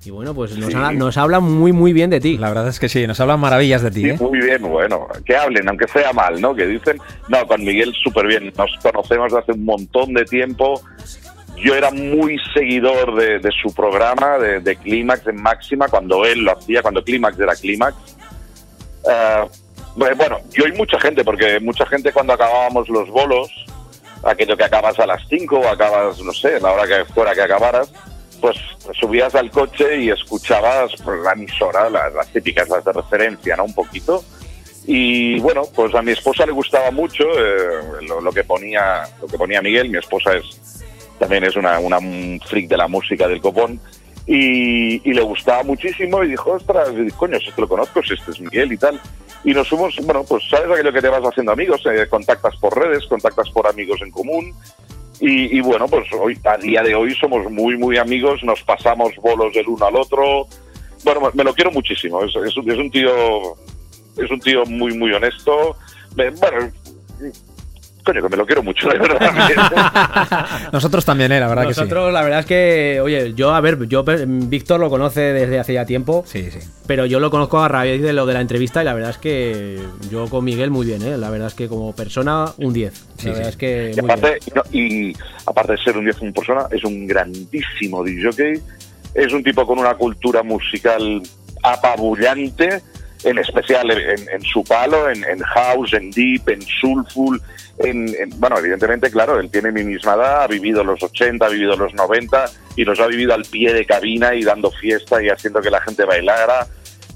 Y 0.05 0.09
bueno, 0.09 0.33
pues 0.33 0.57
nos, 0.57 0.69
Sí. 0.69 0.75
habla, 0.75 0.91
nos 0.91 1.17
habla 1.17 1.39
muy, 1.39 1.71
muy 1.71 1.93
bien 1.93 2.09
de 2.09 2.19
ti. 2.19 2.37
La 2.37 2.49
verdad 2.49 2.67
es 2.67 2.79
que 2.79 2.89
sí, 2.89 3.07
nos 3.07 3.19
hablan 3.21 3.39
maravillas 3.39 3.83
de 3.83 3.91
ti, 3.91 4.01
Sí, 4.03 4.09
¿eh? 4.09 4.17
muy 4.19 4.39
bien, 4.39 4.61
bueno, 4.63 5.07
que 5.25 5.35
hablen, 5.35 5.69
aunque 5.69 5.87
sea 5.87 6.11
mal, 6.11 6.41
¿no? 6.41 6.53
Que 6.53 6.67
dicen, 6.67 6.97
no, 7.29 7.45
con 7.47 7.63
Miguel 7.63 7.93
súper 8.03 8.27
bien, 8.27 8.51
nos 8.57 8.69
conocemos 8.81 9.31
de 9.31 9.39
hace 9.39 9.51
un 9.53 9.63
montón 9.63 10.13
de 10.13 10.25
tiempo. 10.25 10.81
Yo 11.63 11.75
era 11.75 11.91
muy 11.91 12.37
seguidor 12.53 13.15
de, 13.15 13.39
de 13.39 13.49
su 13.51 13.73
programa, 13.73 14.37
de, 14.37 14.59
de 14.59 14.75
Clímax 14.75 15.27
en 15.27 15.41
Máxima, 15.41 15.87
cuando 15.87 16.25
él 16.25 16.39
lo 16.43 16.57
hacía, 16.57 16.81
cuando 16.81 17.03
Clímax 17.03 17.39
era 17.39 17.55
Clímax. 17.55 17.95
Eh, 19.09 19.45
bueno, 19.95 20.39
yo 20.51 20.67
y 20.67 20.73
mucha 20.73 20.99
gente, 20.99 21.23
porque 21.23 21.59
mucha 21.59 21.85
gente 21.85 22.11
cuando 22.11 22.33
acabábamos 22.33 22.89
los 22.89 23.09
bolos, 23.09 23.49
aquello 24.23 24.57
que 24.57 24.63
acabas 24.63 24.99
a 24.99 25.05
las 25.05 25.21
5 25.29 25.55
o 25.55 25.67
acabas, 25.67 26.19
no 26.21 26.33
sé, 26.33 26.59
la 26.59 26.71
hora 26.71 26.87
que 26.87 27.05
fuera 27.13 27.33
que 27.33 27.41
acabaras, 27.41 27.93
pues 28.41 28.57
subías 28.99 29.33
al 29.35 29.49
coche 29.49 30.01
y 30.01 30.09
escuchabas 30.09 30.91
pues, 31.03 31.19
la 31.21 31.31
emisora, 31.31 31.89
las, 31.89 32.13
las 32.13 32.27
típicas, 32.27 32.67
las 32.67 32.83
de 32.83 32.91
referencia, 32.91 33.55
¿no? 33.55 33.65
Un 33.65 33.73
poquito. 33.73 34.23
Y 34.85 35.39
bueno, 35.39 35.63
pues 35.73 35.95
a 35.95 36.01
mi 36.01 36.11
esposa 36.11 36.45
le 36.45 36.51
gustaba 36.51 36.91
mucho 36.91 37.23
eh, 37.23 38.01
lo, 38.01 38.19
lo 38.19 38.31
que 38.33 38.43
ponía 38.43 39.03
lo 39.21 39.27
que 39.27 39.37
ponía 39.37 39.61
Miguel. 39.61 39.89
Mi 39.89 39.97
esposa 39.97 40.33
es 40.33 40.82
también 41.23 41.45
es 41.45 41.55
una, 41.55 41.79
una 41.79 41.99
un 41.99 42.41
freak 42.45 42.67
de 42.67 42.75
la 42.75 42.89
música 42.89 43.29
del 43.29 43.39
copón 43.39 43.79
y, 44.27 45.09
y 45.09 45.13
le 45.13 45.21
gustaba 45.21 45.63
muchísimo 45.63 46.21
y 46.21 46.31
dijo, 46.31 46.51
ostras, 46.51 46.89
coño, 47.15 47.39
si 47.39 47.47
es 47.47 47.55
que 47.55 47.61
lo 47.61 47.69
conozco, 47.69 48.03
si 48.03 48.13
este 48.13 48.31
es 48.31 48.41
Miguel 48.41 48.73
y 48.73 48.77
tal. 48.77 48.99
Y 49.45 49.53
nos 49.53 49.69
fuimos, 49.69 49.95
bueno, 50.03 50.25
pues 50.25 50.43
sabes 50.49 50.69
aquello 50.69 50.91
que 50.91 51.01
te 51.01 51.07
vas 51.07 51.23
haciendo 51.23 51.53
amigos, 51.53 51.81
eh, 51.85 52.07
contactas 52.09 52.57
por 52.57 52.77
redes, 52.77 53.05
contactas 53.07 53.49
por 53.51 53.67
amigos 53.67 54.01
en 54.01 54.11
común 54.11 54.53
y, 55.21 55.57
y 55.57 55.61
bueno, 55.61 55.87
pues 55.87 56.05
hoy 56.11 56.37
a 56.43 56.57
día 56.57 56.83
de 56.83 56.93
hoy 56.93 57.15
somos 57.15 57.49
muy, 57.49 57.77
muy 57.77 57.97
amigos, 57.97 58.43
nos 58.43 58.61
pasamos 58.63 59.15
bolos 59.21 59.53
del 59.53 59.67
uno 59.69 59.85
al 59.85 59.95
otro. 59.95 60.45
Bueno, 61.05 61.31
me 61.33 61.45
lo 61.45 61.53
quiero 61.53 61.71
muchísimo, 61.71 62.21
es, 62.25 62.35
es, 62.35 62.53
es 62.57 62.77
un 62.77 62.91
tío 62.91 63.55
es 64.17 64.29
un 64.29 64.39
tío 64.41 64.65
muy, 64.65 64.97
muy 64.97 65.13
honesto. 65.13 65.77
Bueno, 66.15 66.69
coño, 68.03 68.21
que 68.21 68.29
me 68.29 68.37
lo 68.37 68.45
quiero 68.45 68.63
mucho, 68.63 68.89
de 68.89 68.99
verdad. 68.99 70.69
Nosotros 70.71 71.05
también, 71.05 71.31
¿eh? 71.31 71.39
La 71.39 71.47
verdad 71.47 71.63
que 71.63 71.69
Nosotros, 71.69 72.13
la 72.13 72.21
verdad 72.21 72.39
es 72.39 72.45
que, 72.45 72.99
oye, 73.01 73.33
yo, 73.33 73.53
a 73.53 73.61
ver, 73.61 73.87
yo, 73.87 74.03
Víctor 74.03 74.79
lo 74.79 74.89
conoce 74.89 75.21
desde 75.21 75.59
hace 75.59 75.73
ya 75.73 75.85
tiempo. 75.85 76.23
Sí, 76.27 76.49
sí. 76.51 76.59
Pero 76.85 77.05
yo 77.05 77.19
lo 77.19 77.31
conozco 77.31 77.61
a 77.61 77.67
raíz 77.67 78.01
de 78.01 78.13
lo 78.13 78.25
de 78.25 78.33
la 78.33 78.41
entrevista 78.41 78.81
y 78.81 78.85
la 78.85 78.93
verdad 78.93 79.11
es 79.11 79.17
que 79.17 79.79
yo 80.11 80.27
con 80.27 80.43
Miguel 80.43 80.69
muy 80.69 80.85
bien, 80.85 81.01
¿eh? 81.01 81.17
La 81.17 81.29
verdad 81.29 81.47
es 81.47 81.53
que 81.53 81.67
como 81.67 81.95
persona, 81.95 82.45
un 82.57 82.73
10. 82.73 82.93
Sí, 82.93 83.27
la 83.27 83.33
verdad 83.33 83.43
sí. 83.43 83.49
es 83.49 83.57
que. 83.57 83.91
Y 83.95 84.01
muy 84.01 84.11
aparte, 84.11 84.39
y 84.71 85.13
aparte 85.45 85.71
de 85.73 85.77
ser 85.79 85.97
un 85.97 86.03
10 86.03 86.21
en 86.21 86.33
persona, 86.33 86.65
es 86.71 86.83
un 86.83 87.07
grandísimo 87.07 88.03
DJ. 88.03 88.61
Es 89.13 89.31
un 89.31 89.43
tipo 89.43 89.65
con 89.65 89.79
una 89.79 89.93
cultura 89.93 90.43
musical 90.43 91.21
apabullante, 91.61 92.81
en 93.23 93.37
especial 93.37 93.89
en, 93.91 94.27
en 94.29 94.41
su 94.41 94.63
palo, 94.63 95.09
en, 95.09 95.23
en 95.23 95.39
house, 95.39 95.93
en 95.93 96.11
deep, 96.11 96.49
en 96.49 96.61
soulful. 96.61 97.41
En, 97.79 98.07
en- 98.09 98.39
bueno, 98.39 98.57
evidentemente, 98.59 99.09
claro, 99.09 99.39
él 99.39 99.49
tiene 99.49 99.71
mi 99.71 99.83
misma 99.83 100.13
edad, 100.13 100.43
ha 100.43 100.47
vivido 100.47 100.83
los 100.83 101.01
80, 101.01 101.45
ha 101.45 101.49
vivido 101.49 101.75
los 101.75 101.93
90 101.93 102.45
y 102.75 102.85
los 102.85 102.99
ha 102.99 103.07
vivido 103.07 103.33
al 103.33 103.43
pie 103.45 103.73
de 103.73 103.85
cabina 103.85 104.35
y 104.35 104.43
dando 104.43 104.69
fiesta 104.71 105.21
y 105.23 105.29
haciendo 105.29 105.61
que 105.61 105.69
la 105.71 105.81
gente 105.81 106.05
bailara. 106.05 106.67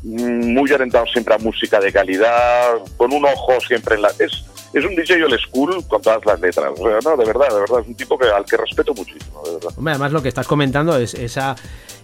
Muy 0.03 0.71
orientado 0.71 1.05
siempre 1.07 1.33
a 1.33 1.37
música 1.37 1.79
de 1.79 1.91
calidad, 1.91 2.75
con 2.97 3.13
un 3.13 3.25
ojo 3.25 3.59
siempre 3.59 3.95
en 3.95 4.03
la... 4.03 4.09
Es, 4.19 4.45
es 4.73 4.85
un 4.85 4.95
DJ 4.95 5.23
old 5.23 5.39
school 5.39 5.83
con 5.87 6.01
todas 6.01 6.23
las 6.25 6.39
letras. 6.39 6.71
O 6.77 6.87
sea, 6.87 6.99
no, 7.03 7.17
de 7.17 7.25
verdad, 7.25 7.49
de 7.49 7.59
verdad, 7.59 7.79
es 7.81 7.87
un 7.87 7.95
tipo 7.95 8.17
que, 8.17 8.27
al 8.27 8.45
que 8.45 8.57
respeto 8.57 8.93
muchísimo, 8.93 9.41
de 9.45 9.53
verdad. 9.53 9.69
Hombre, 9.75 9.93
además 9.93 10.11
lo 10.11 10.21
que 10.21 10.29
estás 10.29 10.47
comentando 10.47 10.97
es 10.97 11.13
esa, 11.13 11.55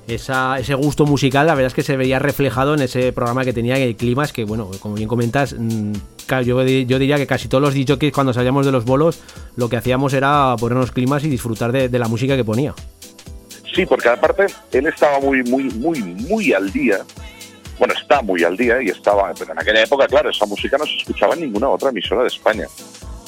esa, 0.07 0.59
ese 0.59 0.73
gusto 0.73 1.05
musical, 1.05 1.47
la 1.47 1.55
verdad 1.55 1.67
es 1.67 1.73
que 1.73 1.83
se 1.83 1.97
veía 1.97 2.19
reflejado 2.19 2.73
en 2.73 2.81
ese 2.81 3.11
programa 3.13 3.43
que 3.45 3.53
tenía 3.53 3.77
el 3.77 3.95
clima, 3.95 4.23
es 4.23 4.33
que 4.33 4.43
bueno, 4.45 4.69
como 4.79 4.95
bien 4.95 5.07
comentas, 5.07 5.55
mm, 5.57 5.93
yo, 6.43 6.63
yo 6.63 6.99
diría 6.99 7.17
que 7.17 7.27
casi 7.27 7.47
todos 7.47 7.61
los 7.61 7.73
DJs 7.73 8.11
cuando 8.11 8.33
salíamos 8.33 8.65
de 8.65 8.71
los 8.71 8.85
bolos, 8.85 9.19
lo 9.55 9.69
que 9.69 9.77
hacíamos 9.77 10.13
era 10.13 10.55
ponernos 10.59 10.91
climas 10.91 11.23
y 11.23 11.29
disfrutar 11.29 11.71
de, 11.71 11.89
de 11.89 11.99
la 11.99 12.07
música 12.07 12.35
que 12.35 12.43
ponía. 12.43 12.73
Sí, 13.73 13.85
porque 13.85 14.09
aparte 14.09 14.45
él 14.71 14.85
estaba 14.87 15.19
muy, 15.19 15.43
muy, 15.43 15.63
muy, 15.63 15.99
muy 15.99 16.53
al 16.53 16.71
día. 16.71 16.99
Bueno, 17.79 17.93
está 17.93 18.21
muy 18.21 18.43
al 18.43 18.55
día 18.55 18.81
y 18.81 18.89
estaba. 18.89 19.31
En 19.31 19.59
aquella 19.59 19.83
época, 19.83 20.07
claro, 20.07 20.29
esa 20.29 20.45
música 20.45 20.77
no 20.77 20.85
se 20.85 20.95
escuchaba 20.97 21.33
en 21.33 21.41
ninguna 21.41 21.69
otra 21.69 21.89
emisora 21.89 22.21
de 22.21 22.27
España. 22.27 22.67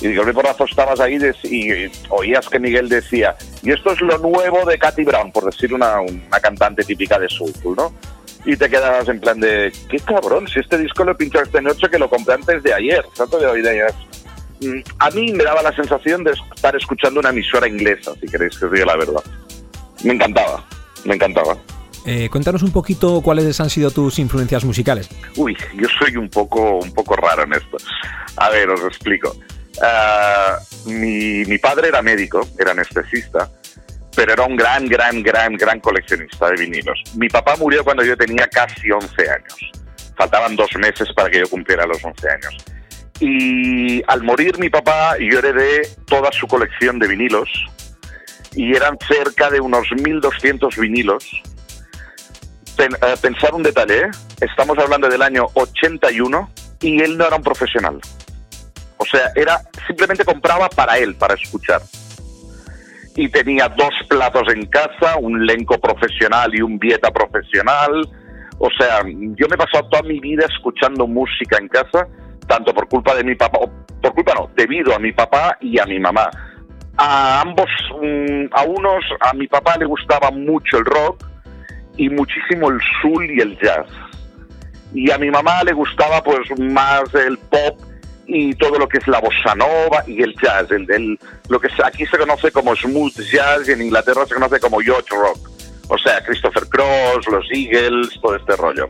Y 0.01 0.07
de 0.09 0.15
golpe 0.15 0.33
porrazo 0.33 0.65
estabas 0.65 0.99
ahí 0.99 1.17
y 1.43 1.89
oías 2.09 2.49
que 2.49 2.59
Miguel 2.59 2.89
decía, 2.89 3.35
y 3.63 3.71
esto 3.71 3.91
es 3.91 4.01
lo 4.01 4.17
nuevo 4.17 4.65
de 4.65 4.77
Katy 4.77 5.05
Brown, 5.05 5.31
por 5.31 5.45
decir 5.45 5.73
una, 5.73 6.01
una 6.01 6.39
cantante 6.41 6.83
típica 6.83 7.17
de 7.17 7.29
soulful, 7.29 7.75
¿no? 7.77 7.93
Y 8.45 8.57
te 8.57 8.69
quedabas 8.69 9.07
en 9.07 9.19
plan 9.19 9.39
de, 9.39 9.71
qué 9.89 9.97
cabrón, 9.99 10.47
si 10.47 10.59
este 10.59 10.77
disco 10.77 11.03
lo 11.03 11.13
he 11.13 11.15
pinchado 11.15 11.45
esta 11.45 11.61
noche 11.61 11.89
que 11.89 11.97
lo 11.97 12.09
compré 12.09 12.35
antes 12.35 12.61
de 12.61 12.73
ayer, 12.73 13.03
tanto 13.15 13.39
de 13.39 13.47
hoy 13.47 13.61
de 13.61 13.69
ayer. 13.69 13.93
Mm, 14.61 14.81
A 14.99 15.09
mí 15.11 15.31
me 15.31 15.43
daba 15.43 15.63
la 15.63 15.73
sensación 15.73 16.23
de 16.23 16.31
estar 16.55 16.75
escuchando 16.75 17.21
una 17.21 17.29
emisora 17.29 17.67
inglesa, 17.67 18.13
si 18.19 18.27
queréis 18.27 18.57
que 18.59 18.65
os 18.65 18.71
diga 18.71 18.85
la 18.85 18.97
verdad. 18.97 19.23
Me 20.03 20.13
encantaba, 20.13 20.63
me 21.05 21.15
encantaba. 21.15 21.57
Eh, 22.05 22.29
cuéntanos 22.29 22.61
un 22.61 22.71
poquito 22.71 23.21
cuáles 23.21 23.59
han 23.59 23.69
sido 23.69 23.89
tus 23.89 24.19
influencias 24.19 24.63
musicales. 24.63 25.09
Uy, 25.35 25.57
yo 25.73 25.87
soy 25.99 26.15
un 26.17 26.29
poco, 26.29 26.79
un 26.79 26.93
poco 26.93 27.15
raro 27.15 27.43
en 27.43 27.53
esto. 27.53 27.77
A 28.37 28.49
ver, 28.49 28.69
os 28.69 28.81
explico. 28.81 29.35
Ah, 29.81 30.57
mi, 30.85 31.43
mi 31.45 31.57
padre 31.57 31.87
era 31.87 32.01
médico, 32.01 32.47
era 32.59 32.71
anestesista, 32.71 33.49
pero 34.15 34.33
era 34.33 34.43
un 34.43 34.55
gran, 34.55 34.87
gran, 34.87 35.21
gran, 35.23 35.53
gran 35.55 35.79
coleccionista 35.79 36.49
de 36.49 36.57
vinilos. 36.57 37.01
Mi 37.15 37.27
papá 37.27 37.55
murió 37.57 37.83
cuando 37.83 38.03
yo 38.03 38.15
tenía 38.15 38.47
casi 38.47 38.91
11 38.91 39.07
años. 39.29 39.71
Faltaban 40.15 40.55
dos 40.55 40.69
meses 40.75 41.09
para 41.13 41.29
que 41.29 41.39
yo 41.39 41.49
cumpliera 41.49 41.85
los 41.85 42.03
11 42.03 42.29
años. 42.29 42.57
Y 43.19 44.03
al 44.07 44.23
morir 44.23 44.57
mi 44.59 44.69
papá, 44.69 45.17
yo 45.17 45.39
heredé 45.39 45.89
toda 46.05 46.31
su 46.31 46.47
colección 46.47 46.99
de 46.99 47.07
vinilos. 47.07 47.49
Y 48.53 48.73
eran 48.75 48.97
cerca 49.05 49.49
de 49.49 49.59
unos 49.59 49.87
1.200 49.87 50.79
vinilos. 50.79 51.41
Pen- 52.75 52.95
eh, 53.01 53.15
pensar 53.21 53.53
un 53.53 53.63
detalle, 53.63 54.01
¿eh? 54.01 54.11
estamos 54.41 54.77
hablando 54.77 55.07
del 55.07 55.21
año 55.21 55.47
81 55.53 56.49
y 56.81 57.01
él 57.01 57.17
no 57.17 57.25
era 57.25 57.37
un 57.37 57.43
profesional. 57.43 57.99
O 58.97 59.05
sea, 59.05 59.31
era 59.35 59.59
simplemente 59.87 60.25
compraba 60.25 60.69
para 60.69 60.97
él, 60.97 61.15
para 61.15 61.35
escuchar. 61.35 61.81
Y 63.15 63.29
tenía 63.29 63.69
dos 63.69 63.93
platos 64.09 64.43
en 64.53 64.65
casa, 64.65 65.17
un 65.19 65.45
lenco 65.45 65.77
profesional 65.79 66.53
y 66.53 66.61
un 66.61 66.77
vieta 66.77 67.11
profesional. 67.11 68.07
O 68.57 68.69
sea, 68.77 69.03
yo 69.05 69.47
me 69.47 69.55
he 69.55 69.57
pasado 69.57 69.87
toda 69.89 70.03
mi 70.03 70.19
vida 70.19 70.45
escuchando 70.49 71.07
música 71.07 71.57
en 71.57 71.67
casa, 71.69 72.07
tanto 72.47 72.73
por 72.73 72.87
culpa 72.89 73.15
de 73.15 73.23
mi 73.23 73.35
papá, 73.35 73.59
por 74.01 74.13
culpa 74.13 74.33
no, 74.33 74.49
debido 74.55 74.93
a 74.93 74.99
mi 74.99 75.13
papá 75.13 75.57
y 75.61 75.79
a 75.79 75.85
mi 75.85 75.99
mamá. 75.99 76.29
A 76.97 77.41
ambos, 77.41 77.69
mm, 78.01 78.45
a 78.51 78.63
unos, 78.63 79.03
a 79.21 79.33
mi 79.33 79.47
papá 79.47 79.75
le 79.77 79.85
gustaba 79.85 80.31
mucho 80.31 80.77
el 80.77 80.85
rock 80.85 81.23
y 81.97 82.09
muchísimo 82.09 82.69
el 82.69 82.79
soul 83.01 83.29
y 83.31 83.39
el 83.41 83.57
jazz. 83.59 83.87
Y 84.93 85.11
a 85.11 85.17
mi 85.17 85.29
mamá 85.29 85.63
le 85.63 85.73
gustaba 85.73 86.23
pues 86.23 86.39
más 86.59 87.03
el 87.15 87.37
pop 87.37 87.79
y 88.27 88.53
todo 88.55 88.79
lo 88.79 88.87
que 88.87 88.97
es 88.97 89.07
la 89.07 89.19
bossa 89.19 89.53
nova 89.55 90.03
y 90.07 90.21
el 90.23 90.33
jazz, 90.41 90.71
el, 90.71 90.89
el- 90.91 91.19
lo 91.49 91.59
que 91.59 91.67
aquí 91.83 92.05
se 92.05 92.17
conoce 92.17 92.51
como 92.51 92.75
smooth 92.75 93.13
jazz 93.31 93.67
y 93.67 93.73
en 93.73 93.81
Inglaterra 93.83 94.25
se 94.25 94.33
conoce 94.35 94.59
como 94.59 94.81
yacht 94.81 95.09
rock. 95.11 95.49
O 95.89 95.97
sea, 95.99 96.23
Christopher 96.23 96.63
Cross, 96.67 97.27
los 97.31 97.45
Eagles, 97.51 98.19
todo 98.21 98.35
este 98.35 98.55
rollo. 98.55 98.89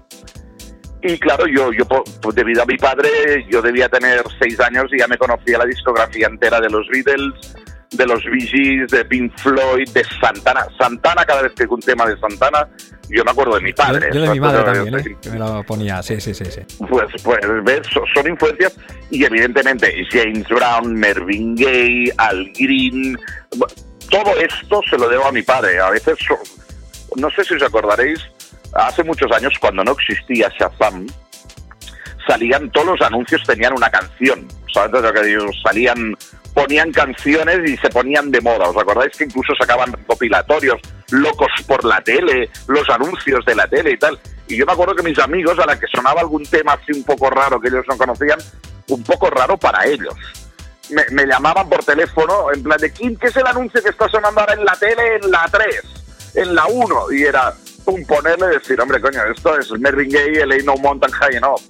Y 1.01 1.19
claro, 1.19 1.45
yo, 1.47 1.71
yo 1.73 1.85
pues, 1.85 2.33
debido 2.35 2.63
a 2.63 2.65
mi 2.65 2.77
padre, 2.77 3.09
yo 3.51 3.61
debía 3.61 3.89
tener 3.89 4.23
seis 4.39 4.59
años 4.61 4.85
y 4.93 4.99
ya 4.99 5.07
me 5.07 5.17
conocía 5.17 5.57
la 5.57 5.65
discografía 5.65 6.27
entera 6.27 6.59
de 6.61 6.69
los 6.69 6.87
Beatles, 6.87 7.55
de 7.95 8.05
los 8.05 8.23
Bee 8.25 8.45
Gees, 8.45 8.91
de 8.91 9.05
Pink 9.05 9.31
Floyd, 9.37 9.89
de 9.89 10.03
Santana. 10.21 10.65
Santana, 10.79 11.25
cada 11.25 11.43
vez 11.43 11.53
que 11.53 11.63
hay 11.63 11.69
un 11.69 11.79
tema 11.79 12.05
de 12.05 12.17
Santana, 12.19 12.67
yo 13.09 13.23
me 13.23 13.31
acuerdo 13.31 13.55
de 13.55 13.61
mi 13.61 13.73
padre. 13.73 14.09
Yo, 14.13 14.19
yo 14.19 14.21
de 14.21 14.29
mi 14.31 14.39
madre 14.39 14.63
también, 14.63 14.99
¿eh? 14.99 15.17
que 15.21 15.29
me 15.29 15.39
lo 15.39 15.63
ponía, 15.63 16.01
sí, 16.01 16.19
sí, 16.19 16.33
sí. 16.33 16.45
sí. 16.45 16.61
Pues, 16.89 17.07
pues 17.23 17.39
ves, 17.63 17.81
son 18.13 18.27
influencias 18.27 18.77
y 19.09 19.23
evidentemente 19.23 19.93
James 20.09 20.47
Brown, 20.47 20.93
Mervyn 20.93 21.55
Gaye, 21.55 22.13
Al 22.17 22.51
Green, 22.57 23.17
todo 24.09 24.37
esto 24.37 24.81
se 24.89 24.97
lo 24.97 25.09
debo 25.09 25.25
a 25.25 25.31
mi 25.31 25.41
padre. 25.41 25.79
A 25.79 25.89
veces, 25.89 26.17
no 27.15 27.29
sé 27.31 27.43
si 27.43 27.55
os 27.55 27.63
acordaréis, 27.63 28.19
hace 28.73 29.03
muchos 29.03 29.31
años 29.31 29.53
cuando 29.59 29.83
no 29.83 29.91
existía 29.91 30.51
Shazam, 30.57 31.07
salían 32.27 32.69
todos 32.71 32.87
los 32.87 33.01
anuncios 33.01 33.41
tenían 33.45 33.73
una 33.73 33.89
canción, 33.89 34.47
¿sabes 34.73 35.01
lo 35.01 35.13
que 35.13 35.23
digo? 35.23 35.45
Salían, 35.63 36.15
ponían 36.55 36.91
canciones 36.91 37.69
y 37.69 37.77
se 37.77 37.89
ponían 37.89 38.31
de 38.31 38.41
moda. 38.41 38.69
¿Os 38.69 38.77
acordáis 38.77 39.15
que 39.15 39.25
incluso 39.25 39.53
sacaban 39.59 39.91
recopilatorios, 39.91 40.79
locos 41.11 41.49
por 41.67 41.83
la 41.83 42.01
tele, 42.01 42.49
los 42.67 42.89
anuncios 42.89 43.45
de 43.45 43.53
la 43.53 43.67
tele 43.67 43.91
y 43.91 43.97
tal? 43.97 44.17
Y 44.47 44.55
yo 44.55 44.65
me 44.65 44.71
acuerdo 44.71 44.95
que 44.95 45.03
mis 45.03 45.19
amigos, 45.19 45.59
a 45.59 45.65
la 45.65 45.77
que 45.77 45.85
sonaba 45.93 46.21
algún 46.21 46.43
tema 46.43 46.73
así 46.73 46.93
un 46.93 47.03
poco 47.03 47.29
raro 47.29 47.59
que 47.59 47.67
ellos 47.67 47.85
no 47.89 47.97
conocían, 47.97 48.39
un 48.87 49.03
poco 49.03 49.29
raro 49.29 49.57
para 49.57 49.85
ellos. 49.85 50.15
Me, 51.11 51.25
llamaban 51.25 51.67
por 51.67 51.83
teléfono 51.83 52.53
en 52.53 52.63
plan 52.63 52.77
de 52.77 52.91
¿quién 52.91 53.17
qué 53.17 53.27
es 53.27 53.35
el 53.35 53.47
anuncio 53.47 53.81
que 53.81 53.89
está 53.89 54.07
sonando 54.07 54.39
ahora 54.39 54.53
en 54.53 54.63
la 54.63 54.75
tele 54.75 55.15
en 55.15 55.31
la 55.31 55.49
3, 55.51 55.67
en 56.35 56.55
la 56.55 56.67
1? 56.67 57.11
Y 57.11 57.23
era 57.23 57.53
pum, 57.83 58.05
ponerle 58.05 58.47
decir, 58.47 58.79
hombre, 58.79 59.01
coño, 59.01 59.19
esto 59.35 59.57
es 59.57 59.71
Mervyn 59.71 60.09
Gaye, 60.09 60.43
el 60.43 60.51
Ain't 60.51 60.65
No 60.65 60.75
Mountain 60.77 61.11
High 61.11 61.35
Enough. 61.37 61.61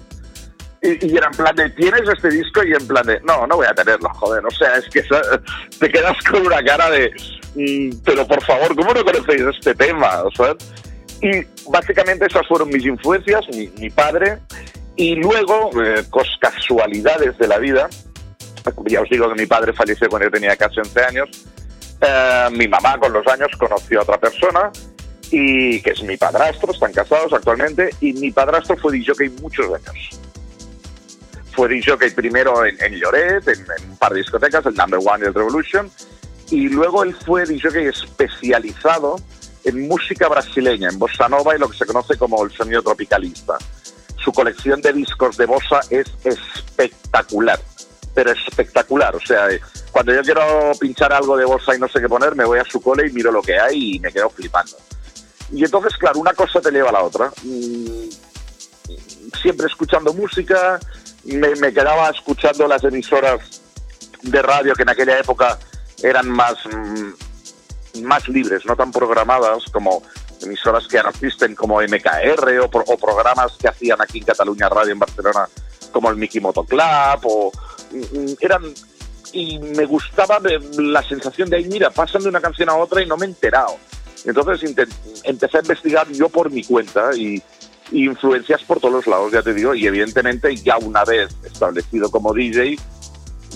Y, 0.85 1.05
y 1.05 1.17
era 1.17 1.27
en 1.27 1.37
plan 1.37 1.55
de, 1.55 1.69
¿tienes 1.71 2.01
este 2.07 2.29
disco? 2.29 2.63
Y 2.63 2.73
en 2.73 2.87
plan 2.87 3.05
de, 3.05 3.19
no, 3.21 3.47
no 3.47 3.55
voy 3.55 3.67
a 3.67 3.73
tenerlo, 3.73 4.09
joder. 4.13 4.45
O 4.45 4.51
sea, 4.51 4.75
es 4.77 4.87
que 4.89 5.01
te 5.79 5.89
quedas 5.89 6.17
con 6.29 6.45
una 6.45 6.63
cara 6.63 6.89
de, 6.89 7.11
mm, 7.55 8.01
pero 8.05 8.27
por 8.27 8.43
favor, 8.43 8.75
¿cómo 8.75 8.93
no 8.93 9.03
conocéis 9.03 9.41
este 9.41 9.73
tema? 9.73 10.23
O 10.23 10.31
sea, 10.31 10.55
y 11.21 11.43
básicamente 11.69 12.25
esas 12.27 12.47
fueron 12.47 12.69
mis 12.69 12.85
influencias, 12.85 13.45
mi, 13.53 13.67
mi 13.79 13.89
padre. 13.89 14.37
Y 14.95 15.15
luego, 15.15 15.71
eh, 15.83 16.03
casualidades 16.39 17.37
de 17.37 17.47
la 17.47 17.57
vida, 17.57 17.89
ya 18.87 19.01
os 19.01 19.09
digo 19.09 19.27
que 19.29 19.41
mi 19.41 19.45
padre 19.45 19.73
falleció 19.73 20.07
cuando 20.09 20.27
yo 20.27 20.31
tenía 20.31 20.55
casi 20.55 20.79
11 20.79 21.03
años. 21.03 21.29
Eh, 22.01 22.47
mi 22.51 22.67
mamá 22.67 22.97
con 22.99 23.11
los 23.11 23.25
años 23.27 23.49
conoció 23.57 23.99
a 23.99 24.03
otra 24.03 24.17
persona 24.17 24.71
y 25.31 25.81
que 25.81 25.91
es 25.91 26.03
mi 26.03 26.17
padrastro, 26.17 26.71
están 26.71 26.93
casados 26.93 27.33
actualmente 27.33 27.89
y 27.99 28.13
mi 28.13 28.31
padrastro 28.31 28.77
fue 28.77 28.93
DJ 28.93 29.29
muchos 29.41 29.65
años. 29.65 30.19
Fue 31.55 31.69
DJ 31.69 32.11
primero 32.15 32.65
en, 32.65 32.75
en 32.81 32.93
Lloret, 32.95 33.47
en, 33.47 33.59
en 33.59 33.91
un 33.91 33.97
par 33.97 34.11
de 34.11 34.19
discotecas, 34.19 34.65
el 34.65 34.75
Number 34.75 34.99
One 34.99 35.23
y 35.23 35.27
el 35.27 35.33
Revolution, 35.33 35.89
y 36.51 36.69
luego 36.69 37.03
él 37.03 37.15
fue 37.25 37.45
DJ 37.45 37.87
especializado 37.89 39.17
en 39.63 39.87
música 39.87 40.27
brasileña, 40.27 40.89
en 40.89 40.99
bossa 40.99 41.27
nova 41.27 41.55
y 41.55 41.59
lo 41.59 41.69
que 41.69 41.77
se 41.77 41.85
conoce 41.85 42.17
como 42.17 42.43
el 42.43 42.51
sonido 42.51 42.83
tropicalista. 42.83 43.57
Su 44.23 44.31
colección 44.31 44.81
de 44.81 44.93
discos 44.93 45.37
de 45.37 45.45
bossa 45.45 45.81
es 45.89 46.07
espectacular, 46.23 47.59
pero 48.13 48.31
espectacular. 48.31 49.15
O 49.15 49.19
sea, 49.19 49.49
eh, 49.49 49.59
cuando 49.91 50.13
yo 50.13 50.21
quiero 50.21 50.71
pinchar 50.79 51.13
algo 51.13 51.35
de 51.35 51.45
bossa 51.45 51.75
y 51.75 51.79
no 51.79 51.87
sé 51.87 51.99
qué 51.99 52.07
poner, 52.07 52.35
me 52.35 52.45
voy 52.45 52.59
a 52.59 52.65
su 52.65 52.81
cole 52.81 53.07
y 53.07 53.13
miro 53.13 53.31
lo 53.31 53.41
que 53.41 53.59
hay 53.59 53.95
y 53.95 53.99
me 53.99 54.11
quedo 54.11 54.29
flipando. 54.29 54.77
Y 55.51 55.63
entonces, 55.63 55.95
claro, 55.97 56.19
una 56.19 56.33
cosa 56.33 56.61
te 56.61 56.71
lleva 56.71 56.89
a 56.89 56.93
la 56.93 57.03
otra. 57.03 57.31
Mm, 57.43 58.09
Siempre 59.41 59.67
escuchando 59.67 60.13
música, 60.13 60.79
me, 61.25 61.73
quedaba 61.73 62.09
escuchando 62.09 62.67
las 62.67 62.83
emisoras 62.83 63.61
de 64.21 64.41
radio 64.41 64.73
que 64.75 64.83
en 64.83 64.89
aquella 64.89 65.19
época 65.19 65.57
eran 66.03 66.29
más, 66.29 66.55
mm, 66.65 68.03
más 68.03 68.27
libres, 68.27 68.65
no 68.65 68.75
tan 68.75 68.91
programadas 68.91 69.63
como 69.71 70.03
emisoras 70.41 70.87
que 70.87 70.97
existen 70.97 71.55
como 71.55 71.81
MKR 71.81 72.59
o, 72.61 72.69
pro- 72.69 72.83
o 72.87 72.97
programas 72.97 73.53
que 73.59 73.67
hacían 73.67 74.01
aquí 74.01 74.19
en 74.19 74.25
Cataluña 74.25 74.67
Radio 74.69 74.91
en 74.91 74.99
Barcelona 74.99 75.47
como 75.91 76.09
el 76.09 76.17
Mickey 76.17 76.41
Moto 76.41 76.63
Club 76.65 77.19
o 77.23 77.51
mm, 77.91 78.33
eran 78.41 78.61
y 79.31 79.57
me 79.59 79.85
gustaba 79.85 80.39
la 80.77 81.01
sensación 81.03 81.49
de 81.49 81.57
ahí 81.57 81.65
mira 81.65 81.89
pasan 81.89 82.21
de 82.23 82.29
una 82.29 82.41
canción 82.41 82.69
a 82.69 82.75
otra 82.75 83.01
y 83.01 83.05
no 83.07 83.17
me 83.17 83.25
he 83.25 83.29
enterado 83.29 83.77
entonces 84.25 84.75
empecé 85.23 85.57
a 85.57 85.61
investigar 85.61 86.07
yo 86.11 86.29
por 86.29 86.51
mi 86.51 86.63
cuenta 86.63 87.11
y 87.15 87.41
influencias 87.91 88.63
por 88.63 88.79
todos 88.79 88.93
los 88.93 89.07
lados 89.07 89.31
ya 89.31 89.41
te 89.41 89.53
digo 89.53 89.75
y 89.75 89.85
evidentemente 89.85 90.55
ya 90.55 90.77
una 90.77 91.03
vez 91.03 91.35
establecido 91.43 92.09
como 92.09 92.33
DJ 92.33 92.77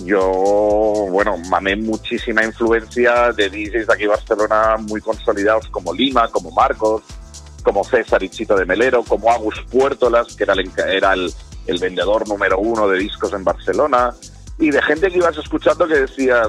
yo, 0.04 1.06
bueno, 1.10 1.36
mamé 1.48 1.76
muchísima 1.76 2.44
influencia 2.44 3.32
de 3.32 3.50
DJs 3.50 3.86
de 3.86 3.94
aquí 3.94 4.06
Barcelona 4.06 4.76
muy 4.78 5.00
consolidados 5.00 5.68
como 5.68 5.92
Lima, 5.92 6.28
como 6.28 6.50
Marcos, 6.50 7.02
como 7.62 7.84
César 7.84 8.22
y 8.22 8.28
Chito 8.28 8.56
de 8.56 8.64
Melero, 8.64 9.02
como 9.02 9.30
Agus 9.30 9.60
Puertolas, 9.70 10.34
que 10.36 10.44
era 10.44 10.54
el, 10.54 10.70
era 10.88 11.12
el, 11.12 11.32
el 11.66 11.78
vendedor 11.78 12.26
número 12.28 12.58
uno 12.58 12.88
de 12.88 12.98
discos 12.98 13.32
en 13.32 13.44
Barcelona, 13.44 14.14
y 14.58 14.70
de 14.70 14.82
gente 14.82 15.10
que 15.10 15.18
ibas 15.18 15.36
escuchando 15.36 15.86
que 15.86 16.00
decías, 16.00 16.48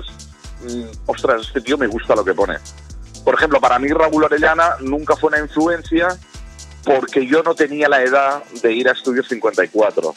mm, 0.63 0.83
ostras, 1.07 1.47
este 1.47 1.61
tío 1.61 1.77
me 1.77 1.87
gusta 1.87 2.15
lo 2.15 2.23
que 2.23 2.33
pone. 2.33 2.57
Por 3.23 3.35
ejemplo, 3.35 3.59
para 3.59 3.79
mí 3.79 3.89
Raúl 3.89 4.23
Orellana 4.23 4.75
nunca 4.79 5.15
fue 5.15 5.29
una 5.29 5.39
influencia 5.39 6.17
porque 6.83 7.27
yo 7.27 7.43
no 7.43 7.55
tenía 7.55 7.87
la 7.87 8.01
edad 8.01 8.43
de 8.61 8.73
ir 8.73 8.87
a 8.89 8.93
Estudio 8.93 9.23
54. 9.23 10.15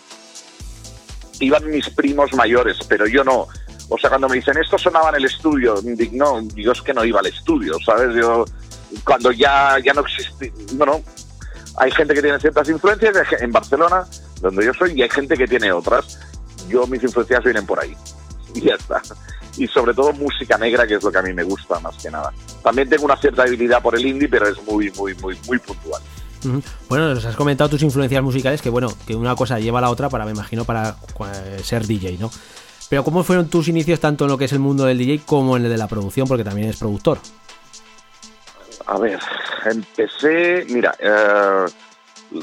Iban 1.41 1.70
mis 1.70 1.89
primos 1.91 2.32
mayores, 2.35 2.78
pero 2.89 3.07
yo 3.07 3.24
no. 3.24 3.49
O 3.89 3.99
sea, 3.99 4.09
cuando 4.09 4.28
me 4.28 4.36
dicen 4.36 4.57
esto 4.57 4.78
sonaba 4.78 5.11
en 5.11 5.16
el 5.16 5.27
estudio, 5.27 5.74
no, 6.12 6.41
yo 6.55 6.73
es 6.73 6.81
que 6.81 6.95
no 6.95 7.05
iba 7.05 7.20
al 7.20 7.27
estudio, 7.27 7.77
¿sabes? 7.85 8.15
Yo, 8.16 8.45
cuando 9.05 9.31
ya, 9.31 9.77
ya 9.85 9.93
no 9.93 10.01
existe, 10.01 10.53
bueno, 10.74 11.03
hay 11.77 11.91
gente 11.91 12.15
que 12.15 12.23
tiene 12.23 12.39
ciertas 12.41 12.69
influencias 12.69 13.15
en 13.41 13.51
Barcelona, 13.51 14.07
donde 14.41 14.65
yo 14.65 14.73
soy, 14.74 14.93
y 14.93 15.03
hay 15.03 15.11
gente 15.11 15.36
que 15.36 15.47
tiene 15.47 15.73
otras. 15.73 16.19
Yo, 16.69 16.86
mis 16.86 17.03
influencias 17.03 17.45
vienen 17.45 17.66
por 17.66 17.81
ahí. 17.81 17.95
Y 18.55 18.62
ya 18.62 18.74
está. 18.74 19.03
Y 19.57 19.66
sobre 19.69 19.93
todo 19.93 20.12
música 20.12 20.57
negra, 20.57 20.86
que 20.86 20.95
es 20.95 21.03
lo 21.03 21.12
que 21.12 21.19
a 21.19 21.23
mí 21.23 21.32
me 21.32 21.43
gusta 21.43 21.78
más 21.81 21.97
que 22.03 22.11
nada. 22.11 22.32
También 22.62 22.89
tengo 22.89 23.05
una 23.05 23.16
cierta 23.16 23.45
debilidad 23.45 23.82
por 23.82 23.95
el 23.95 24.07
indie, 24.07 24.28
pero 24.28 24.49
es 24.49 24.62
muy, 24.62 24.91
muy, 24.93 25.15
muy, 25.15 25.39
muy 25.47 25.59
puntual. 25.59 26.01
Bueno, 26.89 27.15
nos 27.15 27.25
has 27.25 27.37
comentado 27.37 27.71
tus 27.71 27.83
influencias 27.83 28.23
musicales, 28.23 28.61
que 28.62 28.71
bueno, 28.71 28.89
que 29.07 29.15
una 29.15 29.35
cosa 29.35 29.59
lleva 29.59 29.79
a 29.79 29.83
la 29.83 29.91
otra 29.91 30.09
para, 30.09 30.25
me 30.25 30.33
imagino, 30.33 30.65
para 30.65 30.97
ser 31.62 31.87
DJ, 31.87 32.19
¿no? 32.19 32.31
Pero 32.89 33.03
¿cómo 33.03 33.25
fueron 33.25 33.49
tus 33.49 33.69
inicios 33.69 34.01
tanto 34.01 34.25
en 34.25 34.31
lo 34.31 34.39
que 34.39 34.45
es 34.45 34.53
el 34.53 34.59
mundo 34.59 34.85
del 34.85 34.99
DJ 34.99 35.23
como 35.25 35.57
en 35.57 35.65
el 35.65 35.71
de 35.71 35.79
la 35.79 35.89
producción? 35.89 36.29
Porque 36.29 36.45
también 36.45 36.69
eres 36.69 36.79
productor. 36.79 37.19
A 38.87 38.99
ver, 38.99 39.19
empecé, 39.65 40.66
mira, 40.69 40.95
eh, 40.99 41.65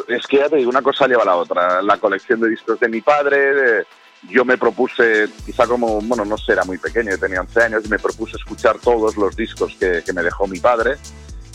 es 0.07 0.25
que 0.25 0.37
ya 0.37 0.49
te 0.49 0.57
digo, 0.57 0.69
una 0.69 0.81
cosa 0.81 1.07
lleva 1.07 1.21
a 1.21 1.27
la 1.27 1.35
otra. 1.35 1.81
La 1.81 1.97
colección 1.97 2.39
de 2.39 2.49
discos 2.49 2.79
de 2.79 2.89
mi 2.89 3.01
padre, 3.01 3.85
yo 4.29 4.43
me 4.43 4.57
propuse, 4.57 5.29
quizá 5.45 5.67
como, 5.67 6.01
bueno, 6.01 6.25
no 6.25 6.37
sé, 6.37 6.53
era 6.53 6.63
muy 6.63 6.79
pequeño, 6.79 7.17
tenía 7.17 7.41
11 7.41 7.61
años, 7.61 7.83
y 7.85 7.89
me 7.89 7.99
propuse 7.99 8.37
escuchar 8.37 8.79
todos 8.79 9.15
los 9.17 9.35
discos 9.35 9.75
que 9.79 10.03
me 10.13 10.23
dejó 10.23 10.47
mi 10.47 10.59
padre. 10.59 10.97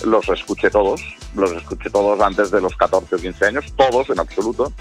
Los 0.06 0.28
escuché 0.28 0.70
todos, 0.70 1.00
los 1.34 1.50
escuché 1.52 1.90
todos 1.90 2.20
antes 2.20 2.50
de 2.50 2.60
los 2.60 2.76
14 2.76 3.14
o 3.14 3.18
15 3.18 3.44
años, 3.46 3.64
todos 3.76 4.08
en 4.10 4.20
absoluto. 4.20 4.72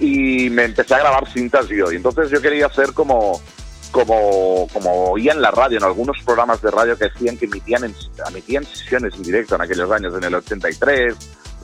Y 0.00 0.50
me 0.50 0.64
empecé 0.64 0.94
a 0.94 0.98
grabar 0.98 1.30
cintas 1.30 1.68
yo. 1.68 1.92
Y 1.92 1.96
entonces 1.96 2.30
yo 2.30 2.40
quería 2.40 2.66
hacer 2.66 2.92
como, 2.92 3.40
como, 3.92 4.66
como 4.72 5.10
oía 5.10 5.32
en 5.32 5.42
la 5.42 5.50
radio, 5.50 5.78
en 5.78 5.84
algunos 5.84 6.16
programas 6.24 6.60
de 6.62 6.70
radio 6.70 6.96
que 6.96 7.04
decían 7.08 7.36
que 7.36 7.44
emitían, 7.44 7.84
en- 7.84 7.94
emitían 8.28 8.64
sesiones 8.64 9.14
en 9.14 9.22
directo 9.22 9.54
en 9.56 9.60
aquellos 9.62 9.90
años, 9.90 10.14
en 10.16 10.24
el 10.24 10.34
83, 10.34 11.14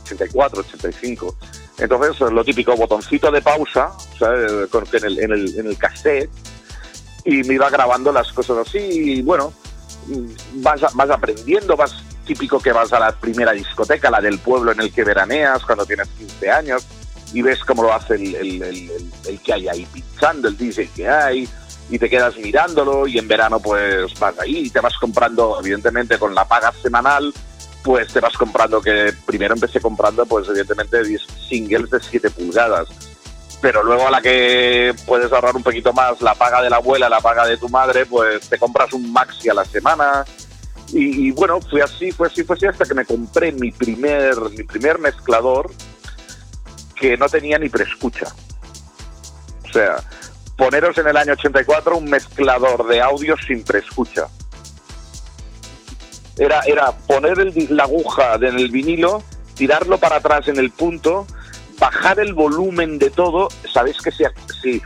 84, 0.04 0.60
85. 0.60 1.36
Entonces, 1.78 2.20
lo 2.20 2.44
típico, 2.44 2.76
botoncito 2.76 3.30
de 3.30 3.40
pausa, 3.40 3.90
¿sabes? 4.18 4.50
En, 4.92 5.04
el, 5.04 5.18
en, 5.18 5.32
el, 5.32 5.58
en 5.60 5.66
el 5.66 5.78
cassette, 5.78 6.30
y 7.24 7.42
me 7.44 7.54
iba 7.54 7.70
grabando 7.70 8.12
las 8.12 8.30
cosas 8.32 8.58
así, 8.68 8.78
y 8.78 9.22
bueno, 9.22 9.52
vas, 10.56 10.80
vas 10.94 11.10
aprendiendo, 11.10 11.76
vas 11.76 12.01
típico 12.24 12.60
que 12.60 12.72
vas 12.72 12.92
a 12.92 12.98
la 12.98 13.12
primera 13.12 13.52
discoteca, 13.52 14.10
la 14.10 14.20
del 14.20 14.38
pueblo 14.38 14.72
en 14.72 14.80
el 14.80 14.92
que 14.92 15.04
veraneas 15.04 15.64
cuando 15.64 15.86
tienes 15.86 16.08
15 16.08 16.50
años, 16.50 16.86
y 17.32 17.42
ves 17.42 17.64
cómo 17.64 17.82
lo 17.82 17.92
hace 17.92 18.14
el, 18.14 19.40
que 19.44 19.52
hay 19.52 19.68
ahí 19.68 19.86
pinchando, 19.86 20.48
el 20.48 20.56
DJ 20.56 20.88
que 20.94 21.08
hay, 21.08 21.48
y 21.90 21.98
te 21.98 22.08
quedas 22.08 22.36
mirándolo, 22.36 23.06
y 23.06 23.18
en 23.18 23.28
verano 23.28 23.60
pues 23.60 24.18
vas 24.18 24.38
ahí 24.38 24.66
y 24.66 24.70
te 24.70 24.80
vas 24.80 24.96
comprando, 24.98 25.58
evidentemente 25.60 26.18
con 26.18 26.34
la 26.34 26.46
paga 26.46 26.72
semanal, 26.82 27.32
pues 27.82 28.12
te 28.12 28.20
vas 28.20 28.36
comprando 28.36 28.80
que 28.80 29.12
primero 29.26 29.54
empecé 29.54 29.80
comprando 29.80 30.24
pues 30.26 30.48
evidentemente 30.48 31.02
10 31.02 31.22
singles 31.48 31.90
de 31.90 32.00
7 32.00 32.30
pulgadas 32.30 32.88
pero 33.62 33.84
luego 33.84 34.08
a 34.08 34.10
la 34.10 34.20
que 34.20 34.92
puedes 35.06 35.32
ahorrar 35.32 35.54
un 35.54 35.62
poquito 35.62 35.92
más 35.92 36.20
la 36.20 36.34
paga 36.34 36.60
de 36.60 36.68
la 36.68 36.76
abuela, 36.76 37.08
la 37.08 37.20
paga 37.20 37.46
de 37.46 37.56
tu 37.56 37.68
madre, 37.68 38.04
pues 38.04 38.48
te 38.48 38.58
compras 38.58 38.92
un 38.92 39.10
maxi 39.12 39.48
a 39.48 39.54
la 39.54 39.64
semana. 39.64 40.24
Y, 40.94 41.30
bueno, 41.30 41.58
fue 41.60 41.80
así, 41.80 42.12
fue 42.12 42.26
así, 42.26 42.44
fue 42.44 42.54
así 42.54 42.66
hasta 42.66 42.84
que 42.84 42.92
me 42.92 43.06
compré 43.06 43.50
mi 43.50 43.72
primer, 43.72 44.34
mi 44.50 44.62
primer 44.62 44.98
mezclador 44.98 45.70
que 46.94 47.16
no 47.16 47.30
tenía 47.30 47.58
ni 47.58 47.70
preescucha. 47.70 48.26
O 49.64 49.72
sea, 49.72 49.96
poneros 50.56 50.98
en 50.98 51.08
el 51.08 51.16
año 51.16 51.32
84 51.32 51.96
un 51.96 52.10
mezclador 52.10 52.86
de 52.86 53.00
audio 53.00 53.36
sin 53.38 53.64
preescucha. 53.64 54.28
Era, 56.38 56.60
era 56.60 56.92
poner 56.92 57.40
el 57.40 57.68
la 57.70 57.84
aguja 57.84 58.34
en 58.34 58.58
el 58.58 58.70
vinilo, 58.70 59.22
tirarlo 59.54 59.96
para 59.98 60.16
atrás 60.16 60.48
en 60.48 60.58
el 60.58 60.70
punto, 60.70 61.26
bajar 61.78 62.20
el 62.20 62.34
volumen 62.34 62.98
de 62.98 63.08
todo. 63.08 63.48
Sabéis 63.72 63.96
que 63.98 64.10
si, 64.10 64.24
si, 64.62 64.82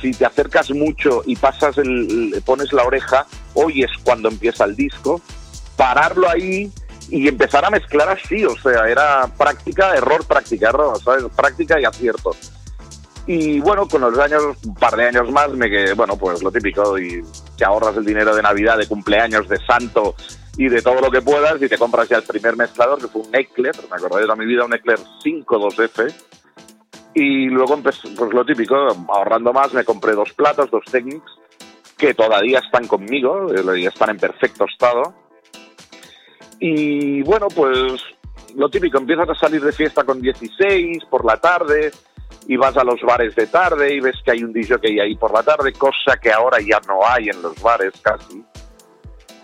si 0.00 0.12
te 0.12 0.24
acercas 0.24 0.70
mucho 0.70 1.22
y 1.26 1.34
pasas 1.34 1.78
el, 1.78 2.40
pones 2.44 2.72
la 2.72 2.84
oreja, 2.84 3.26
oyes 3.54 3.90
cuando 4.04 4.28
empieza 4.28 4.64
el 4.64 4.76
disco, 4.76 5.20
pararlo 5.78 6.28
ahí 6.28 6.70
y 7.08 7.28
empezar 7.28 7.64
a 7.64 7.70
mezclar 7.70 8.10
así. 8.10 8.44
O 8.44 8.58
sea, 8.58 8.86
era 8.86 9.26
práctica, 9.38 9.94
error, 9.94 10.26
práctica, 10.26 10.68
error, 10.68 11.00
¿sabes? 11.00 11.24
Práctica 11.34 11.80
y 11.80 11.84
acierto. 11.84 12.32
Y 13.26 13.60
bueno, 13.60 13.86
con 13.86 14.00
los 14.00 14.18
años, 14.18 14.42
un 14.66 14.74
par 14.74 14.96
de 14.96 15.06
años 15.06 15.30
más, 15.30 15.50
me 15.50 15.68
quedé, 15.68 15.92
bueno, 15.92 16.16
pues 16.16 16.42
lo 16.42 16.50
típico, 16.50 16.98
y 16.98 17.22
te 17.58 17.64
ahorras 17.64 17.94
el 17.98 18.04
dinero 18.06 18.34
de 18.34 18.40
Navidad, 18.40 18.78
de 18.78 18.88
cumpleaños, 18.88 19.46
de 19.48 19.58
santo 19.66 20.14
y 20.56 20.68
de 20.70 20.80
todo 20.80 21.02
lo 21.02 21.10
que 21.10 21.20
puedas, 21.20 21.60
y 21.60 21.68
te 21.68 21.76
compras 21.76 22.08
ya 22.08 22.16
el 22.16 22.22
primer 22.22 22.56
mezclador, 22.56 22.98
que 22.98 23.08
fue 23.08 23.20
un 23.20 23.36
Eckler, 23.36 23.76
me 23.90 23.96
acordé 23.96 24.20
de 24.20 24.22
toda 24.22 24.36
mi 24.36 24.46
vida, 24.46 24.64
un 24.64 24.74
Eckler 24.74 24.98
52F. 25.22 26.10
Y 27.14 27.48
luego 27.48 27.74
empecé, 27.74 28.08
pues 28.16 28.32
lo 28.32 28.46
típico, 28.46 28.74
ahorrando 29.08 29.52
más, 29.52 29.74
me 29.74 29.84
compré 29.84 30.12
dos 30.12 30.32
platos, 30.32 30.70
dos 30.70 30.84
Technics, 30.90 31.30
que 31.98 32.14
todavía 32.14 32.60
están 32.60 32.86
conmigo, 32.86 33.52
eh, 33.52 33.80
y 33.80 33.86
están 33.86 34.08
en 34.08 34.16
perfecto 34.16 34.64
estado. 34.64 35.27
Y 36.60 37.22
bueno, 37.22 37.48
pues 37.48 38.02
lo 38.54 38.68
típico, 38.68 38.98
empiezas 38.98 39.28
a 39.28 39.34
salir 39.34 39.62
de 39.62 39.72
fiesta 39.72 40.04
con 40.04 40.20
16 40.20 41.04
por 41.10 41.24
la 41.24 41.36
tarde 41.36 41.90
y 42.46 42.56
vas 42.56 42.76
a 42.76 42.84
los 42.84 43.00
bares 43.02 43.34
de 43.36 43.46
tarde 43.46 43.94
y 43.94 44.00
ves 44.00 44.16
que 44.24 44.32
hay 44.32 44.42
un 44.42 44.52
DJ 44.52 45.00
ahí 45.02 45.14
por 45.16 45.32
la 45.32 45.42
tarde, 45.42 45.72
cosa 45.72 46.16
que 46.20 46.32
ahora 46.32 46.58
ya 46.60 46.80
no 46.86 47.00
hay 47.06 47.28
en 47.28 47.42
los 47.42 47.60
bares 47.60 47.92
casi. 48.02 48.42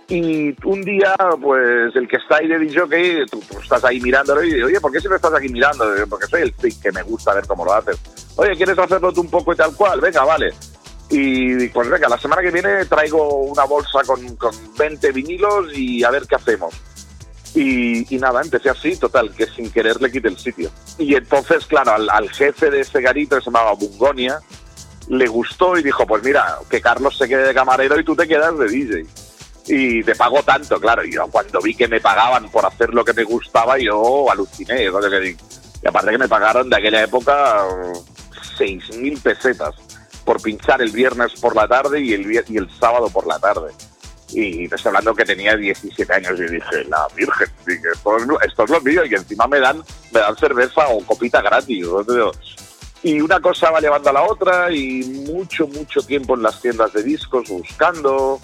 Y 0.09 0.55
un 0.67 0.83
día, 0.83 1.15
pues 1.41 1.95
el 1.97 2.07
que 2.09 2.17
está 2.17 2.37
ahí 2.37 2.49
de 2.49 2.59
DJ, 2.59 3.27
tú, 3.31 3.41
tú 3.41 3.59
estás 3.59 3.85
ahí 3.85 4.01
mirándolo 4.01 4.43
y 4.43 4.47
dices, 4.47 4.65
oye, 4.65 4.81
¿por 4.81 4.93
qué 4.93 5.01
siempre 5.01 5.17
estás 5.17 5.35
aquí 5.35 5.49
mirando? 5.49 5.85
Porque 6.11 6.27
soy 6.27 6.43
el 6.43 6.53
freak 6.53 6.83
que 6.83 6.93
me 6.93 7.03
gusta 7.03 7.35
ver 7.35 7.47
cómo 7.47 7.65
lo 7.65 7.73
haces. 7.73 7.99
Oye, 8.37 8.55
¿quieres 8.57 8.79
hacerlo 8.79 9.13
tú 9.13 9.23
un 9.23 9.31
poco 9.31 9.53
y 9.53 9.57
tal 9.57 9.75
cual? 9.75 10.01
Venga, 10.01 10.25
vale. 10.25 10.51
Y 11.09 11.69
pues 11.69 11.89
venga, 11.89 12.09
la 12.09 12.19
semana 12.19 12.43
que 12.43 12.51
viene 12.51 12.85
traigo 12.87 13.45
una 13.45 13.65
bolsa 13.65 14.01
con, 14.07 14.37
con 14.37 14.55
20 14.77 15.13
vinilos 15.13 15.67
y 15.77 16.05
a 16.05 16.11
ver 16.11 16.27
qué 16.27 16.35
hacemos. 16.35 16.75
Y, 17.55 18.15
y 18.15 18.19
nada, 18.19 18.43
empecé 18.43 18.69
así, 18.69 18.97
total, 18.97 19.33
que 19.33 19.47
sin 19.47 19.71
querer 19.71 20.01
le 20.01 20.11
quité 20.11 20.29
el 20.29 20.39
sitio. 20.39 20.71
Y 20.99 21.15
entonces, 21.15 21.67
claro, 21.67 21.93
al, 21.93 22.31
jefe 22.31 22.71
de 22.71 22.81
ese 22.81 23.01
garito, 23.01 23.37
que 23.37 23.43
se 23.43 23.47
llamaba 23.47 23.75
Bungonia, 23.75 24.41
le 25.09 25.27
gustó 25.29 25.77
y 25.79 25.83
dijo, 25.83 26.07
pues 26.07 26.25
mira, 26.25 26.59
que 26.69 26.81
Carlos 26.81 27.17
se 27.17 27.29
quede 27.29 27.47
de 27.47 27.55
camarero 27.55 27.99
y 27.99 28.05
tú 28.05 28.17
te 28.17 28.27
quedas 28.27 28.59
de 28.59 28.67
DJ. 28.67 29.07
Y 29.67 30.03
te 30.03 30.15
pago 30.15 30.43
tanto, 30.43 30.81
claro. 30.81 31.05
Y 31.05 31.13
yo 31.13 31.27
cuando 31.29 31.61
vi 31.61 31.75
que 31.75 31.89
me 31.89 32.01
pagaban 32.01 32.51
por 32.51 32.67
hacer 32.67 32.93
lo 32.93 33.05
que 33.05 33.15
me 33.15 33.25
gustaba, 33.25 33.79
yo 33.79 34.31
aluciné. 34.31 34.85
Y 34.85 34.87
aparte 35.89 36.11
que 36.11 36.19
me 36.19 36.29
pagaron 36.29 36.69
de 36.69 36.77
aquella 36.77 37.03
época 37.03 37.65
seis 38.59 38.85
mil 38.97 39.19
pesetas 39.21 39.75
por 40.25 40.41
pinchar 40.43 40.83
el 40.83 40.91
viernes 40.91 41.33
por 41.41 41.55
la 41.55 41.69
tarde 41.69 42.01
y 42.01 42.13
el, 42.13 42.31
y 42.33 42.57
el 42.57 42.71
sábado 42.79 43.09
por 43.11 43.27
la 43.27 43.39
tarde. 43.39 43.73
Y 44.35 44.69
te 44.69 44.75
estoy 44.75 44.89
hablando 44.89 45.15
que 45.15 45.25
tenía 45.25 45.57
17 45.57 46.13
años 46.13 46.41
y 46.41 46.55
dije, 46.55 46.85
la 46.89 47.07
virgen, 47.15 47.49
dije, 47.65 47.89
esto, 47.95 48.17
es, 48.17 48.25
esto 48.49 48.65
es 48.65 48.71
lo 48.71 48.81
mío 48.81 49.05
y 49.05 49.15
encima 49.15 49.47
me 49.47 49.61
dan, 49.61 49.83
me 50.13 50.21
dan 50.21 50.37
cerveza 50.37 50.89
o 50.89 51.05
copita 51.07 51.41
gratis. 51.41 51.87
Y 53.05 53.21
una 53.21 53.39
cosa 53.39 53.71
va 53.71 53.81
llevando 53.81 54.11
a 54.11 54.13
la 54.13 54.23
otra 54.23 54.73
y 54.73 55.05
mucho, 55.31 55.69
mucho 55.69 56.01
tiempo 56.03 56.35
en 56.35 56.43
las 56.43 56.61
tiendas 56.61 56.93
de 56.93 57.05
discos 57.05 57.49
buscando. 57.49 58.41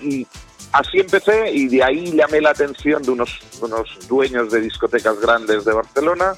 Y 0.00 0.26
así 0.72 1.00
empecé 1.00 1.50
y 1.50 1.68
de 1.68 1.84
ahí 1.84 2.12
llamé 2.12 2.40
la 2.40 2.50
atención 2.50 3.02
de 3.02 3.10
unos, 3.10 3.40
unos 3.60 4.08
dueños 4.08 4.50
de 4.50 4.62
discotecas 4.62 5.20
grandes 5.20 5.66
de 5.66 5.72
Barcelona. 5.74 6.32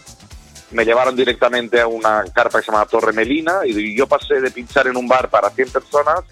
Me 0.73 0.85
llevaron 0.85 1.15
directamente 1.15 1.81
a 1.81 1.87
una 1.87 2.25
carpa 2.35 2.59
que 2.59 2.67
se 2.67 2.73
llama 2.73 2.87
Torre 2.87 3.13
Melina 3.13 3.61
y 3.65 3.97
yo 3.97 4.09
pasé 4.09 4.41
de 4.41 4.51
pinchar 4.51 4.89
en 4.89 4.97
un 4.97 5.07
bar 5.07 5.31
para 5.31 5.51
100 5.51 5.71
personas 5.71 6.25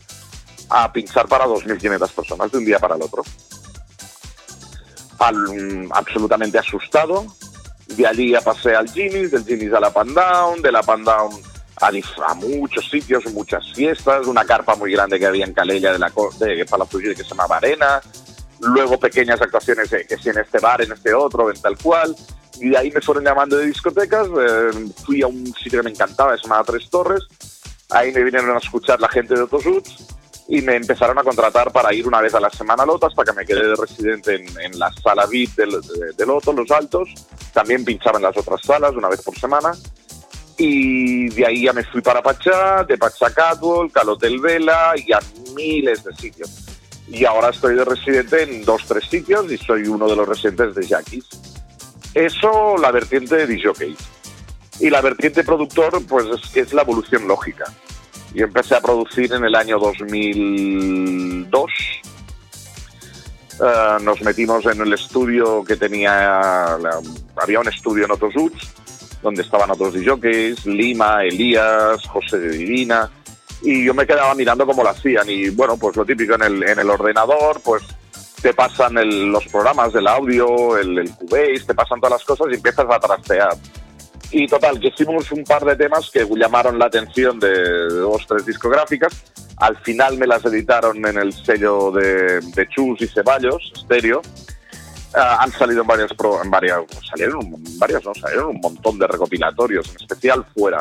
a 0.70 0.92
pinchar 0.92 1.26
para 1.28 1.46
2.500 1.46 2.10
personas 2.12 2.50
de 2.52 2.58
un 2.58 2.64
día 2.64 2.78
para 2.78 2.96
el 2.96 3.02
otro. 3.02 3.22
Al- 5.18 5.36
mm, 5.36 5.92
absolutamente 5.92 6.58
asustado. 6.58 7.26
De 7.88 8.06
allí 8.06 8.30
ya 8.32 8.40
pasé 8.40 8.74
al 8.74 8.88
Ginis, 8.90 9.30
del 9.30 9.44
Ginis 9.44 9.72
a 9.72 9.80
la 9.80 9.90
Pandown, 9.92 10.62
de 10.62 10.72
la 10.72 10.82
Pandown 10.82 11.32
a, 11.80 11.90
dif- 11.90 12.22
a 12.26 12.34
muchos 12.34 12.88
sitios, 12.88 13.24
muchas 13.32 13.62
fiestas, 13.74 14.26
una 14.26 14.44
carpa 14.44 14.74
muy 14.74 14.92
grande 14.92 15.18
que 15.18 15.26
había 15.26 15.44
en 15.44 15.52
Calella 15.52 15.92
de, 15.92 15.98
la, 15.98 16.10
de 16.38 16.64
Palafrugell 16.64 17.14
que 17.14 17.22
se 17.22 17.28
llamaba 17.30 17.56
Arena, 17.58 18.00
luego 18.60 18.98
pequeñas 18.98 19.40
actuaciones 19.42 19.90
que 19.90 20.16
si 20.16 20.30
en 20.30 20.38
este 20.38 20.58
bar, 20.60 20.80
en 20.82 20.92
este 20.92 21.12
otro, 21.12 21.50
en 21.50 21.60
tal 21.60 21.76
cual, 21.76 22.16
y 22.60 22.70
de 22.70 22.78
ahí 22.78 22.90
me 22.90 23.00
fueron 23.02 23.24
llamando 23.24 23.56
de 23.58 23.66
discotecas, 23.66 24.26
eh, 24.28 24.70
fui 25.04 25.20
a 25.22 25.26
un 25.26 25.44
sitio 25.62 25.80
que 25.80 25.84
me 25.84 25.90
encantaba, 25.90 26.32
que 26.32 26.38
se 26.38 26.44
llamaba 26.44 26.64
Tres 26.64 26.88
Torres, 26.90 27.22
Ahí 27.90 28.12
me 28.12 28.24
vinieron 28.24 28.50
a 28.56 28.58
escuchar 28.58 28.98
la 28.98 29.08
gente 29.10 29.34
de 29.34 29.42
Otosuts 29.42 30.06
y 30.48 30.60
me 30.60 30.76
empezaron 30.76 31.18
a 31.18 31.22
contratar 31.22 31.72
para 31.72 31.94
ir 31.94 32.06
una 32.06 32.20
vez 32.20 32.34
a 32.34 32.40
la 32.40 32.50
semana 32.50 32.82
a 32.82 32.86
Loto 32.86 33.06
hasta 33.06 33.24
que 33.24 33.32
me 33.32 33.46
quedé 33.46 33.66
de 33.66 33.76
residente 33.76 34.34
en, 34.34 34.60
en 34.60 34.78
la 34.78 34.92
sala 34.92 35.26
VIP 35.26 35.56
de, 35.56 36.12
de 36.16 36.26
Loto, 36.26 36.52
Los 36.52 36.70
Altos. 36.70 37.08
También 37.52 37.84
pinchaba 37.84 38.18
en 38.18 38.24
las 38.24 38.36
otras 38.36 38.60
salas 38.62 38.92
una 38.92 39.08
vez 39.08 39.22
por 39.22 39.38
semana. 39.38 39.72
Y 40.56 41.30
de 41.30 41.46
ahí 41.46 41.64
ya 41.64 41.72
me 41.72 41.82
fui 41.84 42.00
para 42.00 42.22
Pachá, 42.22 42.84
de 42.84 42.96
Pachá 42.98 43.32
Catwalk, 43.32 43.96
al 43.96 44.10
Hotel 44.10 44.38
Vela 44.38 44.92
y 44.96 45.12
a 45.12 45.18
miles 45.56 46.04
de 46.04 46.14
sitios. 46.14 46.50
Y 47.08 47.24
ahora 47.24 47.48
estoy 47.48 47.74
de 47.74 47.84
residente 47.84 48.42
en 48.42 48.64
dos, 48.64 48.82
tres 48.86 49.04
sitios 49.08 49.50
y 49.50 49.58
soy 49.58 49.88
uno 49.88 50.08
de 50.08 50.16
los 50.16 50.28
residentes 50.28 50.74
de 50.74 50.86
Jackies. 50.86 51.26
Eso 52.12 52.76
la 52.78 52.92
vertiente 52.92 53.34
de 53.34 53.46
DJ. 53.46 53.96
Y 54.80 54.90
la 54.90 55.00
vertiente 55.00 55.42
productor, 55.42 56.04
pues 56.06 56.26
es 56.26 56.56
es 56.56 56.72
la 56.72 56.82
evolución 56.82 57.26
lógica. 57.26 57.64
Yo 58.34 58.44
empecé 58.46 58.74
a 58.74 58.80
producir 58.80 59.32
en 59.32 59.44
el 59.44 59.54
año 59.54 59.78
2002. 59.78 61.70
Eh, 63.60 63.96
nos 64.02 64.20
metimos 64.22 64.66
en 64.66 64.80
el 64.80 64.92
estudio 64.92 65.62
que 65.64 65.76
tenía, 65.76 66.76
la- 66.80 67.00
había 67.36 67.60
un 67.60 67.68
estudio 67.68 68.04
en 68.06 68.10
Otosuts, 68.10 68.72
donde 69.22 69.42
estaban 69.42 69.70
otros 69.70 69.94
DJs, 69.94 70.66
Lima, 70.66 71.22
Elías, 71.24 72.04
José 72.08 72.38
de 72.40 72.48
Divina, 72.58 73.08
y 73.62 73.84
yo 73.84 73.94
me 73.94 74.04
quedaba 74.06 74.34
mirando 74.34 74.66
cómo 74.66 74.82
lo 74.82 74.90
hacían. 74.90 75.30
Y 75.30 75.50
bueno, 75.50 75.76
pues 75.76 75.94
lo 75.96 76.04
típico 76.04 76.34
en 76.34 76.42
el, 76.42 76.62
en 76.68 76.78
el 76.80 76.90
ordenador, 76.90 77.60
pues 77.64 77.84
te 78.42 78.52
pasan 78.52 78.98
el- 78.98 79.26
los 79.30 79.46
programas 79.46 79.92
del 79.92 80.08
audio, 80.08 80.76
el, 80.76 80.98
el 80.98 81.10
Cubase, 81.12 81.62
te 81.68 81.74
pasan 81.74 82.00
todas 82.00 82.18
las 82.18 82.24
cosas 82.24 82.48
y 82.50 82.54
empiezas 82.56 82.86
a 82.90 82.98
trastear. 82.98 83.56
Y 84.36 84.48
total, 84.48 84.80
que 84.80 84.88
hicimos 84.88 85.30
un 85.30 85.44
par 85.44 85.64
de 85.64 85.76
temas 85.76 86.10
que 86.10 86.26
llamaron 86.28 86.76
la 86.76 86.86
atención 86.86 87.38
de 87.38 87.86
dos, 87.88 88.26
tres 88.26 88.44
discográficas. 88.44 89.12
Al 89.58 89.76
final 89.76 90.18
me 90.18 90.26
las 90.26 90.44
editaron 90.44 90.96
en 91.06 91.16
el 91.18 91.32
sello 91.32 91.92
de, 91.92 92.40
de 92.40 92.68
Chus 92.68 93.00
y 93.00 93.06
Ceballos, 93.06 93.72
estéreo. 93.76 94.20
Ah, 95.14 95.38
han 95.40 95.52
salido 95.52 95.82
en 95.82 95.86
varias, 95.86 96.12
pro- 96.14 96.42
en 96.42 96.50
varias, 96.50 96.80
salieron 97.08 97.38
varias, 97.78 98.04
no, 98.04 98.12
salieron 98.12 98.48
un 98.56 98.60
montón 98.60 98.98
de 98.98 99.06
recopilatorios, 99.06 99.88
en 99.90 99.96
especial 100.00 100.44
fuera. 100.52 100.80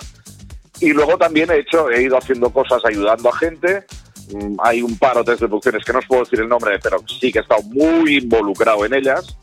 Y 0.80 0.92
luego 0.92 1.16
también 1.20 1.52
he 1.52 1.60
hecho, 1.60 1.92
he 1.92 2.02
ido 2.02 2.18
haciendo 2.18 2.50
cosas 2.50 2.84
ayudando 2.84 3.30
a 3.30 3.38
gente. 3.38 3.86
Mm, 4.34 4.56
Hay 4.64 4.82
un 4.82 4.98
par 4.98 5.16
o 5.20 5.24
tres 5.24 5.40
de 5.40 5.48
producciones 5.48 5.86
que 5.86 5.94
no 5.94 6.00
os 6.00 6.08
puedo 6.08 6.24
decir 6.24 6.40
el 6.40 6.50
nombre, 6.50 6.80
pero 6.82 7.04
sí 7.08 7.32
que 7.32 7.38
he 7.38 7.42
estado 7.44 7.62
muy 7.62 8.18
involucrado 8.18 8.84
en 8.84 8.96
ellas 8.96 9.38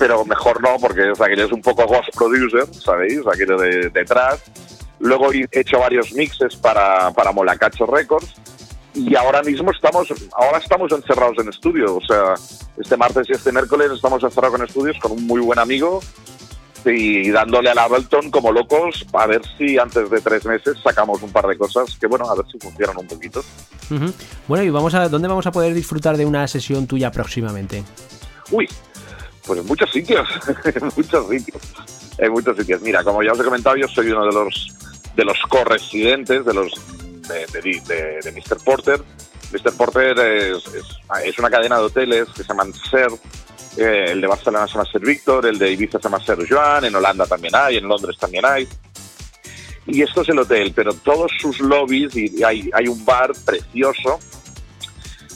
pero 0.00 0.24
mejor 0.24 0.62
no, 0.62 0.78
porque 0.80 1.10
es 1.10 1.20
aquello 1.20 1.44
es 1.44 1.52
un 1.52 1.60
poco 1.60 1.86
ghost 1.86 2.08
producer, 2.16 2.66
¿sabéis? 2.74 3.20
Aquello 3.30 3.58
de 3.58 3.90
detrás. 3.90 4.42
Luego 4.98 5.30
he 5.30 5.46
hecho 5.52 5.78
varios 5.78 6.14
mixes 6.14 6.56
para, 6.56 7.10
para 7.10 7.32
Molacacho 7.32 7.84
Records 7.84 8.34
y 8.94 9.14
ahora 9.14 9.42
mismo 9.42 9.70
estamos, 9.70 10.08
ahora 10.32 10.56
estamos 10.56 10.90
encerrados 10.90 11.36
en 11.40 11.50
estudio. 11.50 11.96
O 11.96 12.00
sea, 12.00 12.32
este 12.78 12.96
martes 12.96 13.28
y 13.28 13.32
este 13.32 13.52
miércoles 13.52 13.90
estamos 13.92 14.22
encerrados 14.22 14.58
en 14.58 14.66
estudios 14.66 14.98
con 15.00 15.12
un 15.12 15.26
muy 15.26 15.42
buen 15.42 15.58
amigo 15.58 16.00
y 16.86 17.28
dándole 17.28 17.68
al 17.68 17.78
Ableton 17.78 18.30
como 18.30 18.52
locos 18.52 19.04
a 19.12 19.26
ver 19.26 19.42
si 19.58 19.76
antes 19.76 20.08
de 20.08 20.18
tres 20.22 20.46
meses 20.46 20.78
sacamos 20.82 21.22
un 21.22 21.30
par 21.30 21.46
de 21.46 21.58
cosas 21.58 21.94
que, 22.00 22.06
bueno, 22.06 22.24
a 22.24 22.34
ver 22.36 22.46
si 22.50 22.58
funcionan 22.58 22.96
un 22.96 23.06
poquito. 23.06 23.44
Ujú. 23.90 24.14
Bueno, 24.48 24.64
y 24.64 24.70
vamos 24.70 24.94
a, 24.94 25.10
¿dónde 25.10 25.28
vamos 25.28 25.46
a 25.46 25.52
poder 25.52 25.74
disfrutar 25.74 26.16
de 26.16 26.24
una 26.24 26.48
sesión 26.48 26.86
tuya 26.86 27.12
próximamente? 27.12 27.84
Uy, 28.50 28.66
pues 29.46 29.60
en 29.60 29.66
muchos 29.66 29.90
sitios, 29.90 30.28
en 30.64 30.84
muchos 30.96 31.28
sitios, 31.28 31.62
en 32.18 32.32
muchos 32.32 32.56
sitios. 32.56 32.80
Mira, 32.82 33.02
como 33.04 33.22
ya 33.22 33.32
os 33.32 33.40
he 33.40 33.44
comentado, 33.44 33.76
yo 33.76 33.88
soy 33.88 34.10
uno 34.10 34.26
de 34.26 34.32
los 34.32 34.76
de 35.16 35.24
los 35.24 35.38
co-residentes 35.48 36.44
de 36.44 36.54
los 36.54 36.72
de, 37.28 38.20
de, 38.22 38.32
Mr. 38.32 38.58
Porter. 38.64 39.00
Mr. 39.52 39.72
Porter 39.76 40.18
es, 40.18 40.66
es, 40.74 40.84
es 41.24 41.38
una 41.38 41.50
cadena 41.50 41.78
de 41.78 41.84
hoteles 41.84 42.28
que 42.28 42.42
se 42.42 42.48
llaman 42.48 42.72
Ser. 42.90 43.08
eh, 43.76 44.06
el 44.12 44.20
de 44.20 44.26
Barcelona 44.26 44.66
se 44.66 44.74
llama 44.74 44.90
Ser 44.90 45.00
Víctor, 45.02 45.46
el 45.46 45.58
de 45.58 45.72
Ibiza 45.72 45.98
se 45.98 46.04
llama 46.04 46.24
Ser 46.24 46.48
Joan, 46.48 46.84
en 46.84 46.94
Holanda 46.94 47.26
también 47.26 47.54
hay, 47.54 47.76
en 47.76 47.88
Londres 47.88 48.16
también 48.18 48.44
hay. 48.44 48.68
Y 49.86 50.02
esto 50.02 50.22
es 50.22 50.28
el 50.28 50.38
hotel, 50.38 50.72
pero 50.74 50.92
todos 50.94 51.32
sus 51.40 51.58
lobbies, 51.60 52.14
y 52.16 52.42
hay, 52.44 52.70
hay 52.72 52.86
un 52.86 53.04
bar 53.04 53.32
precioso, 53.44 54.20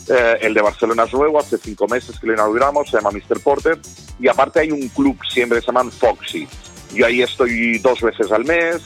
eh, 0.09 0.39
el 0.43 0.55
de 0.55 0.61
Barcelona 0.63 1.05
es 1.05 1.13
nuevo, 1.13 1.39
hace 1.39 1.59
cinco 1.59 1.87
meses 1.89 2.19
que 2.19 2.27
lo 2.27 2.35
inauguramos, 2.35 2.91
se 2.91 2.97
llama 2.97 3.11
Mr. 3.11 3.41
Porter. 3.41 3.79
Y 4.21 4.29
aparte 4.29 4.61
hay 4.61 4.71
un 4.71 4.89
club 4.89 5.17
siempre 5.29 5.59
que 5.59 5.65
se 5.67 5.73
llama 5.73 5.91
Foxy. 5.91 6.47
Yo 6.95 7.07
ahí 7.07 7.23
estoy 7.23 7.79
dos 7.79 8.01
veces 8.01 8.31
al 8.31 8.45
mes, 8.45 8.77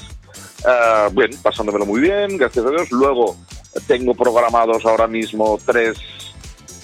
eh, 0.66 1.30
pasándomelo 1.42 1.84
muy 1.86 2.00
bien, 2.00 2.36
gracias 2.38 2.64
a 2.64 2.70
Dios. 2.70 2.90
Luego 2.90 3.36
tengo 3.86 4.14
programados 4.14 4.84
ahora 4.86 5.06
mismo 5.06 5.58
tres, 5.64 5.98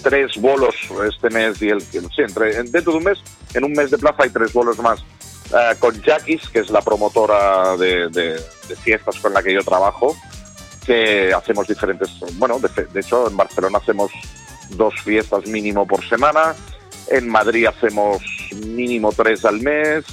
tres 0.02 0.36
bolos 0.36 0.74
este 1.09 1.31
mes 1.31 1.61
y 1.62 1.70
el 1.70 1.81
sí, 1.81 1.98
entre, 2.19 2.62
dentro 2.65 2.93
de 2.93 2.98
un 2.98 3.05
mes, 3.05 3.19
en 3.55 3.65
un 3.65 3.73
mes 3.73 3.90
de 3.90 3.98
plaza 3.98 4.24
hay 4.24 4.31
tres 4.31 4.52
bolos 4.52 4.78
más. 4.78 5.01
eh, 5.52 5.74
con 5.78 6.01
Jackies, 6.02 6.48
que 6.48 6.61
es 6.61 6.70
la 6.70 6.81
promotora 6.82 7.77
de, 7.77 8.09
de- 8.09 8.40
de 8.69 8.77
fiestas 8.77 9.16
con 9.20 9.32
la 9.35 9.43
que 9.43 9.52
yo 9.52 9.62
trabajo, 9.62 10.16
que 10.86 11.32
hacemos 11.32 11.66
diferentes, 11.66 12.09
bueno, 12.35 12.59
de, 12.59 12.85
de 12.86 13.01
hecho 13.01 13.28
en 13.28 13.36
Barcelona 13.36 13.78
hacemos 13.78 14.11
dos 14.70 14.94
fiestas 15.02 15.47
mínimo 15.47 15.86
por 15.86 16.06
semana, 16.09 16.55
en 17.11 17.28
Madrid 17.28 17.66
hacemos 17.66 18.23
mínimo 18.66 19.12
tres 19.12 19.44
al 19.44 19.61
mes, 19.61 20.05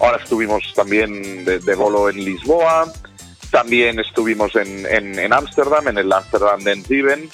ahora 0.00 0.18
estuvimos 0.22 0.62
también 0.74 1.44
de, 1.44 1.58
de 1.58 1.74
bolo 1.74 2.08
en 2.08 2.16
Lisboa, 2.24 2.92
también 3.50 3.98
estuvimos 3.98 4.54
en 4.56 4.86
en- 4.86 5.18
en 5.18 5.32
Ámsterdam, 5.32 5.88
en, 5.88 5.98
el 5.98 6.12
Ámsterdam 6.12 6.60
de 6.62 6.72
Enziven, 6.72 7.28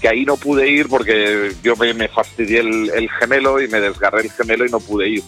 que 0.00 0.08
ahí 0.08 0.24
no 0.24 0.36
pude 0.36 0.68
ir 0.68 0.88
porque 0.88 1.52
yo 1.62 1.76
me, 1.76 1.92
me 1.94 2.08
fastidié 2.08 2.60
el, 2.60 2.90
el 2.90 3.10
gemelo 3.10 3.60
y 3.60 3.68
me 3.68 3.80
desgarré 3.80 4.22
el 4.22 4.30
gemelo 4.32 4.64
y 4.66 4.70
no 4.70 4.80
pude 4.80 5.08
ir. 5.08 5.22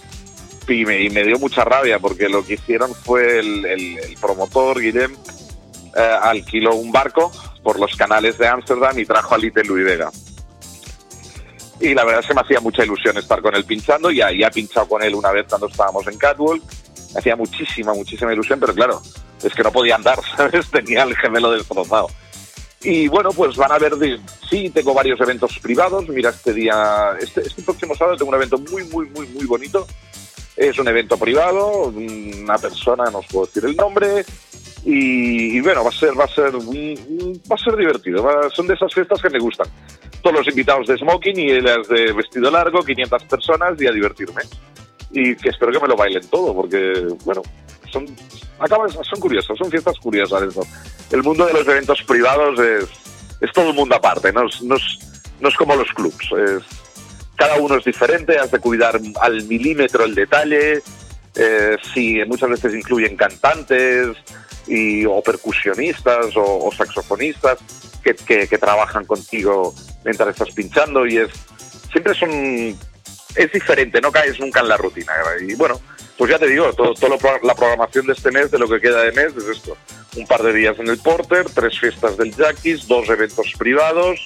Y 0.68 0.84
me, 0.84 1.02
y 1.02 1.10
me 1.10 1.24
dio 1.24 1.38
mucha 1.38 1.62
rabia 1.64 1.98
porque 1.98 2.28
lo 2.28 2.44
que 2.44 2.54
hicieron 2.54 2.94
fue 2.94 3.38
el, 3.40 3.64
el- 3.66 3.98
el 3.98 4.16
promotor, 4.20 4.80
Guillem, 4.80 5.14
eh, 5.96 6.18
alquiló 6.22 6.74
un 6.74 6.90
barco 6.90 7.30
por 7.62 7.78
los 7.78 7.94
canales 7.96 8.38
de 8.38 8.48
Ámsterdam 8.48 8.98
y 8.98 9.04
trajo 9.04 9.34
a 9.34 9.38
Little 9.38 9.64
Louis 9.64 9.84
Vega. 9.84 10.10
Y 11.80 11.94
la 11.94 12.04
verdad 12.04 12.20
es 12.20 12.26
que 12.28 12.34
me 12.34 12.40
hacía 12.40 12.60
mucha 12.60 12.84
ilusión 12.84 13.18
estar 13.18 13.42
con 13.42 13.54
él 13.56 13.64
pinchando. 13.64 14.10
Ya, 14.10 14.30
ya 14.30 14.46
he 14.46 14.50
pinchado 14.50 14.86
con 14.86 15.02
él 15.02 15.14
una 15.14 15.32
vez 15.32 15.46
cuando 15.48 15.66
estábamos 15.66 16.06
en 16.06 16.16
Catwalk. 16.16 16.62
Me 17.12 17.18
hacía 17.18 17.34
muchísima, 17.34 17.92
muchísima 17.92 18.32
ilusión, 18.32 18.60
pero 18.60 18.72
claro, 18.72 19.02
es 19.42 19.52
que 19.52 19.62
no 19.62 19.72
podía 19.72 19.96
andar, 19.96 20.18
¿sabes? 20.36 20.70
Tenía 20.70 21.02
el 21.02 21.16
gemelo 21.16 21.50
destrozado. 21.50 22.08
Y 22.84 23.08
bueno, 23.08 23.30
pues 23.30 23.56
van 23.56 23.72
a 23.72 23.78
ver, 23.78 23.94
sí, 24.48 24.70
tengo 24.70 24.94
varios 24.94 25.20
eventos 25.20 25.58
privados. 25.60 26.08
Mira, 26.08 26.30
este 26.30 26.52
día, 26.52 27.16
este, 27.20 27.42
este 27.42 27.62
próximo 27.62 27.94
sábado 27.94 28.16
tengo 28.16 28.30
un 28.30 28.36
evento 28.36 28.58
muy, 28.58 28.84
muy, 28.84 29.06
muy, 29.10 29.26
muy 29.28 29.44
bonito. 29.46 29.86
Es 30.56 30.78
un 30.78 30.86
evento 30.86 31.16
privado, 31.16 31.88
una 31.88 32.58
persona, 32.58 33.10
no 33.10 33.18
os 33.18 33.26
puedo 33.26 33.46
decir 33.46 33.64
el 33.64 33.76
nombre, 33.76 34.24
y, 34.84 35.56
y 35.56 35.60
bueno, 35.60 35.84
va 35.84 35.90
a 35.90 35.92
ser, 35.92 36.18
va 36.18 36.24
a 36.24 36.28
ser, 36.28 36.52
va 36.54 37.54
a 37.54 37.58
ser 37.58 37.76
divertido. 37.76 38.22
va- 38.22 38.50
son 38.50 38.66
de 38.66 38.74
esas 38.74 38.92
fiestas 38.92 39.20
que 39.22 39.30
me 39.30 39.38
gustan. 39.38 39.66
Todos 40.22 40.36
los 40.38 40.48
invitados 40.48 40.86
de 40.86 40.96
smoking 40.98 41.38
y 41.38 41.60
las 41.60 41.86
de 41.88 42.12
vestido 42.12 42.50
largo, 42.50 42.82
500 42.82 43.24
personas 43.24 43.80
y 43.80 43.86
a 43.86 43.92
divertirme. 43.92 44.42
Y 45.10 45.34
que 45.36 45.50
espero 45.50 45.72
que 45.72 45.80
me 45.80 45.88
lo 45.88 45.96
bailen 45.96 46.26
todo, 46.28 46.54
porque 46.54 47.06
bueno, 47.24 47.42
son, 47.90 48.06
acaban, 48.58 48.88
son 48.90 49.20
curiosas, 49.20 49.56
son 49.58 49.70
fiestas 49.70 49.98
curiosas 49.98 50.42
eso. 50.42 50.62
El 51.10 51.22
mundo 51.22 51.44
de 51.46 51.52
los 51.52 51.66
eventos 51.68 52.02
privados 52.04 52.58
es, 52.58 52.84
es 53.40 53.52
todo 53.52 53.70
un 53.70 53.76
mundo 53.76 53.94
aparte, 53.96 54.32
no 54.32 54.46
es, 54.46 54.62
no 54.62 54.76
es, 54.76 54.98
no 55.40 55.48
es 55.48 55.56
como 55.56 55.76
los 55.76 55.88
clubs. 55.92 56.28
Es, 56.32 56.62
cada 57.36 57.56
uno 57.56 57.76
es 57.76 57.84
diferente, 57.84 58.38
has 58.38 58.50
de 58.50 58.58
cuidar 58.60 58.98
al 59.20 59.44
milímetro 59.44 60.04
el 60.04 60.14
detalle. 60.14 60.82
Eh, 61.34 61.76
sí, 61.92 62.20
muchas 62.26 62.50
veces 62.50 62.74
incluyen 62.74 63.16
cantantes 63.16 64.16
y, 64.66 65.04
o 65.04 65.22
percusionistas 65.22 66.36
o, 66.36 66.66
o 66.66 66.72
saxofonistas 66.72 67.58
que, 68.02 68.14
que- 68.14 68.48
que 68.48 68.58
trabajan 68.58 69.04
contigo 69.04 69.74
mientras 70.04 70.30
estás 70.30 70.50
pinchando 70.54 71.06
y 71.06 71.18
es 71.18 71.28
siempre 71.90 72.14
son 72.14 72.30
es 73.34 73.50
diferente, 73.52 74.00
no 74.00 74.12
caes 74.12 74.38
nunca 74.40 74.60
en 74.60 74.68
la 74.68 74.76
rutina. 74.76 75.12
Y 75.46 75.54
bueno, 75.54 75.80
pues 76.18 76.30
ya 76.30 76.38
te 76.38 76.46
digo, 76.46 76.70
todo, 76.74 76.92
todo 76.94 77.16
la 77.42 77.54
programación 77.54 78.06
de 78.06 78.12
este 78.12 78.30
mes, 78.30 78.50
de 78.50 78.58
lo 78.58 78.68
que 78.68 78.78
queda 78.80 79.02
de 79.04 79.12
mes, 79.12 79.34
es 79.36 79.44
esto. 79.56 79.76
Un 80.16 80.26
par 80.26 80.42
de 80.42 80.52
días 80.52 80.78
en 80.78 80.88
el 80.88 80.98
Porter, 80.98 81.46
tres 81.54 81.78
fiestas 81.80 82.18
del 82.18 82.34
Jackies, 82.34 82.86
dos 82.86 83.08
eventos 83.08 83.46
privados 83.58 84.20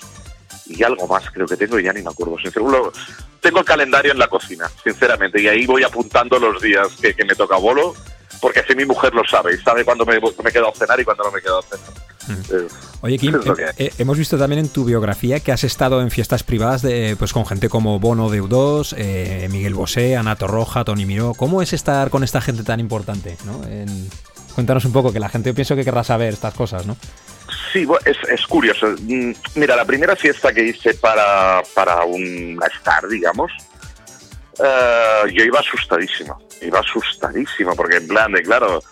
y 0.67 0.83
algo 0.83 1.07
más 1.07 1.31
creo 1.31 1.47
que 1.47 1.57
tengo, 1.57 1.79
ya 1.79 1.93
ni 1.93 2.03
me 2.03 2.11
acuerdo. 2.11 2.37
Sincero, 2.39 2.93
tengo 3.41 3.61
el 3.61 3.65
calendario 3.65 4.11
en 4.11 4.19
la 4.19 4.27
cocina, 4.27 4.69
sinceramente, 4.83 5.41
y 5.41 5.47
ahí 5.47 5.65
voy 5.67 5.85
apuntando 5.85 6.41
los 6.41 6.61
días 6.61 6.89
que, 7.01 7.15
que 7.15 7.25
me 7.25 7.37
toca 7.37 7.57
bolo, 7.57 7.95
porque 8.41 8.61
así 8.61 8.75
mi 8.75 8.85
mujer 8.85 9.15
lo 9.15 9.23
sabe, 9.25 9.55
y 9.55 9.59
sabe 9.59 9.85
cuándo 9.85 10.05
me, 10.07 10.19
me 10.21 10.51
he 10.51 10.53
quedado 10.53 10.69
a 10.71 10.75
cenar 10.75 10.99
y 11.01 11.05
cuándo 11.05 11.25
no 11.25 11.31
me 11.33 11.39
he 11.39 11.43
quedado 11.43 11.61
a 11.61 11.63
cenar. 11.63 12.67
Oye, 13.03 13.19
Kim, 13.19 13.35
eh, 13.37 13.73
eh, 13.79 13.93
hemos 13.99 14.19
visto 14.19 14.37
también 14.37 14.59
en 14.61 14.69
tu 14.69 14.85
biografía 14.85 15.39
que 15.41 15.53
has 15.53 15.63
estado 15.63 16.01
en 16.01 16.11
fiestas 16.11 16.43
privadas 16.43 16.83
de, 16.83 17.15
pues 17.19 17.33
con 17.33 17.47
gente 17.47 17.69
como 17.69 18.01
Bono 18.01 18.31
de 18.31 18.43
U2, 18.43 18.95
eh, 18.99 19.49
Miguel 19.51 19.75
Bosé, 19.75 20.17
Anato 20.17 20.47
Roja, 20.49 20.83
Tony 20.85 21.07
Miró. 21.07 21.35
¿Cómo 21.35 21.63
es 21.63 21.73
estar 21.73 22.11
con 22.11 22.25
esta 22.25 22.41
gente 22.41 22.65
tan 22.65 22.81
importante? 22.81 23.37
¿no? 23.45 23.63
En- 23.69 24.09
Cuéntanos 24.57 24.87
un 24.87 24.93
poco, 24.93 25.13
que 25.13 25.21
la 25.21 25.29
gente 25.29 25.51
yo 25.51 25.55
pienso 25.55 25.77
que 25.77 25.85
querrá 25.85 26.03
saber 26.03 26.33
estas 26.33 26.55
cosas, 26.55 26.87
¿no? 26.87 26.97
Sí, 27.75 27.87
es, 28.07 28.17
es 28.31 28.47
curioso. 28.47 28.87
Mm, 29.03 29.33
Mira, 29.55 29.77
la 29.77 29.85
primera 29.85 30.17
fiesta 30.17 30.51
que 30.51 30.63
hice 30.65 30.95
para, 30.95 31.61
para 31.75 32.05
una 32.07 32.67
star, 32.79 33.07
digamos, 33.07 33.53
eh, 34.59 35.31
yo 35.35 35.45
iba 35.45 35.61
asustadísimo. 35.61 36.39
Iba 36.63 36.81
asustadísimo, 36.81 37.75
porque 37.75 37.97
en 37.97 38.09
plan 38.09 38.33
de, 38.33 38.43
claro, 38.43 38.83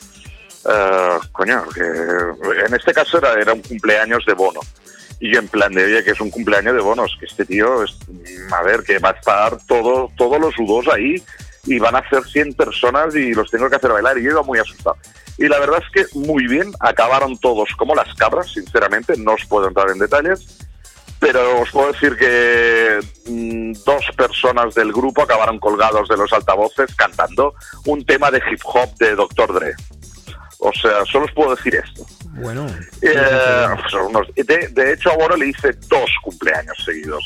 eh, 0.68 1.18
coño, 1.32 1.64
que 1.74 1.80
en 1.80 2.74
este 2.74 2.92
caso 2.92 3.18
era, 3.18 3.34
era 3.34 3.52
un 3.52 3.62
cumpleaños 3.62 4.24
de 4.26 4.34
bono. 4.34 4.60
Y 5.20 5.32
yo 5.32 5.38
en 5.38 5.48
plan 5.48 5.72
de, 5.72 5.84
oye, 5.84 6.04
que 6.04 6.10
es 6.10 6.20
un 6.20 6.30
cumpleaños 6.30 6.74
de 6.74 6.80
bonos, 6.80 7.16
que 7.18 7.26
este 7.26 7.44
tío, 7.44 7.84
a 8.52 8.62
ver, 8.62 8.82
que 8.82 8.98
va 8.98 9.10
a 9.10 9.12
estar 9.12 9.58
todo, 9.66 10.10
todos 10.16 10.40
los 10.40 10.54
U2 10.56 10.92
ahí 10.92 11.22
y 11.66 11.78
van 11.78 11.96
a 11.96 12.08
ser 12.08 12.24
100 12.24 12.54
personas 12.54 13.14
y 13.14 13.32
los 13.32 13.50
tengo 13.50 13.70
que 13.70 13.76
hacer 13.76 13.90
bailar. 13.90 14.18
Y 14.18 14.24
yo 14.24 14.32
iba 14.32 14.42
muy 14.42 14.58
asustado. 14.58 14.96
Y 15.38 15.48
la 15.48 15.58
verdad 15.58 15.82
es 15.82 15.90
que 16.06 16.18
muy 16.18 16.46
bien, 16.46 16.72
acabaron 16.80 17.38
todos 17.38 17.70
como 17.76 17.94
las 17.94 18.12
cabras, 18.14 18.52
sinceramente, 18.52 19.14
no 19.16 19.32
os 19.32 19.44
puedo 19.46 19.68
entrar 19.68 19.90
en 19.90 19.98
detalles, 19.98 20.58
pero 21.24 21.60
os 21.60 21.70
puedo 21.70 21.90
decir 21.92 22.16
que 22.16 23.00
mm, 23.26 23.72
dos 23.84 24.04
personas 24.16 24.74
del 24.74 24.92
grupo 24.92 25.22
acabaron 25.22 25.58
colgados 25.58 26.06
de 26.08 26.16
los 26.18 26.30
altavoces 26.32 26.94
cantando 26.96 27.54
un 27.86 28.04
tema 28.04 28.30
de 28.30 28.38
hip 28.50 28.60
hop 28.64 28.94
de 28.98 29.14
Dr. 29.14 29.54
Dre. 29.54 29.72
O 30.58 30.72
sea, 30.72 31.04
solo 31.10 31.24
os 31.26 31.32
puedo 31.32 31.54
decir 31.56 31.74
esto. 31.74 32.04
Bueno. 32.40 32.66
Eh, 33.02 33.66
de, 34.36 34.68
de 34.68 34.92
hecho, 34.92 35.10
a 35.12 35.16
Bono 35.16 35.36
le 35.36 35.46
hice 35.48 35.72
dos 35.88 36.10
cumpleaños 36.22 36.76
seguidos. 36.84 37.24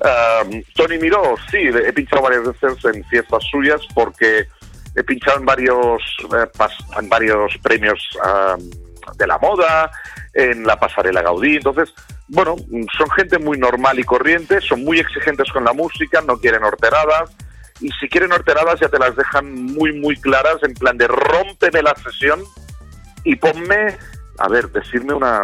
Um, 0.00 0.62
Tony 0.74 0.96
Miró, 0.98 1.34
sí, 1.50 1.58
he 1.58 1.92
pinchado 1.92 2.22
varias 2.22 2.44
veces 2.44 2.84
en 2.84 3.04
fiestas 3.04 3.42
suyas 3.50 3.80
porque 3.94 4.46
he 4.94 5.02
pinchado 5.02 5.38
en 5.38 5.44
varios, 5.44 6.02
eh, 6.34 6.46
pas- 6.56 6.98
en 6.98 7.08
varios 7.08 7.56
premios 7.62 7.98
um, 8.24 8.70
de 9.16 9.26
la 9.26 9.38
moda, 9.38 9.90
en 10.38 10.64
la 10.64 10.78
pasarela 10.78 11.20
Gaudí. 11.20 11.56
Entonces, 11.56 11.92
bueno, 12.28 12.54
son 12.96 13.10
gente 13.10 13.38
muy 13.38 13.58
normal 13.58 13.98
y 13.98 14.04
corriente, 14.04 14.60
son 14.60 14.84
muy 14.84 15.00
exigentes 15.00 15.50
con 15.52 15.64
la 15.64 15.72
música, 15.72 16.20
no 16.20 16.38
quieren 16.38 16.62
horteradas. 16.62 17.30
Y 17.80 17.90
si 18.00 18.08
quieren 18.08 18.32
horteradas 18.32 18.78
ya 18.80 18.88
te 18.88 18.98
las 18.98 19.16
dejan 19.16 19.52
muy, 19.52 19.92
muy 19.98 20.16
claras, 20.16 20.56
en 20.62 20.74
plan 20.74 20.96
de 20.96 21.08
rómpeme 21.08 21.82
la 21.82 21.94
sesión 21.96 22.40
y 23.24 23.34
ponme, 23.36 23.96
a 24.38 24.48
ver, 24.48 24.68
decirme 24.70 25.12
una, 25.14 25.42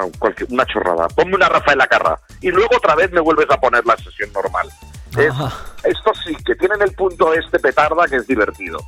una 0.49 0.67
chorrada, 0.67 1.09
ponme 1.09 1.35
una 1.35 1.49
Rafaela 1.49 1.87
Carra 1.89 2.19
y 2.41 2.51
luego 2.51 2.77
otra 2.77 2.95
vez 2.95 3.11
me 3.13 3.21
vuelves 3.21 3.47
a 3.51 3.61
poner 3.61 3.85
la 3.85 3.97
sesión 3.97 4.33
normal. 4.33 4.69
Es- 5.17 5.97
esto 5.97 6.13
sí, 6.25 6.37
que 6.45 6.55
tienen 6.57 6.83
el 6.83 6.93
punto 6.93 7.35
este 7.35 7.59
petarda 7.59 8.07
que 8.09 8.17
es 8.17 8.27
divertido. 8.27 8.79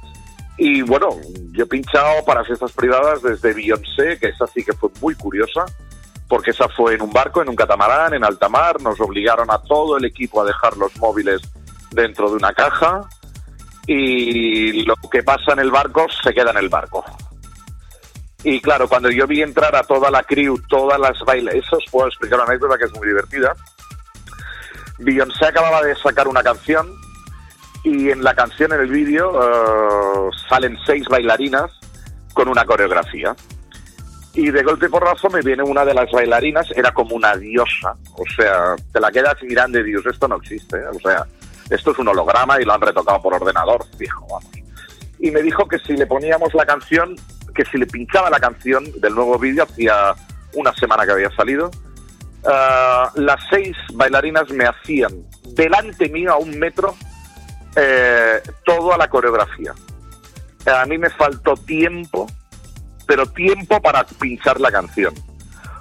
Y 0.58 0.82
bueno, 0.82 1.08
yo 1.52 1.64
he 1.64 1.66
pinchado 1.66 2.24
para 2.24 2.42
fiestas 2.44 2.72
privadas 2.72 3.22
desde 3.22 3.52
Beyoncé, 3.54 4.18
que 4.18 4.28
esa 4.28 4.46
sí 4.46 4.64
que 4.64 4.72
fue 4.72 4.88
muy 5.00 5.14
curiosa, 5.14 5.66
porque 6.28 6.50
esa 6.50 6.68
fue 6.68 6.94
en 6.94 7.02
un 7.02 7.12
barco, 7.12 7.42
en 7.42 7.48
un 7.48 7.56
catamarán, 7.56 8.14
en 8.14 8.24
alta 8.24 8.48
mar, 8.48 8.80
nos 8.80 9.00
obligaron 9.00 9.50
a 9.50 9.58
todo 9.58 9.96
el 9.96 10.04
equipo 10.04 10.40
a 10.40 10.44
dejar 10.44 10.76
los 10.76 10.96
móviles 10.96 11.40
dentro 11.90 12.28
de 12.30 12.36
una 12.36 12.52
caja 12.52 13.02
y 13.86 14.82
lo 14.84 14.96
que 15.10 15.22
pasa 15.22 15.52
en 15.52 15.60
el 15.60 15.70
barco 15.70 16.06
se 16.22 16.34
queda 16.34 16.50
en 16.50 16.56
el 16.56 16.68
barco. 16.68 17.04
Y 18.48 18.60
claro, 18.60 18.88
cuando 18.88 19.10
yo 19.10 19.26
vi 19.26 19.42
entrar 19.42 19.74
a 19.74 19.82
toda 19.82 20.08
la 20.08 20.22
crew, 20.22 20.56
todas 20.68 21.00
las 21.00 21.18
bailas, 21.26 21.54
eso 21.56 21.78
os 21.78 21.84
puedo 21.90 22.06
explicar 22.06 22.38
una 22.38 22.48
anécdota 22.48 22.78
que 22.78 22.84
es 22.84 22.94
muy 22.94 23.08
divertida. 23.08 23.52
Beyoncé 24.98 25.46
acababa 25.46 25.82
de 25.82 25.96
sacar 25.96 26.28
una 26.28 26.44
canción 26.44 26.88
y 27.82 28.10
en 28.10 28.22
la 28.22 28.34
canción, 28.34 28.72
en 28.72 28.82
el 28.82 28.88
vídeo, 28.88 29.32
eh, 29.42 30.30
salen 30.48 30.78
seis 30.86 31.06
bailarinas 31.08 31.72
con 32.34 32.48
una 32.48 32.64
coreografía. 32.64 33.34
Y 34.36 34.50
de 34.50 34.62
golpe 34.62 34.90
porrazo 34.90 35.30
me 35.30 35.40
viene 35.40 35.62
una 35.62 35.82
de 35.82 35.94
las 35.94 36.10
bailarinas, 36.12 36.66
era 36.76 36.92
como 36.92 37.16
una 37.16 37.34
diosa. 37.36 37.96
O 38.12 38.24
sea, 38.36 38.76
te 38.92 39.00
la 39.00 39.10
quedas 39.10 39.42
mirando 39.42 39.78
y 39.80 39.84
Dios, 39.84 40.04
esto 40.04 40.28
no 40.28 40.36
existe. 40.36 40.76
¿eh? 40.76 40.88
O 40.94 41.00
sea, 41.00 41.26
esto 41.70 41.92
es 41.92 41.98
un 41.98 42.08
holograma 42.08 42.60
y 42.60 42.64
lo 42.66 42.74
han 42.74 42.82
retocado 42.82 43.20
por 43.22 43.32
ordenador, 43.32 43.84
fijo, 43.96 44.26
vamos. 44.30 44.50
Y 45.18 45.30
me 45.30 45.40
dijo 45.40 45.66
que 45.66 45.78
si 45.78 45.96
le 45.96 46.06
poníamos 46.06 46.52
la 46.52 46.66
canción, 46.66 47.16
que 47.54 47.64
si 47.64 47.78
le 47.78 47.86
pinchaba 47.86 48.28
la 48.28 48.38
canción 48.38 48.84
del 49.00 49.14
nuevo 49.14 49.38
vídeo, 49.38 49.64
hacía 49.64 50.14
una 50.52 50.74
semana 50.74 51.06
que 51.06 51.12
había 51.12 51.30
salido, 51.30 51.70
ah, 52.44 53.10
las 53.14 53.40
seis 53.48 53.74
bailarinas 53.94 54.50
me 54.50 54.66
hacían 54.66 55.24
delante 55.54 56.10
mío 56.10 56.34
a 56.34 56.36
un 56.36 56.58
metro 56.58 56.94
eh, 57.74 58.42
toda 58.66 58.98
la 58.98 59.08
coreografía. 59.08 59.72
A 60.66 60.84
mí 60.84 60.98
me 60.98 61.08
faltó 61.08 61.54
tiempo, 61.54 62.26
pero 63.06 63.26
tiempo 63.26 63.80
para 63.80 64.04
pinchar 64.04 64.60
la 64.60 64.70
canción. 64.70 65.14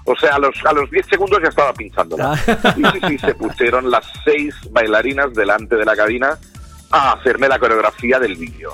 O 0.06 0.16
sea, 0.16 0.36
a 0.36 0.40
los, 0.40 0.54
a 0.66 0.72
los 0.74 0.90
10 0.92 1.06
segundos 1.08 1.40
ya 1.42 1.50
estaba 1.50 1.74
pinchándola. 1.74 2.40
Y 2.78 2.84
sí, 2.86 3.00
sí, 3.08 3.18
se 3.18 3.34
pusieron 3.36 3.90
las 3.90 4.06
seis 4.24 4.54
bailarinas 4.72 5.34
delante 5.34 5.76
de 5.76 5.84
la 5.86 5.96
cabina 5.96 6.38
a 6.92 7.14
hacerme 7.14 7.48
la 7.48 7.58
coreografía 7.58 8.20
del 8.20 8.36
vídeo. 8.36 8.74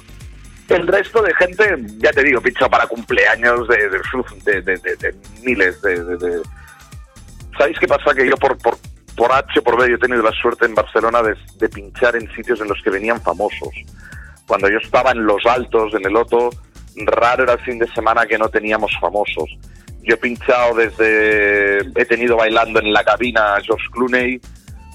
El 0.68 0.88
resto 0.88 1.22
de 1.22 1.34
gente, 1.36 1.78
ya 2.00 2.12
te 2.12 2.24
digo, 2.24 2.42
pinchado 2.42 2.70
para 2.70 2.86
cumpleaños 2.88 3.68
de, 3.68 3.90
de, 4.46 4.62
de- 4.62 4.96
de- 4.96 5.16
miles 5.44 5.82
de, 5.82 6.42
¿Sabéis 7.58 7.78
qué 7.80 7.88
pasa? 7.88 8.14
Que 8.14 8.28
yo 8.30 8.36
por, 8.38 8.58
por, 8.58 8.78
por 9.16 9.32
H 9.32 9.60
o 9.60 9.64
por 9.64 9.80
B 9.80 9.90
yo 9.90 9.96
he 9.96 10.00
tenido 10.00 10.24
la 10.24 10.32
suerte 10.32 10.66
en 10.66 10.76
Barcelona 10.76 11.22
de, 11.22 11.70
pinchar 11.70 12.16
en 12.16 12.30
sitios 12.34 12.60
en 12.62 12.68
los 12.70 12.82
que 12.84 12.90
venían 12.90 13.22
famosos. 13.22 13.70
Cuando 14.48 14.70
yo 14.70 14.78
estaba 14.78 15.12
en 15.12 15.26
Los 15.26 15.46
Altos, 15.46 15.94
en 15.94 16.06
el 16.06 16.16
Oto, 16.16 16.50
raro 17.06 17.44
era 17.44 17.54
el 17.54 17.60
fin 17.60 17.80
de 17.80 17.88
semana 17.94 18.26
que 18.26 18.38
no 18.38 18.50
teníamos 18.50 18.92
famosos. 19.00 19.50
Yo 20.04 20.16
he 20.16 20.18
pinchado 20.18 20.76
desde... 20.76 21.80
He 21.96 22.06
tenido 22.06 22.36
bailando 22.38 22.80
en 22.80 22.92
la 22.92 23.04
cabina 23.04 23.56
a 23.56 23.62
George 23.62 23.86
Clooney, 23.92 24.42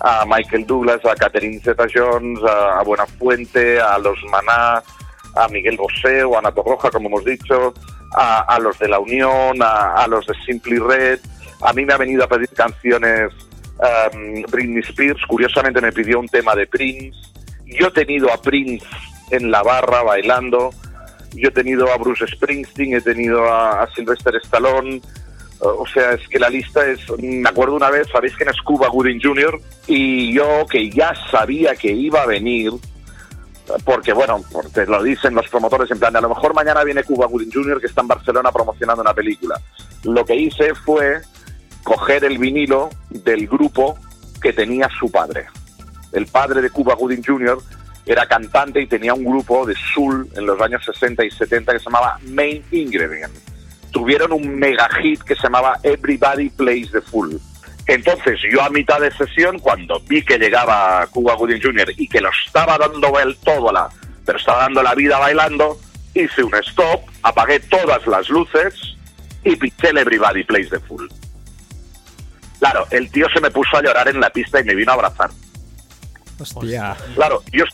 a 0.00 0.24
Michael 0.26 0.66
Douglas, 0.66 1.00
a 1.04 1.14
Catherine 1.14 1.60
Zeta-Jones, 1.60 2.40
a, 2.42 2.82
Buenafuente, 2.82 3.80
a 3.80 3.98
los 3.98 4.18
Maná, 4.30 4.82
a 5.34 5.48
Miguel 5.48 5.76
Bosé 5.76 6.24
o 6.24 6.34
a 6.34 6.40
Ana 6.40 6.52
Torroja, 6.52 6.90
como 6.90 7.08
hemos 7.08 7.24
dicho, 7.24 7.72
a, 8.16 8.40
a 8.40 8.58
los 8.58 8.78
de 8.78 8.88
La 8.88 8.98
Unión, 8.98 9.62
a, 9.62 9.94
a 9.94 10.06
los 10.06 10.26
de 10.26 10.34
Simply 10.44 10.78
Red. 10.78 11.20
A 11.62 11.72
mí 11.72 11.84
me 11.84 11.94
ha 11.94 11.98
venido 11.98 12.24
a 12.24 12.28
pedir 12.28 12.48
canciones 12.50 13.32
um, 13.78 14.42
Britney 14.50 14.82
Spears. 14.82 15.20
Curiosamente 15.26 15.80
me 15.80 15.92
pidió 15.92 16.18
un 16.18 16.28
tema 16.28 16.54
de 16.54 16.66
Prince. 16.66 17.16
Yo 17.64 17.86
he 17.88 17.90
tenido 17.92 18.32
a 18.32 18.40
Prince 18.40 18.84
en 19.30 19.50
la 19.50 19.62
barra 19.62 20.02
bailando. 20.02 20.70
Yo 21.36 21.48
he 21.48 21.52
tenido 21.52 21.92
a 21.92 21.96
Bruce 21.96 22.26
Springsteen, 22.26 22.94
he 22.94 23.00
tenido 23.00 23.44
a, 23.44 23.88
Sylvester 23.94 24.34
Stallone. 24.36 25.00
Uh, 25.60 25.68
O 25.68 25.86
sea, 25.86 26.12
es 26.12 26.28
que 26.28 26.38
la 26.38 26.48
lista 26.48 26.86
es... 26.86 27.00
Me 27.18 27.48
acuerdo 27.48 27.74
una 27.74 27.90
vez, 27.90 28.08
¿sabéis 28.12 28.34
quién 28.36 28.48
es 28.48 28.60
Cuba 28.62 28.88
Gooding 28.88 29.20
Jr.? 29.22 29.60
Y 29.86 30.32
yo, 30.32 30.66
que 30.70 30.90
ya 30.90 31.12
sabía 31.30 31.74
que 31.76 31.92
iba 31.92 32.22
a 32.22 32.26
venir, 32.26 32.72
porque 33.84 34.12
bueno, 34.12 34.42
porque 34.52 34.86
lo 34.86 35.02
dicen 35.02 35.34
los 35.34 35.48
promotores 35.48 35.90
en 35.90 35.98
plan 35.98 36.14
a 36.14 36.20
lo 36.20 36.28
mejor 36.28 36.54
mañana 36.54 36.84
viene 36.84 37.02
Cuba 37.02 37.26
Gooding 37.26 37.50
Jr. 37.52 37.80
que 37.80 37.86
está 37.86 38.00
en 38.00 38.08
Barcelona 38.08 38.52
promocionando 38.52 39.02
una 39.02 39.14
película. 39.14 39.60
Lo 40.04 40.24
que 40.24 40.36
hice 40.36 40.74
fue 40.74 41.20
coger 41.82 42.24
el 42.24 42.38
vinilo 42.38 42.90
del 43.10 43.46
grupo 43.46 43.98
que 44.40 44.52
tenía 44.52 44.88
su 44.98 45.10
padre. 45.10 45.46
El 46.12 46.26
padre 46.26 46.62
de 46.62 46.70
Cuba 46.70 46.94
Gooding 46.94 47.22
Jr. 47.24 47.58
era 48.06 48.24
cantante 48.26 48.80
y 48.80 48.86
tenía 48.86 49.12
un 49.12 49.24
grupo 49.24 49.66
de 49.66 49.74
soul 49.92 50.28
en 50.36 50.46
los 50.46 50.60
años 50.60 50.84
60 50.84 51.24
y 51.24 51.30
70 51.30 51.72
que 51.72 51.78
se 51.80 51.84
llamaba 51.86 52.18
Main 52.22 52.64
Ingredient. 52.70 53.34
Tuvieron 53.90 54.32
un 54.32 54.56
mega 54.56 54.88
hit 55.02 55.22
que 55.22 55.34
se 55.34 55.42
llamaba 55.42 55.78
Everybody 55.82 56.50
Plays 56.50 56.92
the 56.92 57.00
Fool. 57.00 57.40
Entonces 57.86 58.38
yo 58.50 58.62
a 58.62 58.70
mitad 58.70 59.00
de 59.00 59.10
sesión, 59.10 59.58
cuando 59.58 60.00
vi 60.00 60.24
que 60.24 60.38
llegaba 60.38 61.06
Cuba 61.10 61.34
Gooding 61.34 61.60
Jr. 61.60 61.92
y 61.96 62.08
que 62.08 62.20
lo 62.20 62.30
estaba 62.46 62.78
dando 62.78 63.18
el 63.18 63.36
todo, 63.38 63.72
la, 63.72 63.88
pero 64.24 64.38
estaba 64.38 64.62
dando 64.62 64.82
la 64.82 64.94
vida 64.94 65.18
bailando, 65.18 65.78
hice 66.14 66.42
un 66.42 66.54
stop, 66.56 67.02
apagué 67.22 67.60
todas 67.60 68.06
las 68.06 68.28
luces 68.28 68.96
y 69.44 69.56
pinché 69.56 69.90
el 69.90 69.98
Everybody 69.98 70.44
Plays 70.44 70.70
the 70.70 70.80
Fool. 70.80 71.08
Claro, 72.58 72.86
el 72.90 73.10
tío 73.10 73.26
se 73.32 73.40
me 73.40 73.50
puso 73.50 73.76
a 73.76 73.82
llorar 73.82 74.08
en 74.08 74.20
la 74.20 74.30
pista 74.30 74.60
y 74.60 74.64
me 74.64 74.74
vino 74.74 74.92
a 74.92 74.94
abrazar. 74.94 75.30
Hostia. 76.38 76.96
Claro, 77.14 77.42
yo, 77.52 77.64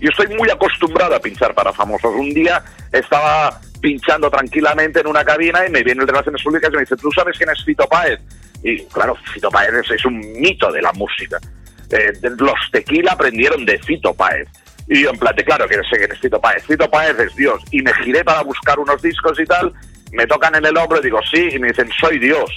yo 0.00 0.10
estoy 0.10 0.36
muy 0.36 0.50
acostumbrado 0.50 1.14
a 1.14 1.20
pinchar 1.20 1.54
para 1.54 1.72
famosos. 1.72 2.14
Un 2.14 2.30
día 2.34 2.62
estaba 2.92 3.60
pinchando 3.80 4.30
tranquilamente 4.30 5.00
en 5.00 5.06
una 5.06 5.24
cabina 5.24 5.66
y 5.66 5.70
me 5.70 5.82
viene 5.82 6.00
el 6.00 6.06
de 6.06 6.12
Relaciones 6.12 6.42
Públicas 6.42 6.70
y 6.72 6.76
me 6.76 6.80
dice, 6.80 6.96
¿tú 6.96 7.10
sabes 7.12 7.36
quién 7.36 7.50
es 7.50 7.64
Fito 7.64 7.86
Páez? 7.86 8.18
Y 8.62 8.82
claro, 8.86 9.14
Fito 9.32 9.50
Páez 9.50 9.90
es, 9.90 10.04
un 10.06 10.20
mito 10.40 10.72
de 10.72 10.80
la 10.80 10.92
música. 10.92 11.38
Eh, 11.90 12.12
los 12.22 12.70
tequila 12.72 13.12
aprendieron 13.12 13.64
de 13.66 13.78
Fito 13.78 14.14
Páez. 14.14 14.48
Y 14.88 15.02
yo 15.02 15.10
en 15.10 15.18
plan, 15.18 15.34
de, 15.36 15.44
claro 15.44 15.68
que 15.68 15.76
sé 15.76 15.96
quién 15.98 16.12
es 16.12 16.18
Fito 16.18 16.40
Páez. 16.40 16.64
Fito 16.64 16.90
Páez 16.90 17.18
es 17.18 17.36
Dios. 17.36 17.62
Y 17.70 17.82
me 17.82 17.92
giré 17.94 18.24
para 18.24 18.42
buscar 18.42 18.78
unos 18.78 19.00
discos 19.02 19.38
y 19.38 19.44
tal, 19.44 19.72
me 20.12 20.26
tocan 20.26 20.54
en 20.54 20.64
el 20.64 20.76
hombro 20.76 20.98
y 21.00 21.04
digo, 21.04 21.20
sí, 21.30 21.48
y 21.52 21.58
me 21.58 21.68
dicen, 21.68 21.90
soy 22.00 22.18
Dios. 22.18 22.50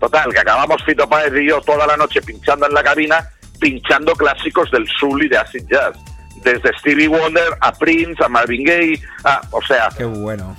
Total, 0.00 0.32
que 0.32 0.40
acabamos 0.40 0.82
Fito 0.84 1.08
Páez 1.08 1.32
y 1.38 1.48
yo 1.48 1.60
toda 1.60 1.86
la 1.86 1.96
noche 1.96 2.22
pinchando 2.22 2.66
en 2.66 2.74
la 2.74 2.82
cabina, 2.82 3.28
pinchando 3.60 4.14
clásicos 4.14 4.70
del 4.70 4.86
soul 4.98 5.24
y 5.24 5.28
de 5.28 5.36
acid 5.36 5.64
jazz. 5.70 5.96
Desde 6.42 6.76
Stevie 6.78 7.08
Wonder 7.08 7.56
a 7.60 7.72
Prince, 7.72 8.22
a 8.24 8.28
Marvin 8.28 8.64
Gaye, 8.64 9.00
a, 9.24 9.40
o 9.50 9.62
sea, 9.62 9.88
Qué 9.96 10.04
bueno. 10.04 10.56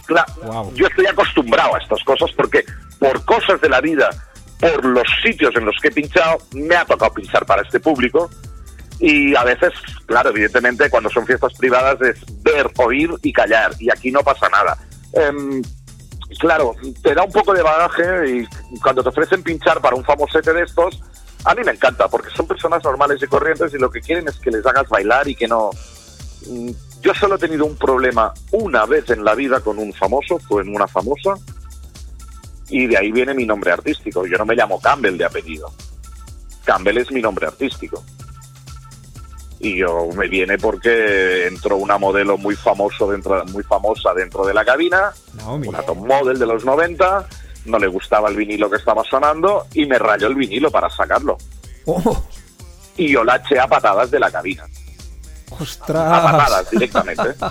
Yo 0.76 0.88
estoy 0.88 1.06
acostumbrado 1.08 1.76
a 1.76 1.80
estas 1.80 2.04
cosas 2.04 2.32
porque 2.36 2.64
por 3.00 3.24
cosas 3.26 3.60
de 3.62 3.70
la 3.70 3.82
vida 3.82 4.10
por 4.64 4.86
los 4.86 5.04
sitios 5.22 5.54
en 5.56 5.66
los 5.66 5.76
que 5.82 5.90
he 5.90 5.92
pinchado, 5.92 6.38
me 6.54 6.76
ha 6.76 6.86
tocado 6.86 7.14
pinchar 7.14 7.46
para 7.46 7.62
este 7.62 7.80
público. 7.80 8.30
Y 9.00 9.36
a 9.36 9.44
veces, 9.44 9.74
claro, 10.06 10.30
evidentemente, 10.30 10.90
cuando 10.90 11.10
son 11.10 11.26
fiestas 11.26 11.54
privadas 11.56 12.00
es 12.02 12.20
ver, 12.42 12.72
oír 12.78 13.10
y 13.22 13.34
callar. 13.34 13.72
Y 13.80 13.90
aquí 13.92 14.12
no 14.12 14.22
pasa 14.24 14.48
nada. 14.50 14.78
Em, 15.14 15.62
claro, 16.40 16.76
te 17.02 17.14
da 17.14 17.24
un 17.24 17.32
poco 17.32 17.54
de 17.54 17.62
bagaje 17.62 18.30
y 18.30 18.80
cuando 18.80 19.04
te 19.04 19.10
ofrecen 19.10 19.44
pinchar 19.44 19.82
para 19.82 19.96
un 19.96 20.04
famosete 20.06 20.54
de 20.54 20.64
estos, 20.64 21.02
a 21.46 21.56
mí 21.56 21.62
me 21.66 21.72
encanta, 21.72 22.08
porque 22.08 22.30
son 22.36 22.48
personas 22.48 22.84
normales 22.84 23.22
y 23.22 23.28
corrientes 23.28 23.74
y 23.74 23.78
lo 23.78 23.90
que 23.90 24.02
quieren 24.02 24.28
es 24.28 24.40
que 24.40 24.52
les 24.52 24.66
hagas 24.66 24.88
bailar 24.90 25.28
y 25.28 25.36
que 25.36 25.48
no... 25.48 25.72
Mm, 26.48 26.72
Yo 27.02 27.14
solo 27.14 27.36
he 27.36 27.40
tenido 27.40 27.66
un 27.66 27.76
problema 27.76 28.34
una 28.52 28.86
vez 28.86 29.10
en 29.10 29.24
la 29.24 29.36
vida 29.36 29.60
con 29.60 29.78
un 29.78 29.94
famoso, 29.94 30.40
fue 30.40 30.62
en 30.62 30.74
una 30.74 30.88
famosa, 30.88 31.34
y 32.70 32.88
de 32.88 32.98
ahí 32.98 33.12
viene 33.12 33.34
mi 33.34 33.46
nombre 33.46 33.72
artístico. 33.72 34.26
Yo 34.26 34.38
no 34.38 34.46
me 34.46 34.56
llamo 34.56 34.80
Campbell 34.80 35.18
de 35.18 35.26
apellido. 35.26 35.72
Campbell 36.64 36.98
es 36.98 37.12
mi 37.12 37.22
nombre 37.22 37.46
artístico. 37.46 38.04
Y 39.60 39.78
yo 39.78 40.10
me 40.16 40.28
viene 40.28 40.58
porque 40.58 41.48
entró 41.48 41.78
una 41.78 41.98
modelo 41.98 42.38
muy 42.38 42.56
famoso 42.56 43.12
dentro, 43.12 43.46
muy 43.46 43.64
famosa 43.64 44.14
dentro 44.14 44.46
de 44.46 44.54
la 44.54 44.66
cabina, 44.66 45.14
una 45.68 45.82
top 45.84 45.98
model 45.98 46.40
de 46.40 46.46
los 46.46 46.66
90, 46.66 47.28
no 47.66 47.80
le 47.80 47.88
gustaba 47.88 48.30
el 48.30 48.36
vinilo 48.36 48.70
que 48.70 48.78
estaba 48.78 49.04
sonando 49.04 49.68
y 49.74 49.86
me 49.86 49.98
rayó 49.98 50.28
el 50.28 50.36
vinilo 50.36 50.72
para 50.72 50.90
sacarlo. 50.90 51.38
Oh, 51.86 52.24
Y 52.98 53.12
yo 53.12 53.24
la 53.24 53.38
eché 53.38 53.60
a 53.60 53.68
patadas 53.68 54.12
de 54.12 54.20
la 54.20 54.32
cabina. 54.32 54.66
¡Ostras! 55.50 56.12
A 56.12 56.24
patadas 56.24 56.72
directamente. 56.72 57.36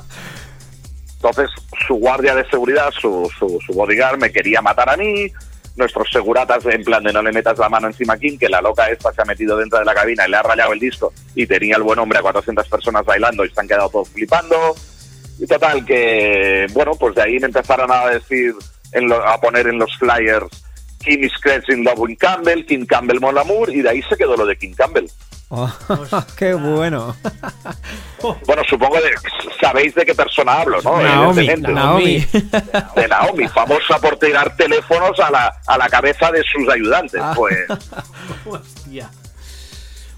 Entonces, 1.16 1.50
su 1.86 1.94
guardia 1.94 2.34
de 2.34 2.48
seguridad, 2.50 2.90
su, 2.90 3.30
su, 3.38 3.60
su 3.64 3.72
bodyguard, 3.72 4.18
me 4.18 4.32
quería 4.32 4.60
matar 4.60 4.90
a 4.90 4.96
mí. 4.96 5.30
Nuestros 5.76 6.10
seguratas, 6.10 6.66
en 6.66 6.82
plan 6.84 7.02
de 7.02 7.12
no 7.12 7.22
le 7.22 7.32
metas 7.32 7.58
la 7.58 7.68
mano 7.68 7.86
encima 7.86 8.14
a 8.14 8.18
Kim, 8.18 8.36
que 8.38 8.48
la 8.48 8.60
loca 8.60 8.90
esta 8.90 9.12
se 9.12 9.22
ha 9.22 9.24
metido 9.24 9.56
dentro 9.56 9.78
de 9.78 9.84
la 9.84 9.94
cabina 9.94 10.26
y 10.26 10.30
le 10.30 10.36
ha 10.36 10.42
rayado 10.42 10.72
el 10.72 10.80
disco. 10.80 11.12
Y 11.34 11.46
tenía 11.46 11.76
el 11.76 11.82
buen 11.82 11.98
hombre 11.98 12.18
a 12.18 12.22
400 12.22 12.68
personas 12.68 13.04
bailando 13.04 13.44
y 13.44 13.50
se 13.50 13.60
han 13.60 13.68
quedado 13.68 13.88
todos 13.88 14.08
flipando. 14.08 14.74
Y 15.38 15.46
total, 15.46 15.84
que, 15.84 16.66
bueno, 16.72 16.92
pues 16.96 17.14
de 17.14 17.22
ahí 17.22 17.38
me 17.38 17.46
empezaron 17.46 17.90
a 17.90 18.06
decir, 18.06 18.54
en 18.92 19.08
lo- 19.08 19.26
a 19.26 19.40
poner 19.40 19.66
en 19.66 19.78
los 19.78 19.90
flyers, 19.98 20.46
Kim 21.00 21.24
is 21.24 21.32
in 21.68 21.84
Love 21.84 21.98
with 21.98 22.16
Campbell, 22.18 22.64
Kim 22.64 22.86
Campbell 22.86 23.20
Mon 23.20 23.36
Amour, 23.36 23.70
y 23.70 23.82
de 23.82 23.90
ahí 23.90 24.02
se 24.02 24.16
quedó 24.16 24.36
lo 24.36 24.46
de 24.46 24.56
Kim 24.56 24.72
Campbell. 24.74 25.06
Oh, 25.48 25.70
¡Qué 26.38 26.54
bueno! 26.54 27.14
Bueno, 28.46 28.62
supongo 28.68 28.94
que 29.00 29.10
sabéis 29.60 29.96
de 29.96 30.06
qué 30.06 30.14
persona 30.14 30.60
hablo, 30.60 30.80
¿no? 30.82 31.02
Naomi. 31.02 31.44
Naomi. 31.58 32.18
De 32.94 33.08
Naomi, 33.08 33.48
famosa 33.48 33.98
por 34.00 34.16
tirar 34.16 34.54
teléfonos 34.56 35.18
a 35.18 35.28
la, 35.28 35.52
a 35.66 35.76
la 35.76 35.88
cabeza 35.88 36.30
de 36.30 36.40
sus 36.44 36.68
ayudantes. 36.72 37.20
Ah. 37.20 37.32
Pues 37.34 37.66
Hostia. 38.46 39.10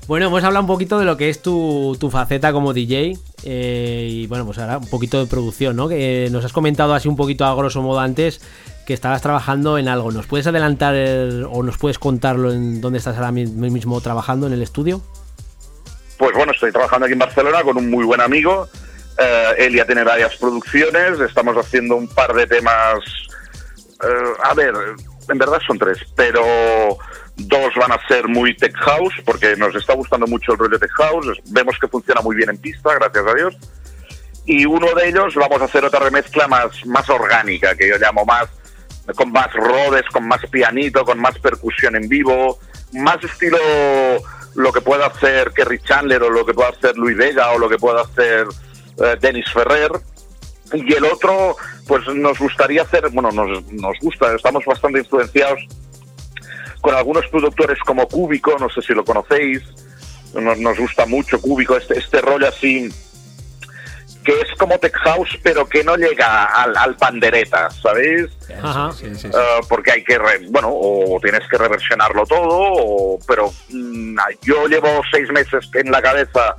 Bueno, 0.06 0.26
hemos 0.26 0.44
hablado 0.44 0.62
un 0.62 0.66
poquito 0.66 0.98
de 0.98 1.06
lo 1.06 1.16
que 1.16 1.30
es 1.30 1.40
tu, 1.40 1.96
tu 1.98 2.10
faceta 2.10 2.52
como 2.52 2.74
DJ 2.74 3.16
eh, 3.44 4.06
y 4.10 4.26
bueno, 4.26 4.44
pues 4.44 4.58
ahora 4.58 4.76
un 4.76 4.88
poquito 4.90 5.18
de 5.18 5.26
producción, 5.30 5.76
¿no? 5.76 5.88
Que 5.88 6.28
nos 6.30 6.44
has 6.44 6.52
comentado 6.52 6.92
así 6.92 7.08
un 7.08 7.16
poquito 7.16 7.46
a 7.46 7.54
grosso 7.54 7.80
modo 7.80 8.00
antes 8.00 8.42
que 8.86 8.92
estabas 8.92 9.22
trabajando 9.22 9.78
en 9.78 9.88
algo. 9.88 10.12
¿Nos 10.12 10.26
puedes 10.26 10.46
adelantar 10.46 10.94
el- 10.94 11.46
o 11.50 11.62
nos 11.62 11.78
puedes 11.78 11.98
contarlo 11.98 12.52
en 12.52 12.82
dónde 12.82 12.98
estás 12.98 13.16
ahora 13.16 13.32
mi- 13.32 13.46
mismo 13.46 13.98
trabajando 14.02 14.46
en 14.46 14.52
el 14.52 14.62
estudio? 14.62 15.00
Pues 16.18 16.32
bueno, 16.36 16.52
estoy 16.52 16.70
trabajando 16.70 17.06
aquí 17.06 17.14
en 17.14 17.18
Barcelona 17.20 17.62
con 17.62 17.78
un 17.78 17.90
muy 17.90 18.04
buen 18.04 18.20
amigo. 18.20 18.68
Eh, 19.18 19.54
él 19.58 19.74
ya 19.74 19.86
tiene 19.86 20.04
varias 20.04 20.36
producciones. 20.36 21.18
Estamos 21.18 21.56
haciendo 21.56 21.96
un 21.96 22.08
par 22.08 22.34
de 22.34 22.46
temas. 22.46 22.98
eh, 24.02 24.32
a 24.42 24.52
ver, 24.52 24.74
en 25.30 25.38
verdad 25.38 25.58
son 25.66 25.78
tres, 25.78 25.96
pero 26.14 26.42
dos 27.36 27.74
van 27.76 27.92
a 27.92 28.06
ser 28.06 28.28
muy 28.28 28.56
tech 28.56 28.74
house 28.76 29.14
porque 29.24 29.56
nos 29.56 29.74
está 29.74 29.94
gustando 29.94 30.26
mucho 30.26 30.52
el 30.52 30.58
rollo 30.58 30.78
tech 30.78 30.92
house. 30.92 31.40
Vemos 31.46 31.78
que 31.78 31.88
funciona 31.88 32.20
muy 32.20 32.36
bien 32.36 32.50
en 32.50 32.58
pista, 32.58 32.94
gracias 32.94 33.26
a 33.26 33.34
Dios. 33.34 33.56
Y 34.46 34.66
uno 34.66 34.94
de 34.94 35.08
ellos 35.08 35.34
vamos 35.34 35.60
a 35.62 35.64
hacer 35.64 35.84
otra 35.84 36.00
remezcla 36.00 36.46
más, 36.46 36.84
más 36.86 37.08
orgánica, 37.08 37.74
que 37.74 37.88
yo 37.88 37.98
llamo 37.98 38.24
más 38.24 38.48
con 39.16 39.32
más 39.32 39.52
rodes, 39.52 40.04
con 40.12 40.26
más 40.26 40.40
pianito, 40.50 41.04
con 41.04 41.18
más 41.20 41.38
percusión 41.38 41.94
en 41.94 42.08
vivo, 42.08 42.58
más 42.92 43.22
estilo 43.22 43.58
lo 44.54 44.72
que 44.72 44.80
pueda 44.80 45.06
hacer 45.06 45.52
Kerry 45.52 45.78
Chandler 45.80 46.22
o 46.22 46.30
lo 46.30 46.46
que 46.46 46.54
pueda 46.54 46.70
hacer 46.70 46.96
Luis 46.96 47.16
Vega 47.16 47.50
o 47.50 47.58
lo 47.58 47.68
que 47.68 47.76
pueda 47.76 48.02
hacer 48.02 48.46
eh, 49.02 49.16
Dennis 49.20 49.50
Ferrer. 49.52 49.90
Y 50.72 50.94
el 50.94 51.04
otro, 51.04 51.56
pues 51.86 52.06
nos 52.08 52.38
gustaría 52.38 52.82
hacer, 52.82 53.08
bueno, 53.10 53.30
nos, 53.30 53.64
nos 53.72 53.98
gusta, 54.00 54.34
estamos 54.34 54.64
bastante 54.64 55.00
influenciados 55.00 55.60
con 56.84 56.94
algunos 56.94 57.26
productores 57.28 57.78
como 57.80 58.06
Cúbico, 58.06 58.56
no 58.60 58.68
sé 58.68 58.82
si 58.82 58.92
lo 58.92 59.02
conocéis, 59.06 59.62
nos, 60.34 60.58
nos 60.58 60.78
gusta 60.78 61.06
mucho 61.06 61.40
Cúbico, 61.40 61.78
este, 61.78 61.98
este 61.98 62.20
rollo 62.20 62.46
así 62.46 62.90
que 64.22 64.32
es 64.40 64.48
como 64.58 64.78
tech 64.78 64.94
house 65.04 65.38
pero 65.42 65.66
que 65.66 65.82
no 65.82 65.96
llega 65.96 66.44
al, 66.44 66.76
al 66.76 66.94
pandereta, 66.96 67.70
¿sabéis? 67.70 68.26
Ajá. 68.62 68.90
Eh, 69.02 69.60
porque 69.68 69.92
hay 69.92 70.04
que, 70.04 70.18
re- 70.18 70.46
bueno, 70.50 70.68
o 70.72 71.18
tienes 71.22 71.42
que 71.50 71.56
reversionarlo 71.58 72.24
todo, 72.26 72.48
o- 72.50 73.18
pero 73.26 73.50
mm, 73.70 74.16
yo 74.42 74.66
llevo 74.66 75.00
seis 75.10 75.30
meses 75.30 75.68
en 75.74 75.90
la 75.90 76.02
cabeza 76.02 76.54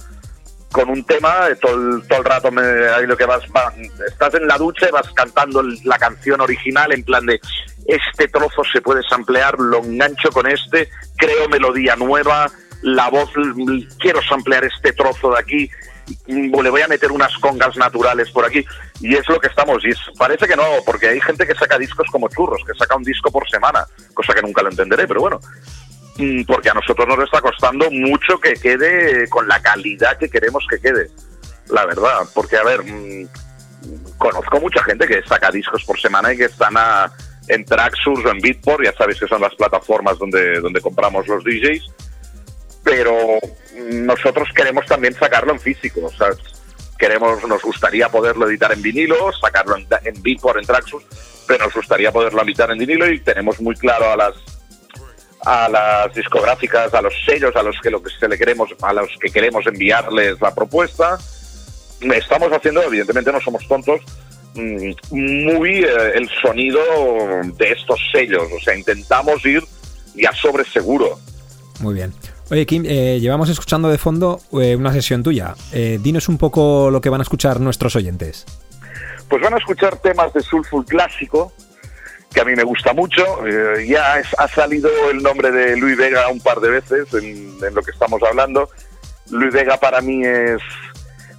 con 0.72 0.89
un 0.89 1.03
tema, 1.06 1.47
eh, 1.52 1.56
todo 1.56 1.73
el, 1.76 2.07
todo 2.07 2.19
el 2.19 2.26
rato 2.26 2.52
me, 2.52 2.61
ahí 2.61 3.06
lo 3.07 3.15
que 3.18 3.26
vas, 3.26 3.41
va- 3.56 3.73
estás 4.07 4.34
en 4.35 4.47
la 4.47 4.57
ducha 4.57 4.88
y 4.89 4.91
vas 4.91 5.10
cantando 5.14 5.64
la 5.85 5.97
canción 5.97 6.41
original 6.41 6.91
en 6.93 7.03
plan 7.03 7.26
de 7.26 7.39
este 7.85 8.27
trozo 8.27 8.63
se 8.71 8.81
puede 8.81 9.01
samplear, 9.03 9.59
lo 9.59 9.77
engancho 9.83 10.29
con 10.31 10.47
este, 10.47 10.89
creo 11.17 11.47
melodía 11.49 11.95
nueva, 11.95 12.49
la 12.81 13.09
voz, 13.09 13.29
quiero 13.99 14.21
samplear 14.23 14.63
este 14.65 14.93
trozo 14.93 15.31
de 15.31 15.39
aquí, 15.39 15.69
mm, 16.27 16.59
le 16.61 16.69
voy 16.69 16.81
a 16.81 16.87
meter 16.87 17.11
unas 17.11 17.35
congas 17.37 17.75
naturales 17.77 18.29
por 18.31 18.45
aquí 18.45 18.63
y 19.01 19.15
es 19.15 19.27
lo 19.29 19.39
que 19.39 19.47
estamos 19.47 19.83
y 19.85 19.89
parece 20.17 20.47
que 20.47 20.55
no 20.55 20.63
porque 20.85 21.07
hay 21.09 21.19
gente 21.21 21.47
que 21.47 21.55
saca 21.55 21.77
discos 21.79 22.07
como 22.11 22.27
churros 22.29 22.61
que 22.65 22.77
saca 22.77 22.95
un 22.95 23.03
disco 23.03 23.31
por 23.31 23.49
semana 23.49 23.85
cosa 24.13 24.33
que 24.33 24.41
nunca 24.43 24.61
lo 24.61 24.69
entenderé 24.69 25.07
pero 25.07 25.21
bueno 25.21 25.39
Mm, 26.17 26.45
porque 26.45 26.69
a 26.69 26.73
nosotros 26.73 27.05
nos 27.09 27.19
está 27.25 27.41
costando 27.41 27.91
mucho 27.91 28.39
que 28.39 28.53
quede 28.53 29.27
con 29.27 29.49
la 29.49 29.61
calidad 29.61 30.17
que 30.17 30.29
queremos 30.29 30.65
que 30.69 30.79
quede 30.79 31.09
la 31.69 31.85
verdad 31.85 32.19
porque 32.33 32.55
a 32.55 32.63
ver 32.63 32.83
mm, 32.85 33.27
conozco 34.17 34.59
mucha 34.61 34.81
gente 34.83 35.07
que 35.07 35.21
saca 35.23 35.51
discos 35.51 35.83
por 35.83 35.99
semana 35.99 36.31
y 36.33 36.37
que 36.37 36.45
están 36.45 36.77
a- 36.77 37.11
en 37.47 37.65
Traxsource 37.65 38.27
o 38.27 38.31
en 38.31 38.39
Beatport 38.39 38.84
ya 38.84 38.93
sabéis 38.93 39.19
que 39.19 39.27
son 39.27 39.41
las 39.41 39.55
plataformas 39.55 40.17
donde 40.17 40.59
donde 40.59 40.81
compramos 40.81 41.27
los 41.27 41.43
DJs 41.43 41.91
pero 42.85 43.39
nosotros 43.91 44.47
queremos 44.55 44.85
también 44.85 45.13
sacarlo 45.15 45.51
en 45.51 45.59
físico, 45.59 46.05
o 46.05 46.11
sea, 46.11 46.30
queremos, 46.97 47.43
nos 47.47 47.61
gustaría 47.63 48.07
poderlo 48.09 48.47
editar 48.47 48.72
en 48.72 48.81
vinilo, 48.81 49.31
sacarlo 49.34 49.76
en, 49.76 49.88
en 50.03 50.22
Beatport, 50.22 50.59
en 50.59 50.65
Traxxus, 50.65 51.03
pero 51.47 51.65
nos 51.65 51.73
gustaría 51.73 52.11
poderlo 52.11 52.43
editar 52.43 52.69
en 52.72 52.77
vinilo 52.77 53.09
y 53.09 53.19
tenemos 53.19 53.59
muy 53.59 53.76
claro 53.76 54.11
a 54.11 54.15
las 54.15 54.35
a 55.47 55.69
las 55.69 56.13
discográficas, 56.15 56.91
a 56.93 57.01
los 57.01 57.13
sellos, 57.23 57.55
a 57.55 57.61
los 57.61 57.76
que 57.81 57.91
lo 57.91 58.01
que 58.01 58.09
se 58.09 58.27
le 58.27 58.38
queremos, 58.38 58.69
a 58.81 58.93
los 58.93 59.09
que 59.19 59.30
queremos 59.30 59.65
enviarles 59.67 60.41
la 60.41 60.55
propuesta. 60.55 61.19
Estamos 62.01 62.51
haciendo, 62.51 62.81
evidentemente 62.81 63.31
no 63.31 63.39
somos 63.39 63.67
tontos, 63.67 64.01
muy 65.11 65.69
eh, 65.84 65.88
el 66.15 66.30
sonido 66.41 66.80
de 67.44 67.72
estos 67.72 67.99
sellos, 68.11 68.44
o 68.56 68.60
sea, 68.64 68.76
intentamos 68.76 69.45
ir 69.45 69.61
ya 70.15 70.32
sobre 70.34 70.64
seguro. 70.65 71.19
Muy 71.80 71.94
bien. 71.94 72.14
Oye, 72.52 72.65
Kim, 72.65 72.84
eh, 72.86 73.19
llevamos 73.19 73.49
escuchando 73.49 73.90
de 73.90 73.98
fondo 73.98 74.40
eh, 74.61 74.76
una 74.76 74.94
sesión 74.94 75.23
tuya. 75.23 75.56
Dinos 75.73 76.30
un 76.30 76.38
poco 76.38 76.90
lo 76.91 77.02
que 77.02 77.10
van 77.10 77.22
a 77.22 77.23
escuchar 77.23 77.60
nuestros 77.60 77.95
oyentes. 77.95 78.45
Pues 79.27 79.41
van 79.41 79.56
a 79.56 79.57
escuchar 79.57 79.98
temas 79.98 80.32
de 80.34 80.41
Soulful 80.41 80.86
clásico, 80.86 81.52
que 82.32 82.41
a 82.41 82.45
mí 82.45 82.53
me 82.56 82.64
gusta 82.64 82.94
mucho. 82.94 83.23
Ya 83.88 84.19
es- 84.19 84.36
ha 84.38 84.48
salido 84.48 84.90
el 85.11 85.23
nombre 85.23 85.52
de 85.52 85.76
Luis 85.76 85.98
Vega 85.98 86.27
un 86.30 86.40
par 86.40 86.60
de 86.60 86.69
veces 86.69 87.11
en, 87.15 87.57
en 87.65 87.73
lo 87.73 87.82
que 87.82 87.91
estamos 87.91 88.22
hablando. 88.22 88.69
Luis 89.32 89.52
Vega 89.52 89.77
para 89.77 89.99
mí 90.02 90.23
es, 90.23 90.61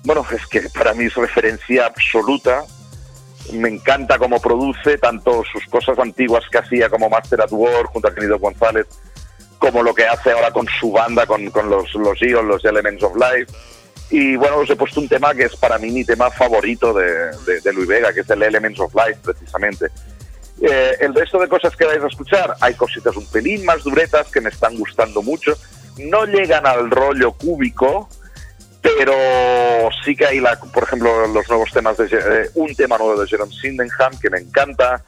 bueno, 0.03 0.27
es 0.35 0.45
que 0.49 0.63
para 0.77 0.93
mí 0.93 1.05
es 1.05 1.15
referencia 1.15 1.87
absoluta. 1.87 2.65
Me 3.52 3.68
encanta 3.68 4.18
cómo 4.18 4.40
produce, 4.40 4.98
tanto 4.98 5.43
sus 5.51 5.64
cosas 5.66 5.98
antiguas 5.98 6.44
que 6.51 6.59
hacía 6.59 6.89
como 6.89 7.09
Master 7.09 7.40
at 7.40 7.52
War 7.52 7.85
junto 7.86 8.09
a 8.09 8.14
Querido 8.14 8.39
González, 8.39 8.86
como 9.59 9.82
lo 9.82 9.94
que 9.94 10.06
hace 10.06 10.32
ahora 10.32 10.51
con 10.51 10.66
su 10.81 10.93
banda, 10.93 11.27
con, 11.27 11.51
con 11.51 11.70
los, 11.70 11.94
los 11.94 12.20
Eagles, 12.20 12.44
los 12.44 12.64
Elements 12.64 13.02
of 13.02 13.14
Life. 13.16 13.52
Y 14.10 14.36
bueno, 14.36 14.59
os 14.59 14.70
he 14.70 14.77
puesto 14.77 15.01
un 15.01 15.09
tema 15.09 15.35
que 15.35 15.44
es 15.44 15.56
para 15.56 15.78
mí 15.78 15.90
mi 15.90 16.05
tema 16.05 16.31
favorito 16.31 16.93
de, 16.93 17.31
de, 17.44 17.60
de 17.60 17.73
Luis 17.73 17.89
Vega, 17.89 18.12
que 18.12 18.20
es 18.20 18.31
el 18.31 18.43
Elements 18.43 18.78
of 18.81 18.94
Life, 18.94 19.20
precisamente. 19.23 19.86
Eh, 20.60 20.97
el 21.01 21.14
resto 21.14 21.39
de 21.39 21.48
cosas 21.48 21.77
que 21.77 21.85
vais 21.85 22.02
a 22.02 22.06
escuchar, 22.06 22.55
hay 22.60 22.74
cositas 22.74 23.16
un 23.16 23.27
pelín 23.27 23.64
más 23.64 23.82
duretas 23.82 24.28
que 24.28 24.40
me 24.40 24.51
están 24.51 24.77
gustando 24.77 25.23
mucho. 25.23 25.55
No 25.98 26.24
llegan 26.24 26.66
al 26.66 26.90
rollo 26.90 27.32
cúbico, 27.32 28.09
pero 28.99 29.89
sí 30.05 30.15
que 30.15 30.27
hay, 30.27 30.41
la, 30.41 30.59
por 30.59 30.85
ejemplo, 30.85 31.27
los 31.29 31.49
nuevos 31.49 31.71
temas 31.73 31.97
de 31.97 32.07
eh, 32.07 32.51
un 32.55 32.75
tema 32.75 32.99
nuevo 32.99 33.21
de 33.21 33.27
Jerome 33.27 33.53
Sydenham 33.53 34.19
que 34.21 34.31
me 34.31 34.39
encanta. 34.39 35.03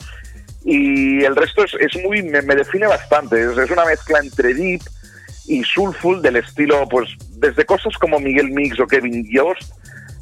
Y 0.64 1.24
el 1.24 1.36
resto 1.36 1.64
es, 1.64 1.72
es 1.78 2.02
muy, 2.02 2.22
me, 2.22 2.42
define 2.42 2.86
bastante. 2.86 3.40
Es, 3.42 3.56
es 3.56 3.70
una 3.70 3.84
mezcla 3.84 4.18
entre 4.18 4.54
deep 4.54 4.82
y 5.46 5.64
soulful 5.64 6.20
del 6.20 6.36
estilo, 6.36 6.86
pues, 6.88 7.08
desde 7.36 7.64
cosas 7.64 7.96
como 7.98 8.20
Miguel 8.20 8.50
Mix 8.50 8.78
o 8.80 8.86
Kevin 8.86 9.26
Yost, 9.30 9.72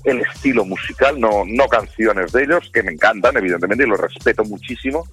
el 0.04 0.20
estilo 0.20 0.64
musical, 0.64 1.18
no, 1.18 1.44
no 1.44 1.66
canciones 1.66 2.30
de 2.32 2.44
ellos, 2.44 2.70
que 2.72 2.82
me 2.82 2.92
encantan, 2.92 3.36
evidentemente, 3.36 3.84
y 3.84 3.88
los 3.88 3.98
respeto 3.98 4.44
muchísimo. 4.44 5.04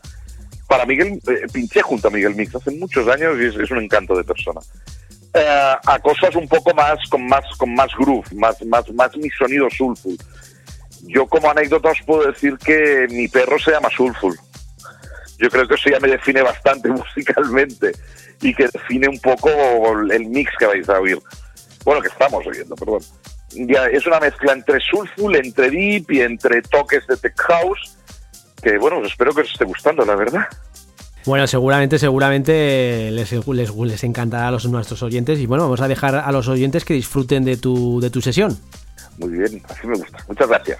Para 0.68 0.86
Miguel, 0.86 1.20
eh, 1.28 1.48
pinché 1.52 1.82
junto 1.82 2.08
a 2.08 2.12
Miguel 2.12 2.36
Mix 2.36 2.56
hace 2.56 2.72
muchos 2.72 3.08
años 3.08 3.38
y 3.40 3.62
es 3.62 3.72
un 3.72 3.80
encanto 3.80 4.16
de 4.16 4.24
persona. 4.24 4.62
Eh, 5.36 5.76
a 5.86 6.00
cosas 6.00 6.36
un 6.36 6.48
poco 6.48 6.74
más, 6.76 6.98
con 7.10 7.26
más, 7.26 7.44
con 7.58 7.74
más 7.74 7.90
groove, 7.98 8.28
más, 8.36 8.64
más, 8.66 8.92
más 8.94 9.18
mi 9.18 9.30
sonido 9.32 9.68
soulful. 9.70 10.16
Yo 11.08 11.28
como 11.28 11.50
anécdota 11.50 11.90
os 11.90 12.02
puedo 12.06 12.32
decir 12.32 12.58
que 12.58 13.08
mi 13.10 13.28
perro 13.28 13.60
se 13.60 13.72
llama 13.72 13.90
Soulful. 13.90 14.38
Yo 15.38 15.50
creo 15.50 15.68
que 15.68 15.76
eso 15.76 15.90
ya 15.90 16.00
me 16.00 16.08
define 16.08 16.42
bastante 16.42 16.88
musicalmente 16.90 17.92
y 18.42 18.54
que 18.54 18.68
define 18.68 19.10
un 19.10 19.20
poco 19.20 19.50
el 20.10 20.28
mix 20.28 20.52
que 20.58 20.66
vais 20.66 20.88
a 20.88 21.00
oír. 21.00 21.20
Bueno, 21.84 22.02
que 22.02 22.08
estamos 22.08 22.46
oyendo, 22.46 22.76
perdón. 22.76 23.02
Ya 23.50 23.86
es 23.88 24.06
una 24.08 24.20
mezcla 24.20 24.54
entre 24.54 24.80
soulful, 24.80 25.36
entre 25.36 25.70
deep 25.70 26.12
y 26.12 26.22
entre 26.22 26.62
toques 26.62 27.06
de 27.08 27.18
tech 27.18 27.40
house 27.42 27.98
que, 28.62 28.78
bueno, 28.78 29.06
espero 29.06 29.34
que 29.34 29.42
os 29.42 29.52
esté 29.52 29.66
gustando, 29.66 30.06
la 30.06 30.16
verdad. 30.16 30.48
Bueno, 31.26 31.48
seguramente, 31.48 32.00
seguramente 32.00 33.10
les, 33.12 33.32
les, 33.32 33.76
les 33.76 34.04
encantará 34.04 34.50
a 34.50 34.52
los, 34.52 34.66
nuestros 34.66 35.02
oyentes 35.04 35.40
y 35.40 35.46
bueno, 35.46 35.64
vamos 35.64 35.82
a 35.82 35.88
dejar 35.88 36.16
a 36.16 36.32
los 36.32 36.48
oyentes 36.48 36.84
que 36.84 36.94
disfruten 36.94 37.46
de 37.46 37.58
tu, 37.58 38.00
de 38.02 38.10
tu 38.10 38.22
sesión. 38.22 38.58
Muy 39.18 39.30
bien, 39.30 39.62
así 39.70 39.88
me 39.88 39.96
gusta. 39.96 40.18
Muchas 40.28 40.48
gracias. 40.48 40.80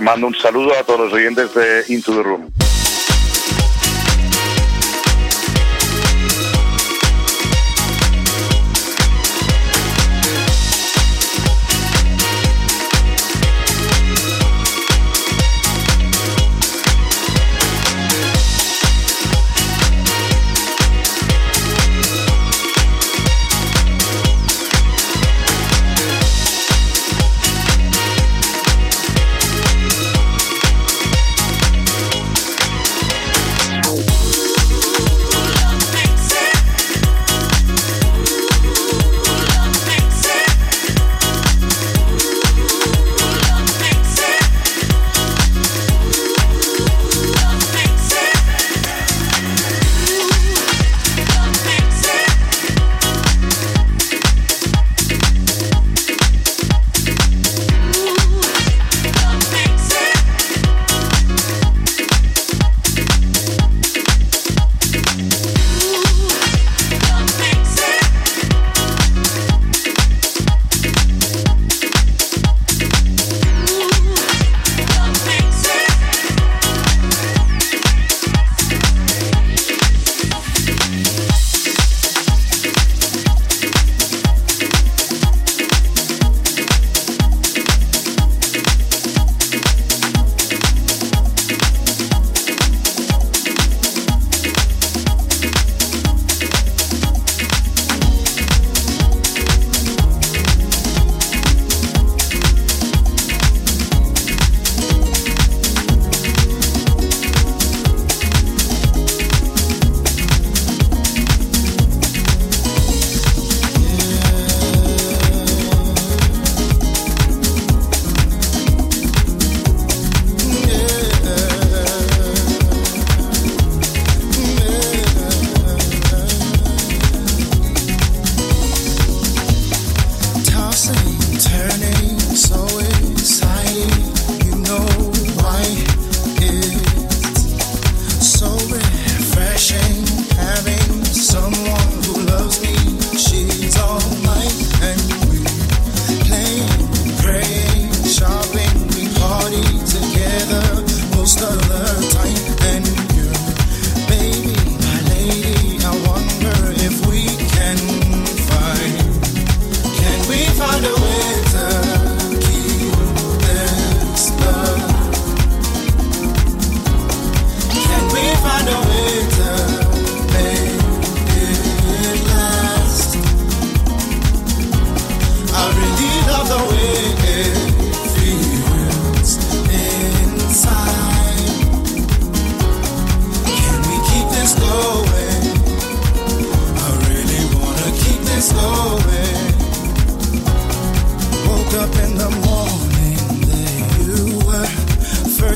Mando 0.00 0.26
un 0.26 0.34
saludo 0.34 0.72
a 0.78 0.84
todos 0.84 1.00
los 1.00 1.12
oyentes 1.12 1.54
de 1.54 1.84
Into 1.88 2.12
the 2.12 2.22
Room. 2.22 2.67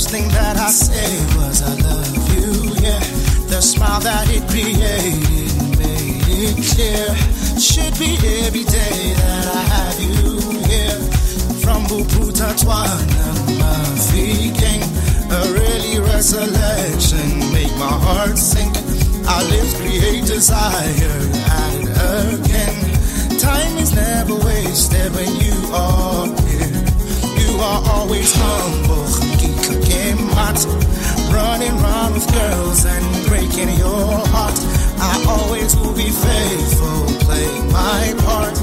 first 0.02 0.14
thing 0.14 0.28
that 0.30 0.56
I 0.56 0.70
said 0.70 1.36
was 1.36 1.62
I 1.62 1.74
love 1.86 2.16
you, 2.34 2.74
yeah. 2.82 2.98
The 3.46 3.60
smile 3.60 4.00
that 4.00 4.28
it 4.30 4.42
created 4.50 5.54
made 5.78 6.26
it 6.26 6.56
clear. 6.74 7.14
Should 7.60 7.96
be 7.98 8.16
every 8.42 8.64
day 8.64 9.14
that 9.14 9.46
I 9.46 9.62
have 9.74 10.00
you 10.02 10.40
here. 10.66 10.98
From 11.62 11.86
Buputa 11.86 12.56
to 12.62 12.66
Anafiking, 12.82 14.82
a 15.30 15.32
really 15.54 16.00
resurrection 16.00 17.38
make 17.52 17.74
my 17.78 17.94
heart 18.06 18.38
sink. 18.38 18.74
Our 19.28 19.44
lips 19.44 19.74
create 19.78 20.24
desire 20.26 21.30
and 21.62 21.88
again. 22.18 22.76
Time 23.38 23.78
is 23.78 23.92
never 23.94 24.34
wasted 24.34 25.14
when 25.14 25.32
you 25.36 25.54
are 25.72 26.26
here. 26.48 26.82
You 27.38 27.60
are 27.60 27.82
always 27.94 28.34
humble 28.34 29.31
hot. 30.36 30.58
Running 31.32 31.74
round 31.82 32.14
with 32.14 32.26
girls 32.32 32.84
and 32.84 33.04
breaking 33.26 33.70
your 33.78 34.20
heart. 34.34 34.58
I 34.98 35.14
always 35.28 35.76
will 35.76 35.94
be 35.94 36.10
faithful, 36.10 37.06
play 37.26 37.48
my 37.72 38.14
part. 38.24 38.54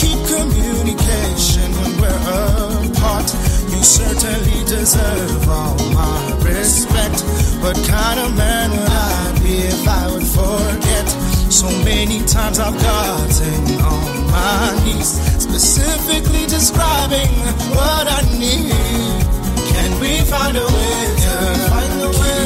Keep 0.00 0.18
communication 0.26 1.68
when 1.80 1.92
we're 2.00 2.90
apart. 2.90 3.28
You 3.70 3.82
certainly 3.82 4.64
deserve 4.64 5.48
all 5.48 5.76
my 5.92 6.18
respect. 6.42 7.20
What 7.62 7.76
kind 7.86 8.20
of 8.20 8.36
man 8.36 8.70
would 8.70 8.88
I 8.88 9.38
be 9.42 9.54
if 9.68 9.88
I 9.88 10.10
would 10.12 10.26
forget? 10.26 11.08
So 11.52 11.68
many 11.84 12.24
times 12.26 12.58
I've 12.58 12.76
gotten 12.80 13.80
on 13.80 14.30
my 14.30 14.84
knees, 14.84 15.20
specifically 15.40 16.46
describing 16.46 17.30
what 17.74 18.06
I 18.08 18.22
need. 18.38 19.35
Can 19.76 19.92
we 20.00 20.12
find 20.32 20.56
a 20.56 20.66
way? 20.76 20.98
Can 21.22 21.38
we 21.46 21.54
find 21.72 22.00
a 22.02 22.10
way? 22.20 22.42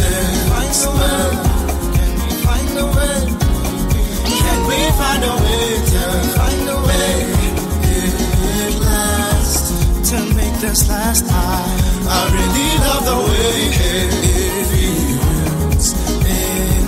Can 0.00 0.26
we 0.30 0.44
find 0.50 0.72
a 0.78 0.90
way? 0.96 1.58
Can 1.96 2.12
we 2.20 2.30
find 2.44 2.76
a 2.78 2.86
way? 2.96 3.16
Can 4.40 4.58
we 4.68 4.78
find 5.00 5.22
a 5.24 5.34
way? 5.44 5.66
Can 5.90 6.10
we 6.20 6.28
find 6.38 6.66
a 6.68 6.78
way? 6.86 7.10
It 8.66 8.74
lasts 8.80 9.68
to 10.10 10.16
make 10.34 10.56
this 10.60 10.80
last. 10.88 11.24
I 11.28 11.32
I 12.12 12.20
really 12.36 12.70
love 12.86 13.04
the 13.10 13.18
way 13.28 13.58
it 13.70 14.10
feels 14.70 15.90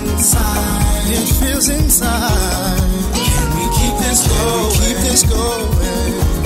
inside. 0.03 1.05
It 1.17 1.27
feels 1.39 1.67
inside. 1.69 2.79
Can 3.13 3.47
we 3.57 3.65
keep 3.77 3.95
this 4.03 4.19
going? 4.27 4.71
Keep 4.79 4.97
this 5.07 5.23
going 5.23 6.42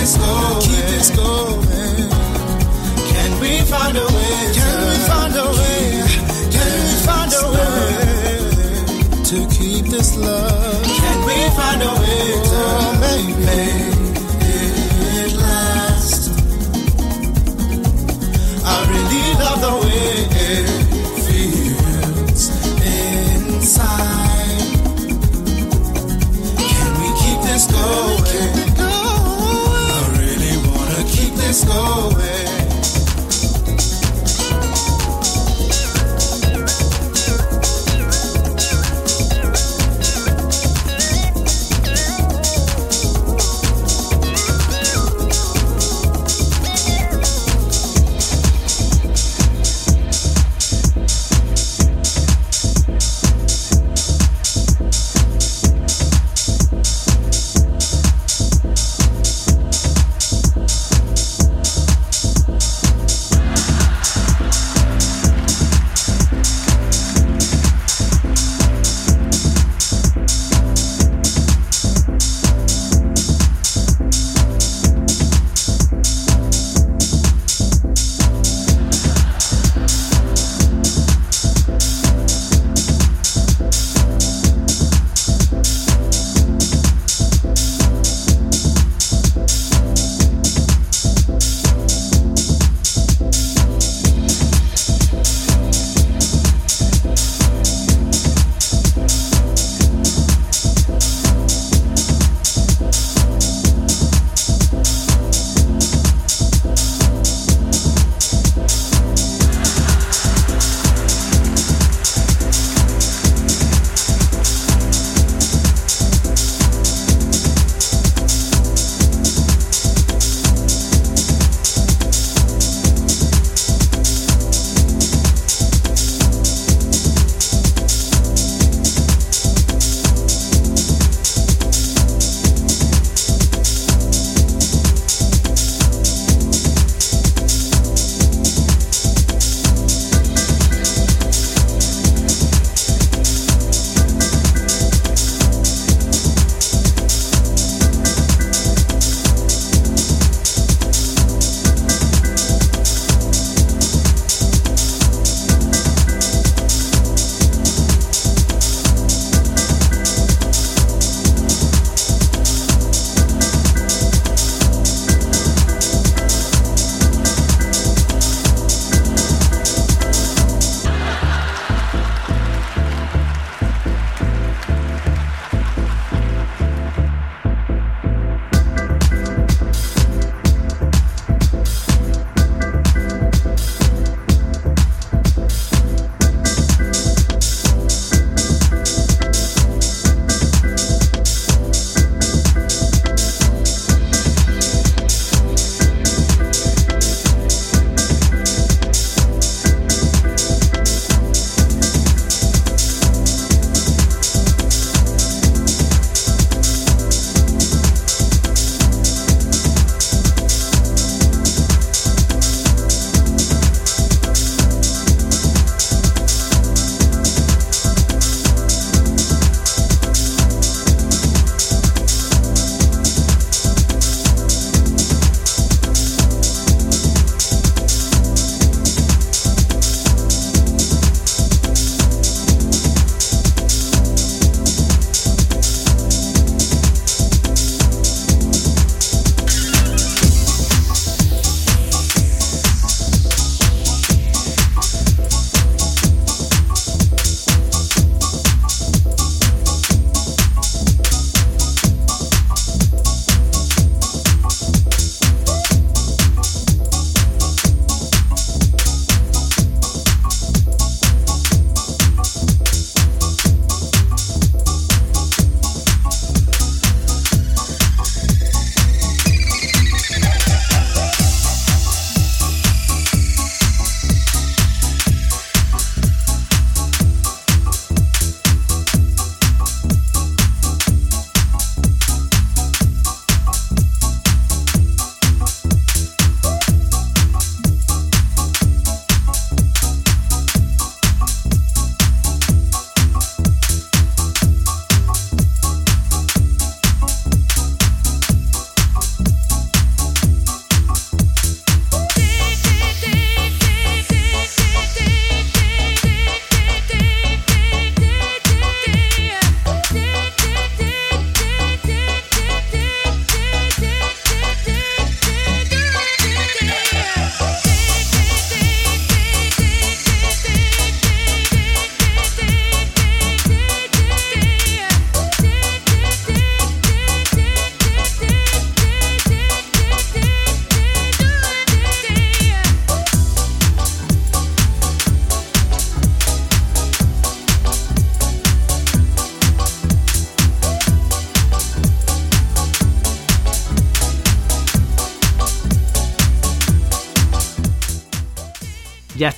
this 0.00 0.16
going? 0.16 0.60
Keep 0.60 0.84
this 0.92 1.10
going. 1.10 2.08
Can 3.12 3.30
we 3.40 3.60
find 3.72 3.96
a 3.96 4.06
way? 4.16 4.52
Can 4.56 4.76
we 4.88 4.96
find 5.10 5.34
a 5.36 5.46
way? 5.58 5.82
Can 6.54 6.70
we 6.80 6.94
find 7.08 7.32
a 7.32 7.44
way 7.54 7.90
to 9.30 9.36
keep 9.56 9.84
this 9.86 10.16
love? 10.16 10.84
Can 10.84 11.18
we 11.28 11.36
find 11.58 11.82
a 11.82 11.92
way 12.00 12.24
to 12.50 12.60
make 13.04 13.36
it 14.48 15.32
last? 15.36 16.22
I 18.64 18.76
really 18.92 19.26
love 19.42 19.60
the 19.66 19.74
way 19.84 20.12
it 20.48 20.66
feels 21.26 22.42
inside. 22.96 23.90
Can 26.72 26.90
we 27.00 27.08
keep 27.20 27.38
this 27.42 27.64
going? 27.70 28.59
away. 31.70 32.49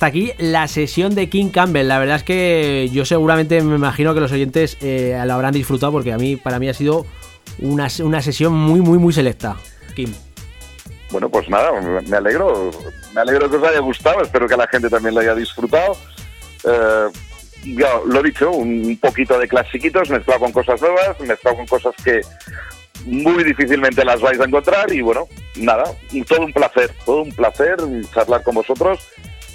Ya 0.03 0.07
está 0.07 0.17
aquí 0.17 0.33
la 0.37 0.67
sesión 0.67 1.15
de 1.15 1.29
King 1.29 1.49
Campbell. 1.49 1.87
La 1.87 1.97
verdad 1.97 2.17
es 2.17 2.23
que 2.23 2.89
yo 2.91 3.05
seguramente 3.05 3.61
me 3.61 3.75
imagino 3.75 4.13
que 4.13 4.19
los 4.19 4.31
oyentes 4.31 4.77
eh, 4.81 5.21
lo 5.25 5.33
habrán 5.33 5.53
disfrutado 5.53 5.93
porque 5.93 6.11
a 6.11 6.17
mí, 6.17 6.35
para 6.35 6.59
mí 6.59 6.67
ha 6.67 6.73
sido 6.73 7.05
una, 7.59 7.87
una 8.03 8.21
sesión 8.21 8.53
muy, 8.53 8.81
muy, 8.81 8.97
muy 8.97 9.13
selecta. 9.13 9.55
Kim. 9.95 10.13
Bueno, 11.09 11.29
pues 11.29 11.47
nada, 11.47 11.71
me 11.81 12.17
alegro. 12.17 12.71
Me 13.13 13.21
alegro 13.21 13.49
que 13.49 13.57
os 13.57 13.63
haya 13.63 13.79
gustado. 13.79 14.21
Espero 14.21 14.47
que 14.47 14.57
la 14.57 14.67
gente 14.67 14.89
también 14.89 15.15
lo 15.15 15.21
haya 15.21 15.35
disfrutado. 15.35 15.95
Eh, 16.65 17.07
ya 17.77 17.87
lo 18.05 18.19
he 18.19 18.23
dicho, 18.23 18.51
un 18.51 18.97
poquito 19.01 19.39
de 19.39 19.47
clasiquitos 19.47 20.09
mezclado 20.09 20.41
con 20.41 20.51
cosas 20.51 20.81
nuevas, 20.81 21.17
mezclado 21.21 21.57
con 21.57 21.67
cosas 21.67 21.95
que 22.03 22.19
muy 23.05 23.43
difícilmente 23.43 24.03
las 24.03 24.19
vais 24.19 24.39
a 24.39 24.45
encontrar 24.45 24.91
y 24.91 25.01
bueno, 25.01 25.27
nada, 25.55 25.83
todo 26.27 26.41
un 26.41 26.53
placer, 26.53 26.91
todo 27.05 27.21
un 27.21 27.31
placer 27.31 27.77
charlar 28.13 28.43
con 28.43 28.55
vosotros 28.55 28.99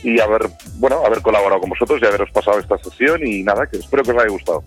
y 0.02 0.20
haber, 0.20 0.42
bueno, 0.74 1.04
haber 1.04 1.20
colaborado 1.22 1.60
con 1.60 1.70
vosotros 1.70 2.00
y 2.02 2.06
haberos 2.06 2.30
pasado 2.30 2.58
esta 2.58 2.78
sesión 2.78 3.26
y 3.26 3.42
nada, 3.42 3.66
que 3.66 3.78
espero 3.78 4.02
que 4.02 4.12
os 4.12 4.18
haya 4.18 4.30
gustado. 4.30 4.64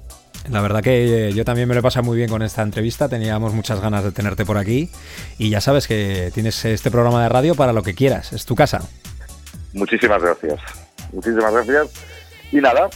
La 0.49 0.61
verdad 0.61 0.81
que 0.81 1.27
eh, 1.29 1.33
yo 1.33 1.45
también 1.45 1.67
me 1.67 1.75
lo 1.75 1.81
he 1.81 1.83
pasado 1.83 2.03
muy 2.03 2.17
bien 2.17 2.29
con 2.29 2.41
esta 2.41 2.63
entrevista, 2.63 3.07
teníamos 3.07 3.53
muchas 3.53 3.79
ganas 3.79 4.03
de 4.03 4.11
tenerte 4.11 4.43
por 4.43 4.57
aquí 4.57 4.89
y 5.37 5.49
ya 5.49 5.61
sabes 5.61 5.87
que 5.87 6.31
tienes 6.33 6.65
este 6.65 6.89
programa 6.89 7.21
de 7.21 7.29
radio 7.29 7.53
para 7.53 7.73
lo 7.73 7.83
que 7.83 7.93
quieras, 7.93 8.33
es 8.33 8.45
tu 8.45 8.55
casa. 8.55 8.81
Muchísimas 9.73 10.21
gracias, 10.21 10.59
muchísimas 11.13 11.53
gracias 11.53 11.89
y 12.51 12.57
nada, 12.57 12.89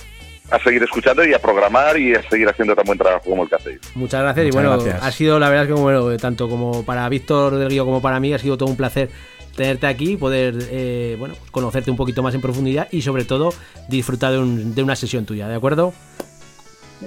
a 0.49 0.59
seguir 0.59 0.81
escuchando 0.83 1.23
y 1.23 1.33
a 1.33 1.39
programar 1.39 1.97
y 1.97 2.15
a 2.15 2.27
seguir 2.29 2.49
haciendo 2.49 2.75
tan 2.75 2.85
buen 2.85 2.97
trabajo 2.97 3.29
como 3.29 3.43
el 3.43 3.49
que 3.49 3.55
hacéis. 3.55 3.79
Muchas 3.93 4.21
gracias 4.21 4.47
y 4.47 4.51
bueno, 4.51 4.73
ha 4.73 5.11
sido 5.11 5.39
la 5.39 5.49
verdad 5.49 5.67
que 5.67 5.73
bueno, 5.73 6.17
tanto 6.17 6.49
como 6.49 6.83
para 6.83 7.07
Víctor 7.09 7.57
del 7.57 7.69
Río 7.69 7.85
como 7.85 8.01
para 8.01 8.19
mí 8.19 8.33
ha 8.33 8.39
sido 8.39 8.57
todo 8.57 8.69
un 8.69 8.75
placer 8.75 9.09
tenerte 9.55 9.87
aquí 9.87 10.13
y 10.13 10.17
poder 10.17 10.55
eh, 10.69 11.15
bueno, 11.17 11.35
conocerte 11.51 11.89
un 11.91 11.97
poquito 11.97 12.21
más 12.23 12.33
en 12.35 12.41
profundidad 12.41 12.87
y 12.91 13.01
sobre 13.01 13.25
todo 13.25 13.53
disfrutar 13.87 14.31
de, 14.33 14.39
un- 14.39 14.75
de 14.75 14.83
una 14.83 14.95
sesión 14.95 15.25
tuya, 15.25 15.47
¿de 15.47 15.55
acuerdo? 15.55 15.93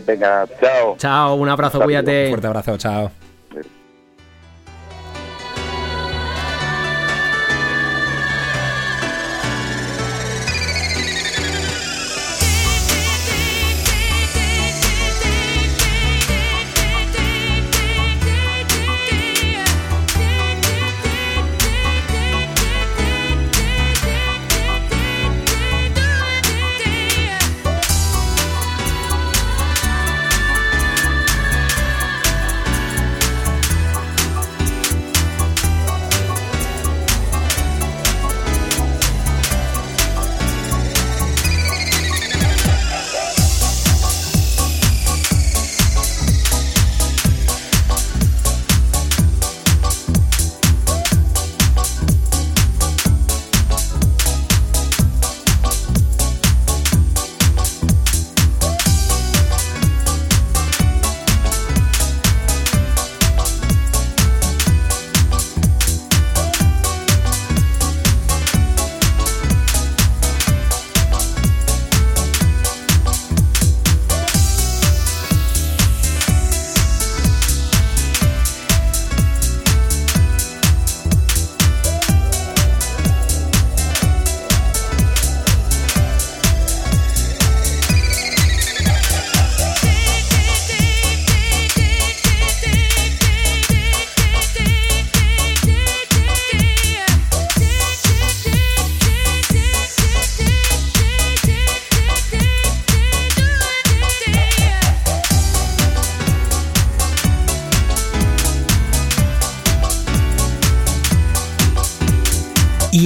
Venga, 0.07 0.47
chao. 0.61 0.97
Chao, 0.99 1.35
un 1.35 1.49
abrazo, 1.49 1.81
cuídate. 1.81 2.29
Fuerte 2.29 2.47
abrazo, 2.47 2.77
chao. 2.79 3.28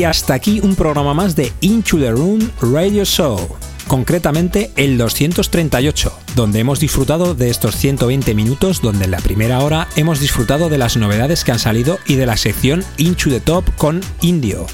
Y 0.03 0.05
hasta 0.05 0.35
aquí 0.35 0.59
un 0.59 0.75
programa 0.75 1.15
más 1.15 1.37
de 1.37 1.53
Into 1.61 1.97
the 1.97 2.11
Room 2.11 2.51
Radio 2.61 3.05
Show, 3.05 3.39
concretamente 3.87 4.73
el 4.75 4.99
238, 4.99 6.13
donde 6.35 6.59
hemos 6.59 6.81
disfrutado 6.81 7.37
de 7.37 7.51
estos 7.51 7.77
120 7.77 8.35
minutos, 8.35 8.83
donde 8.83 9.05
en 9.05 9.13
la 9.13 9.21
primera 9.21 9.61
hora 9.61 9.87
hemos 9.95 10.19
disfrutado 10.19 10.69
de 10.69 10.77
las 10.77 10.97
novedades 10.97 11.45
que 11.45 11.53
han 11.53 11.61
salido 11.61 12.01
y 12.05 12.17
de 12.17 12.27
la 12.27 12.37
sección 12.37 12.83
Into 12.97 13.31
the 13.31 13.39
Top 13.39 13.65
con 13.77 14.01
Indio. 14.23 14.67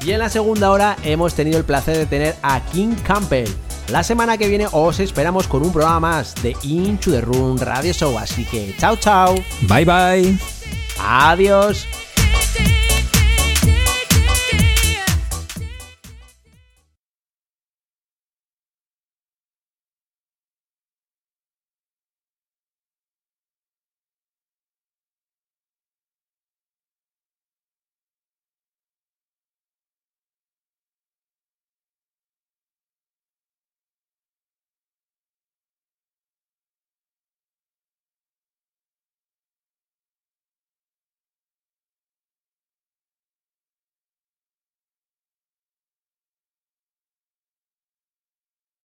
Y 0.00 0.12
en 0.12 0.20
la 0.20 0.28
segunda 0.28 0.70
hora 0.70 0.96
hemos 1.02 1.34
tenido 1.34 1.58
el 1.58 1.64
placer 1.64 1.96
de 1.96 2.06
tener 2.06 2.36
a 2.44 2.60
King 2.66 2.94
Campbell. 3.02 3.50
La 3.88 4.04
semana 4.04 4.38
que 4.38 4.46
viene 4.46 4.68
os 4.70 5.00
esperamos 5.00 5.48
con 5.48 5.64
un 5.64 5.72
programa 5.72 5.98
más 5.98 6.36
de 6.40 6.56
Into 6.62 7.10
the 7.10 7.20
Room 7.20 7.58
Radio 7.58 7.92
Show, 7.92 8.16
así 8.16 8.44
que 8.44 8.76
chao 8.78 8.94
chao. 8.94 9.34
Bye 9.62 9.84
bye. 9.84 10.38
Adiós. 11.00 11.84